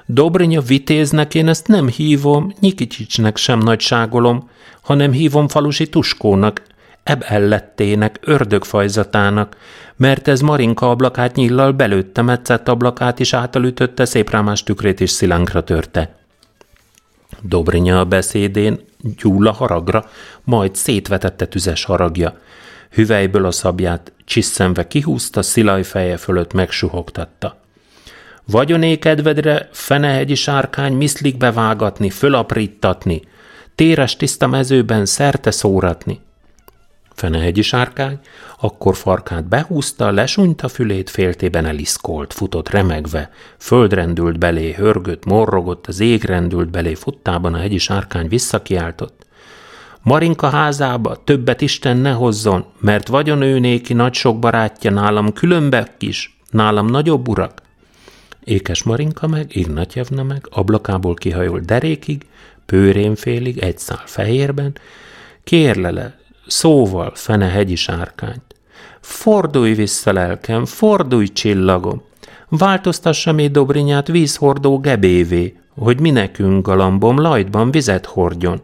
Dobrinya 0.05 0.61
vitéznek 0.61 1.35
én 1.35 1.47
ezt 1.47 1.67
nem 1.67 1.87
hívom, 1.87 2.53
Nyikicsicsnek 2.59 3.37
sem 3.37 3.59
nagyságolom, 3.59 4.49
hanem 4.81 5.11
hívom 5.11 5.47
falusi 5.47 5.89
tuskónak, 5.89 6.61
eb 7.03 7.23
ellettének, 7.27 8.19
ördögfajzatának, 8.21 9.57
mert 9.95 10.27
ez 10.27 10.41
Marinka 10.41 10.89
ablakát 10.89 11.35
nyillal 11.35 11.71
belőtte 11.71 12.21
metszett 12.21 12.67
ablakát 12.67 13.19
is 13.19 13.33
általütötte, 13.33 14.05
szép 14.05 14.29
rámás 14.29 14.63
tükrét 14.63 14.99
is 14.99 15.09
szilánkra 15.09 15.63
törte. 15.63 16.15
Dobrinya 17.41 17.99
a 17.99 18.05
beszédén 18.05 18.79
gyúl 19.17 19.47
a 19.47 19.51
haragra, 19.51 20.05
majd 20.43 20.75
szétvetette 20.75 21.45
tüzes 21.45 21.83
haragja. 21.83 22.37
Hüvelyből 22.89 23.45
a 23.45 23.51
szabját 23.51 24.11
csisszemve 24.25 24.87
kihúzta, 24.87 25.41
szilaj 25.41 25.83
feje 25.83 26.17
fölött 26.17 26.53
megsuhogtatta. 26.53 27.61
Vagyoné 28.45 28.97
kedvedre 28.97 29.69
fenehegyi 29.71 30.35
sárkány 30.35 30.93
miszlik 30.93 31.37
bevágatni, 31.37 32.09
fölaprítatni, 32.09 33.21
téres 33.75 34.15
tiszta 34.15 34.47
mezőben 34.47 35.05
szerte 35.05 35.51
szóratni. 35.51 36.19
Fenehegyi 37.13 37.61
sárkány, 37.61 38.19
akkor 38.59 38.95
farkát 38.95 39.47
behúzta, 39.47 40.11
lesúnyta 40.11 40.67
fülét, 40.67 41.09
féltében 41.09 41.65
eliszkolt, 41.65 42.33
futott 42.33 42.69
remegve, 42.69 43.29
földrendült 43.57 44.37
belé, 44.37 44.73
hörgött, 44.73 45.25
morrogott, 45.25 45.87
az 45.87 45.99
ég 45.99 46.23
rendült 46.23 46.69
belé, 46.69 46.93
futtában 46.93 47.53
a 47.53 47.57
hegyi 47.57 47.77
sárkány 47.77 48.27
visszakiáltott. 48.27 49.25
Marinka 50.01 50.49
házába 50.49 51.23
többet 51.23 51.61
Isten 51.61 51.97
ne 51.97 52.11
hozzon, 52.11 52.65
mert 52.79 53.07
vagyon 53.07 53.41
ő 53.41 53.59
néki 53.59 53.93
nagy 53.93 54.13
sok 54.13 54.39
barátja 54.39 54.91
nálam 54.91 55.33
különbek 55.33 55.91
is, 55.99 56.37
nálam 56.49 56.85
nagyobb 56.85 57.27
urak. 57.27 57.61
Ékes 58.43 58.83
Marinka 58.83 59.27
meg, 59.27 59.55
Ignatjevna 59.55 60.23
meg, 60.23 60.47
ablakából 60.51 61.13
kihajolt 61.13 61.65
derékig, 61.65 62.25
pőrén 62.65 63.15
félig, 63.15 63.57
egy 63.57 63.77
szál 63.77 64.03
fehérben, 64.05 64.75
kérlele, 65.43 66.17
szóval 66.53 67.11
fene 67.15 67.47
hegyi 67.49 67.75
sárkányt. 67.75 68.55
Fordulj 69.01 69.73
vissza, 69.73 70.11
lelkem, 70.11 70.65
fordulj, 70.65 71.27
csillagom! 71.27 72.01
Változtassa 72.49 73.31
még 73.31 73.51
Dobrinyát 73.51 74.07
vízhordó 74.07 74.79
gebévé, 74.79 75.57
hogy 75.75 75.99
mi 75.99 76.11
nekünk 76.11 76.65
galambom 76.65 77.19
lajtban 77.19 77.71
vizet 77.71 78.05
hordjon. 78.05 78.61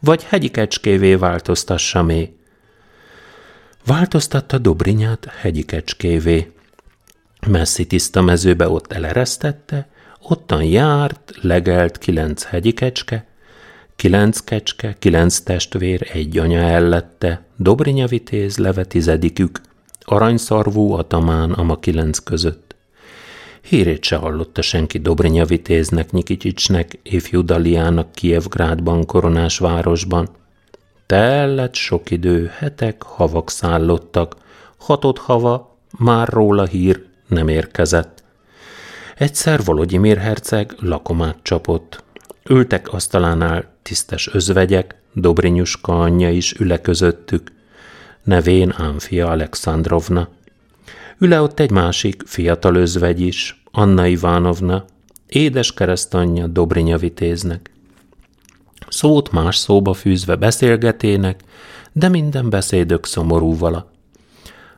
Vagy 0.00 0.24
hegyi 0.24 0.48
kecskévé 0.48 1.14
változtassa 1.14 2.02
még. 2.02 2.30
Változtatta 3.86 4.58
Dobrinyát 4.58 5.28
hegyi 5.40 5.62
kecskévé. 5.62 6.52
Messzi 7.46 7.86
tiszta 7.86 8.22
mezőbe 8.22 8.68
ott 8.68 8.92
eleresztette, 8.92 9.88
ottan 10.22 10.62
járt, 10.62 11.32
legelt 11.40 11.98
kilenc 11.98 12.44
hegyi 12.44 12.72
kecske, 12.72 13.26
Kilenc 13.96 14.40
kecske, 14.40 14.96
kilenc 14.98 15.38
testvér, 15.38 16.10
egy 16.12 16.38
anya 16.38 16.58
ellette, 16.58 17.44
Dobrinya 17.56 18.06
vitéz, 18.06 18.56
leve 18.56 18.84
tizedikük, 18.84 19.60
aranyszarvú 20.00 20.92
atamán 20.92 21.52
ama 21.52 21.78
kilenc 21.78 22.18
között. 22.18 22.76
Hírét 23.62 24.04
se 24.04 24.16
hallotta 24.16 24.62
senki 24.62 24.98
Dobrinya 24.98 25.44
vitéznek, 25.44 26.10
Nyikicsicsnek, 26.10 26.98
ifjú 27.02 27.44
Daliának 27.44 28.12
Kievgrádban, 28.12 29.06
koronás 29.06 29.58
városban. 29.58 30.28
Tellett 31.06 31.74
sok 31.74 32.10
idő, 32.10 32.50
hetek, 32.58 33.02
havak 33.02 33.50
szállottak, 33.50 34.36
hatott 34.76 35.18
hava, 35.18 35.78
már 35.98 36.28
róla 36.28 36.66
hír 36.66 37.04
nem 37.26 37.48
érkezett. 37.48 38.24
Egyszer 39.16 39.64
Volodymyr 39.64 40.18
herceg 40.18 40.74
lakomát 40.78 41.36
csapott. 41.42 42.04
Ültek 42.48 42.92
asztalánál 42.92 43.74
tisztes 43.86 44.28
özvegyek, 44.32 44.94
Dobrinyuska 45.12 46.00
anyja 46.00 46.30
is 46.30 46.52
üle 46.52 46.80
közöttük, 46.80 47.52
nevén 48.22 48.74
Ánfia 48.76 49.28
Alexandrovna. 49.28 50.28
Üle 51.18 51.40
ott 51.40 51.60
egy 51.60 51.70
másik 51.70 52.22
fiatal 52.26 52.74
özvegy 52.74 53.20
is, 53.20 53.62
Anna 53.70 54.06
Ivánovna, 54.06 54.84
édes 55.26 55.74
keresztanyja 55.74 56.46
Dobrinya 56.46 56.96
vitéznek. 56.96 57.70
Szót 58.88 59.32
más 59.32 59.56
szóba 59.56 59.92
fűzve 59.92 60.36
beszélgetének, 60.36 61.40
de 61.92 62.08
minden 62.08 62.50
beszédök 62.50 63.06
szomorú. 63.06 63.56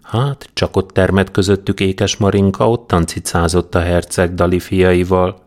Hát, 0.02 0.48
csak 0.52 0.76
ott 0.76 0.90
termet 0.90 1.30
közöttük 1.30 1.80
ékes 1.80 2.16
Marinka, 2.16 2.70
ott 2.70 2.86
tancicázott 2.86 3.74
a 3.74 3.80
herceg 3.80 4.34
Dali 4.34 4.58
fiaival, 4.58 5.46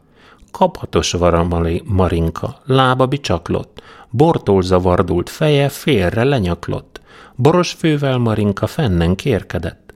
Kapatos 0.51 1.11
vara 1.11 1.47
Marinka, 1.83 2.61
lába 2.65 3.05
bicsaklott, 3.05 3.81
bortól 4.09 4.61
zavardult 4.61 5.29
feje 5.29 5.69
félre 5.69 6.23
lenyaklott, 6.23 7.01
boros 7.35 7.71
fővel 7.71 8.17
Marinka 8.17 8.67
fennen 8.67 9.15
kérkedett. 9.15 9.93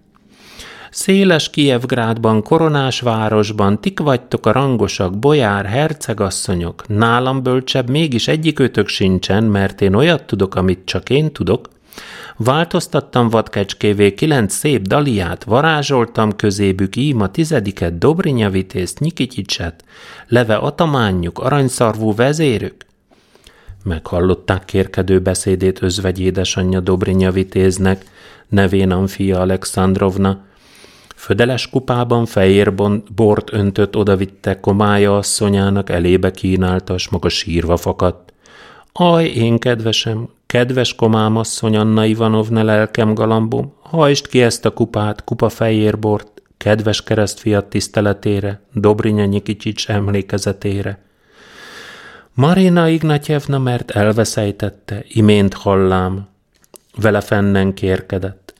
Széles 0.91 1.49
Kievgrádban, 1.49 2.43
koronás 2.43 2.99
városban, 2.99 3.81
tik 3.81 3.99
vagytok 3.99 4.45
a 4.45 4.51
rangosak, 4.51 5.19
bolyár, 5.19 5.65
hercegasszonyok, 5.65 6.87
nálam 6.87 7.43
bölcsebb 7.43 7.89
mégis 7.89 8.27
egyikőtök 8.27 8.87
sincsen, 8.87 9.43
mert 9.43 9.81
én 9.81 9.93
olyat 9.93 10.23
tudok, 10.23 10.55
amit 10.55 10.85
csak 10.85 11.09
én 11.09 11.31
tudok, 11.31 11.67
Változtattam 12.37 13.29
vadkecskévé 13.29 14.13
kilenc 14.13 14.53
szép 14.53 14.81
daliát, 14.81 15.43
varázsoltam 15.43 16.35
közébük 16.35 16.95
ím 16.95 17.21
a 17.21 17.31
tizediket, 17.31 17.97
Dobrinya 17.97 18.49
vitézt, 18.49 18.99
Nyikityicset, 18.99 19.83
leve 20.27 20.55
atamányuk, 20.55 21.39
aranyszarvú 21.39 22.15
vezérük. 22.15 22.75
Meghallották 23.83 24.65
kérkedő 24.65 25.19
beszédét 25.19 25.81
özvegy 25.81 26.19
édesanyja 26.19 26.79
Dobrinya 26.79 27.31
vitéznek, 27.31 28.05
nevén 28.49 28.91
Amfia 28.91 29.39
Alexandrovna, 29.39 30.43
Födeles 31.15 31.69
kupában 31.69 32.25
fehér 32.25 32.73
bort 33.15 33.53
öntött 33.53 33.95
odavitte 33.95 34.59
komája 34.59 35.17
asszonyának, 35.17 35.89
elébe 35.89 36.31
kínálta, 36.31 36.97
s 36.97 37.09
maga 37.09 37.29
sírva 37.29 37.77
fakadt. 37.77 38.33
Aj, 38.93 39.25
én 39.25 39.59
kedvesem, 39.59 40.29
kedves 40.55 40.95
komám 40.95 41.37
asszony 41.37 41.77
Anna 41.77 42.05
Ivanovna 42.05 42.63
lelkem 42.63 43.13
galambom, 43.13 43.73
hajtsd 43.81 44.27
ki 44.27 44.41
ezt 44.41 44.65
a 44.65 44.71
kupát, 44.71 45.23
kupa 45.23 45.49
bort, 45.99 46.41
kedves 46.57 47.03
keresztfiat 47.03 47.65
tiszteletére, 47.65 48.61
Dobrinya 48.73 49.25
Nyikicsics 49.25 49.89
emlékezetére. 49.89 50.99
Marina 52.33 52.87
Ignatjevna 52.87 53.59
mert 53.59 53.91
elveszejtette, 53.91 55.03
imént 55.07 55.53
hallám, 55.53 56.27
vele 56.97 57.21
fennen 57.21 57.73
kérkedett, 57.73 58.53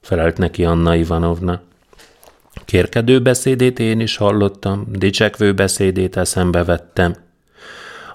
felelt 0.00 0.38
neki 0.38 0.64
Anna 0.64 0.94
Ivanovna. 0.94 1.60
Kérkedő 2.64 3.20
beszédét 3.20 3.78
én 3.78 4.00
is 4.00 4.16
hallottam, 4.16 4.86
dicsekvő 4.92 5.54
beszédét 5.54 6.16
eszembe 6.16 6.64
vettem. 6.64 7.23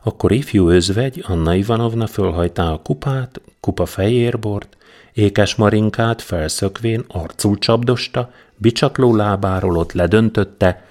Akkor 0.04 0.32
ifjú 0.32 0.70
özvegy, 0.70 1.24
Anna 1.28 1.56
Ivanovna 1.56 2.08
fölhajtá 2.08 2.72
a 2.72 2.82
kupát, 2.82 3.42
kupa 3.60 3.86
fejérbort, 3.86 4.78
ékes 5.14 5.56
marinkát 5.56 6.22
felszökvén 6.22 7.04
arcul 7.08 7.58
csapdosta, 7.58 8.32
bicsakló 8.56 9.16
lábáról 9.16 9.78
ott 9.78 9.92
ledöntötte, 9.92 10.86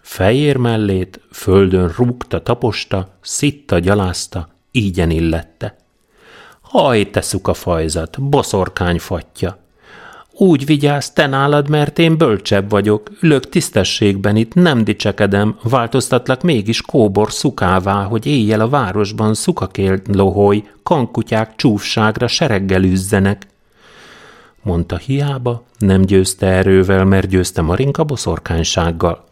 fejér 0.00 0.56
mellét 0.56 1.20
földön 1.30 1.92
rúgta, 1.96 2.42
taposta, 2.42 3.08
szitta, 3.20 3.78
gyalázta, 3.78 4.48
ígyen 4.70 5.10
illette. 5.10 5.76
Haj, 6.60 7.10
te 7.10 7.20
fajzat, 7.52 8.22
boszorkány 8.22 8.98
fatja! 8.98 9.63
Úgy 10.36 10.66
vigyázz 10.66 11.08
te 11.08 11.26
nálad, 11.26 11.68
mert 11.68 11.98
én 11.98 12.18
bölcsebb 12.18 12.70
vagyok, 12.70 13.10
ülök 13.20 13.48
tisztességben 13.48 14.36
itt, 14.36 14.54
nem 14.54 14.84
dicsekedem, 14.84 15.58
változtatlak 15.62 16.42
mégis 16.42 16.82
kóbor 16.82 17.32
szukává, 17.32 18.02
hogy 18.02 18.26
éjjel 18.26 18.60
a 18.60 18.68
városban 18.68 19.34
szukakél 19.34 20.00
loholy, 20.12 20.62
kankutyák 20.82 21.56
csúfságra 21.56 22.26
sereggel 22.26 22.82
üzzenek. 22.82 23.46
Mondta 24.62 24.96
hiába, 24.96 25.64
nem 25.78 26.02
győzte 26.02 26.46
erővel, 26.46 27.04
mert 27.04 27.28
győzte 27.28 27.62
Marinka 27.62 28.04
boszorkánysággal. 28.04 29.23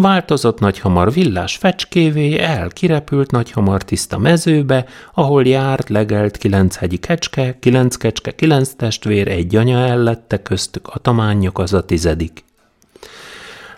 Változott 0.00 0.58
nagyhamar 0.58 1.12
villás 1.12 1.56
fecskévé, 1.56 2.38
el 2.38 2.68
kirepült 2.68 3.30
nagyhamar 3.30 3.82
tiszta 3.82 4.18
mezőbe, 4.18 4.84
ahol 5.14 5.46
járt, 5.46 5.88
legelt 5.88 6.36
kilenc 6.36 6.76
hegyi 6.76 6.96
kecske, 6.96 7.58
kilenc 7.58 7.96
kecske, 7.96 8.34
kilenc 8.34 8.68
testvér, 8.68 9.28
egy 9.28 9.56
anya 9.56 9.78
ellette, 9.78 10.42
köztük 10.42 10.88
atamányok 10.88 11.58
az 11.58 11.72
a 11.72 11.84
tizedik. 11.84 12.44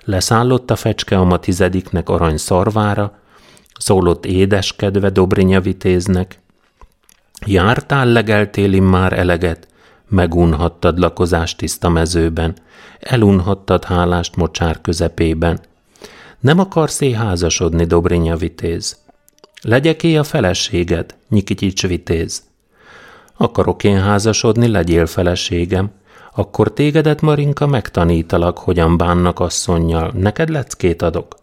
Leszállott 0.05 0.71
a 0.71 0.77
fecske 0.77 1.18
a 1.18 1.39
tizediknek 1.39 2.09
arany 2.09 2.37
szarvára, 2.37 3.18
szólott 3.79 4.27
édeskedve 4.27 5.11
Dobrinya 5.11 5.61
vitéznek. 5.61 6.39
Jártál, 7.47 8.07
legeltél 8.07 8.81
már 8.81 9.12
eleget, 9.12 9.68
megunhattad 10.09 10.99
lakozást 10.99 11.57
tiszta 11.57 11.89
mezőben, 11.89 12.57
elunhattad 13.01 13.85
hálást 13.85 14.37
mocsár 14.37 14.81
közepében. 14.81 15.68
Nem 16.41 16.59
akarsz 16.59 17.12
házasodni, 17.12 17.84
Dobrinya 17.84 18.36
vitéz? 18.36 18.99
Legyeké 19.62 20.16
a 20.16 20.24
feleséged, 20.24 21.14
Nyikityics 21.28 21.86
vitéz? 21.86 22.43
Akarok 23.36 23.84
én 23.84 24.01
házasodni, 24.01 24.68
legyél 24.68 25.07
feleségem. 25.07 25.91
Akkor 26.34 26.72
tégedet, 26.72 27.20
Marinka, 27.20 27.66
megtanítalak, 27.66 28.59
hogyan 28.59 28.97
bánnak 28.97 29.41
asszonynal. 29.41 30.12
Neked 30.14 30.49
leckét 30.49 31.03
adok. 31.03 31.36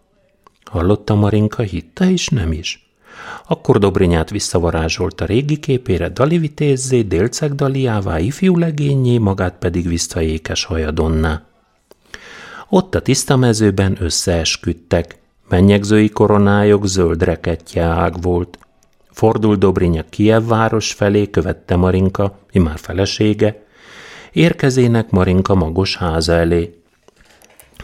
Hallotta 0.64 1.14
Marinka, 1.14 1.62
hitte 1.62 2.10
is, 2.10 2.28
nem 2.28 2.52
is. 2.52 2.90
Akkor 3.46 3.78
Dobrinyát 3.78 4.30
visszavarázsolta 4.30 5.24
régi 5.24 5.58
képére 5.58 6.08
Dali 6.08 6.38
vitézzé, 6.38 7.02
délceg 7.02 7.54
Daliává, 7.54 8.18
ifjú 8.18 8.56
legényé, 8.56 9.18
magát 9.18 9.54
pedig 9.58 9.88
vissza 9.88 10.22
ékes 10.22 10.64
hajadonná. 10.64 11.42
Ott 12.70 12.94
a 12.94 13.00
tiszta 13.00 13.36
mezőben 13.36 13.96
összeesküdtek. 14.00 15.18
Mennyegzői 15.48 16.08
koronájuk 16.08 16.86
zöld 16.86 17.22
rekettje 17.22 17.82
ág 17.82 18.22
volt. 18.22 18.58
Fordul 19.10 19.56
Dobrinya 19.56 20.02
Kiev 20.10 20.46
város 20.46 20.92
felé, 20.92 21.30
követte 21.30 21.76
Marinka, 21.76 22.38
imár 22.50 22.78
felesége. 22.78 23.66
Érkezének 24.32 25.10
Marinka 25.10 25.54
magos 25.54 25.96
háza 25.96 26.32
elé. 26.32 26.82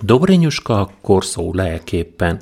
Dobrinyuska 0.01 0.81
akkor 0.81 1.25
szól 1.25 1.55
lelképpen. 1.55 2.41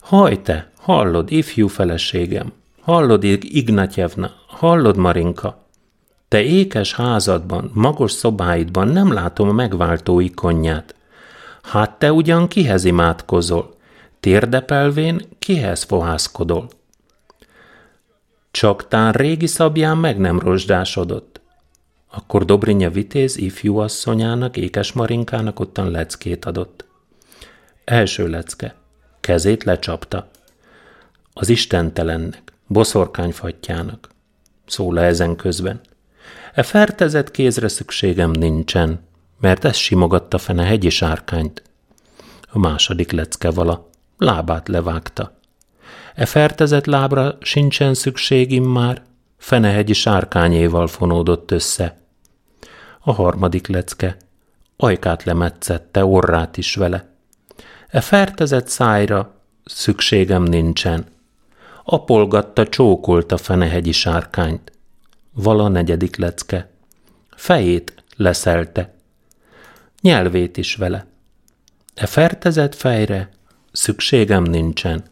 Haj 0.00 0.42
te, 0.42 0.70
hallod, 0.78 1.32
ifjú 1.32 1.68
feleségem, 1.68 2.52
hallod, 2.80 3.24
Ignatyevna, 3.40 4.30
hallod, 4.46 4.96
Marinka, 4.96 5.64
te 6.28 6.42
ékes 6.42 6.94
házadban, 6.94 7.70
magos 7.74 8.12
szobáidban 8.12 8.88
nem 8.88 9.12
látom 9.12 9.48
a 9.48 9.52
megváltó 9.52 10.20
ikonját. 10.20 10.95
Hát 11.66 11.98
te 11.98 12.12
ugyan 12.12 12.48
kihez 12.48 12.84
imádkozol? 12.84 13.76
Térdepelvén 14.20 15.20
kihez 15.38 15.82
fohászkodol? 15.82 16.68
Csak 18.50 18.88
tán 18.88 19.12
régi 19.12 19.46
szabján 19.46 19.98
meg 19.98 20.18
nem 20.18 20.38
rozsdásodott. 20.38 21.40
Akkor 22.10 22.44
Dobrinya 22.44 22.90
vitéz 22.90 23.36
ifjú 23.36 23.76
asszonyának, 23.78 24.56
ékes 24.56 24.92
marinkának 24.92 25.60
ottan 25.60 25.90
leckét 25.90 26.44
adott. 26.44 26.84
Első 27.84 28.28
lecke. 28.28 28.74
Kezét 29.20 29.64
lecsapta. 29.64 30.28
Az 31.32 31.48
istentelennek, 31.48 32.52
boszorkányfatjának. 32.66 34.08
Szóla 34.66 35.02
ezen 35.02 35.36
közben. 35.36 35.80
E 36.54 36.62
fertezett 36.62 37.30
kézre 37.30 37.68
szükségem 37.68 38.30
nincsen, 38.30 39.00
mert 39.40 39.64
ez 39.64 39.76
simogatta 39.76 40.38
fene 40.38 40.64
hegyi 40.64 40.88
sárkányt. 40.88 41.62
A 42.48 42.58
második 42.58 43.12
lecke 43.12 43.50
vala, 43.50 43.88
lábát 44.18 44.68
levágta. 44.68 45.38
E 46.14 46.26
fertezett 46.26 46.84
lábra 46.86 47.36
sincsen 47.40 47.94
szükségim 47.94 48.64
már, 48.64 49.02
fenehegyi 49.36 49.92
sárkányéval 49.92 50.86
fonódott 50.86 51.50
össze. 51.50 51.98
A 53.00 53.12
harmadik 53.12 53.66
lecke, 53.66 54.16
ajkát 54.76 55.24
lemetszette, 55.24 56.04
orrát 56.04 56.56
is 56.56 56.74
vele. 56.74 57.08
E 57.88 58.00
fertezett 58.00 58.68
szájra 58.68 59.34
szükségem 59.64 60.42
nincsen. 60.42 61.06
Apolgatta, 61.84 62.68
csókolta 62.68 63.36
fenehegyi 63.36 63.92
sárkányt. 63.92 64.72
Vala 65.32 65.68
negyedik 65.68 66.16
lecke. 66.16 66.70
Fejét 67.36 68.04
leszelte, 68.16 68.94
nyelvét 70.06 70.56
is 70.56 70.74
vele. 70.74 71.06
E 71.94 72.06
fertezett 72.06 72.74
fejre 72.74 73.30
szükségem 73.72 74.42
nincsen, 74.42 75.04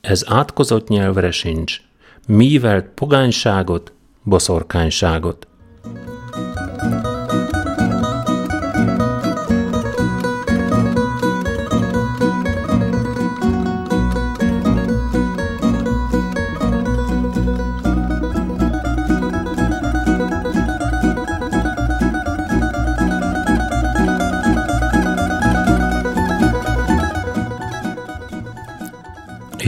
ez 0.00 0.24
átkozott 0.28 0.88
nyelvre 0.88 1.30
sincs, 1.30 1.80
mívelt 2.26 2.86
pogányságot, 2.86 3.92
boszorkányságot. 4.22 5.46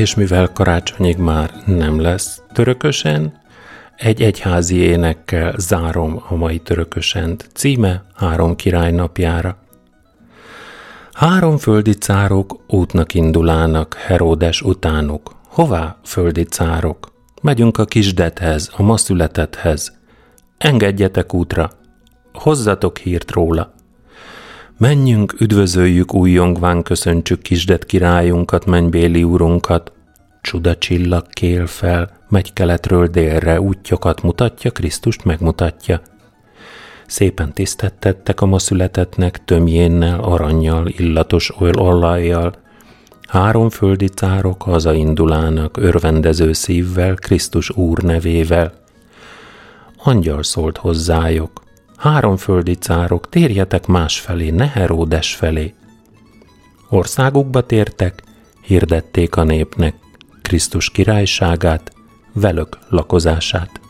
És 0.02 0.14
mivel 0.14 0.52
karácsonyig 0.52 1.16
már 1.16 1.50
nem 1.66 2.00
lesz 2.00 2.42
törökösen, 2.52 3.40
egy 3.96 4.22
egyházi 4.22 4.76
énekkel 4.76 5.54
zárom 5.56 6.22
a 6.28 6.34
mai 6.34 6.58
törökösent 6.58 7.48
címe 7.54 8.04
Három 8.14 8.56
király 8.56 8.92
napjára. 8.92 9.56
Három 11.12 11.56
földi 11.58 11.92
cárok 11.92 12.64
útnak 12.68 13.14
indulának, 13.14 13.94
Heródes 13.94 14.62
utánuk. 14.62 15.34
Hová, 15.48 15.96
földi 16.04 16.44
cárok? 16.44 17.12
Megyünk 17.42 17.78
a 17.78 17.84
kisdethez, 17.84 18.70
a 18.76 18.82
ma 18.82 18.96
születethez. 18.96 19.98
Engedjetek 20.58 21.34
útra, 21.34 21.70
hozzatok 22.32 22.98
hírt 22.98 23.30
róla. 23.30 23.72
Menjünk, 24.82 25.40
üdvözöljük 25.40 26.14
újongván, 26.14 26.82
köszöntsük 26.82 27.42
kisdet 27.42 27.84
királyunkat, 27.84 28.66
mennybéli 28.66 29.24
úrunkat. 29.24 29.91
Csuda 30.42 30.76
csillag 30.76 31.26
kél 31.28 31.66
fel, 31.66 32.10
megy 32.28 32.52
keletről 32.52 33.06
délre, 33.06 33.60
útjokat 33.60 34.22
mutatja, 34.22 34.70
Krisztust 34.70 35.24
megmutatja. 35.24 36.00
Szépen 37.06 37.52
tisztettettek 37.52 38.40
a 38.40 38.46
ma 38.46 38.58
születetnek, 38.58 39.44
tömjénnel, 39.44 40.20
aranyjal, 40.20 40.86
illatos 40.86 41.52
olajjal. 41.58 42.54
Három 43.28 43.68
földi 43.68 44.06
cárok 44.06 44.62
hazaindulának, 44.62 45.76
örvendező 45.76 46.52
szívvel, 46.52 47.14
Krisztus 47.14 47.70
Úr 47.70 47.98
nevével. 47.98 48.72
Angyal 49.96 50.42
szólt 50.42 50.76
hozzájuk, 50.76 51.62
három 51.96 52.36
földi 52.36 52.74
cárok, 52.74 53.28
térjetek 53.28 53.86
másfelé, 53.86 54.50
ne 54.50 54.68
Heródes 54.68 55.34
felé. 55.34 55.74
Országukba 56.88 57.60
tértek, 57.66 58.22
hirdették 58.62 59.36
a 59.36 59.42
népnek 59.42 59.94
Krisztus 60.42 60.90
királyságát, 60.90 61.92
velök 62.32 62.78
lakozását. 62.88 63.82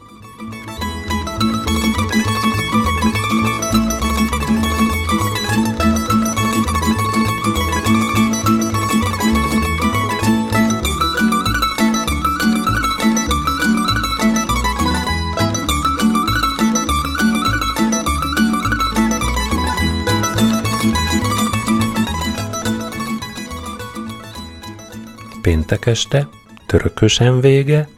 péntek 25.43 25.87
este, 25.87 26.29
törökösen 26.73 27.41
vége, 27.41 27.89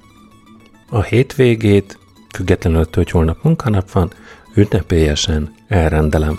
a 0.90 1.02
hétvégét, 1.02 1.98
függetlenül 2.34 2.86
hogy 2.92 3.10
holnap 3.10 3.42
munkanap 3.42 3.90
van, 3.90 4.12
ünnepélyesen 4.54 5.54
elrendelem. 5.68 6.38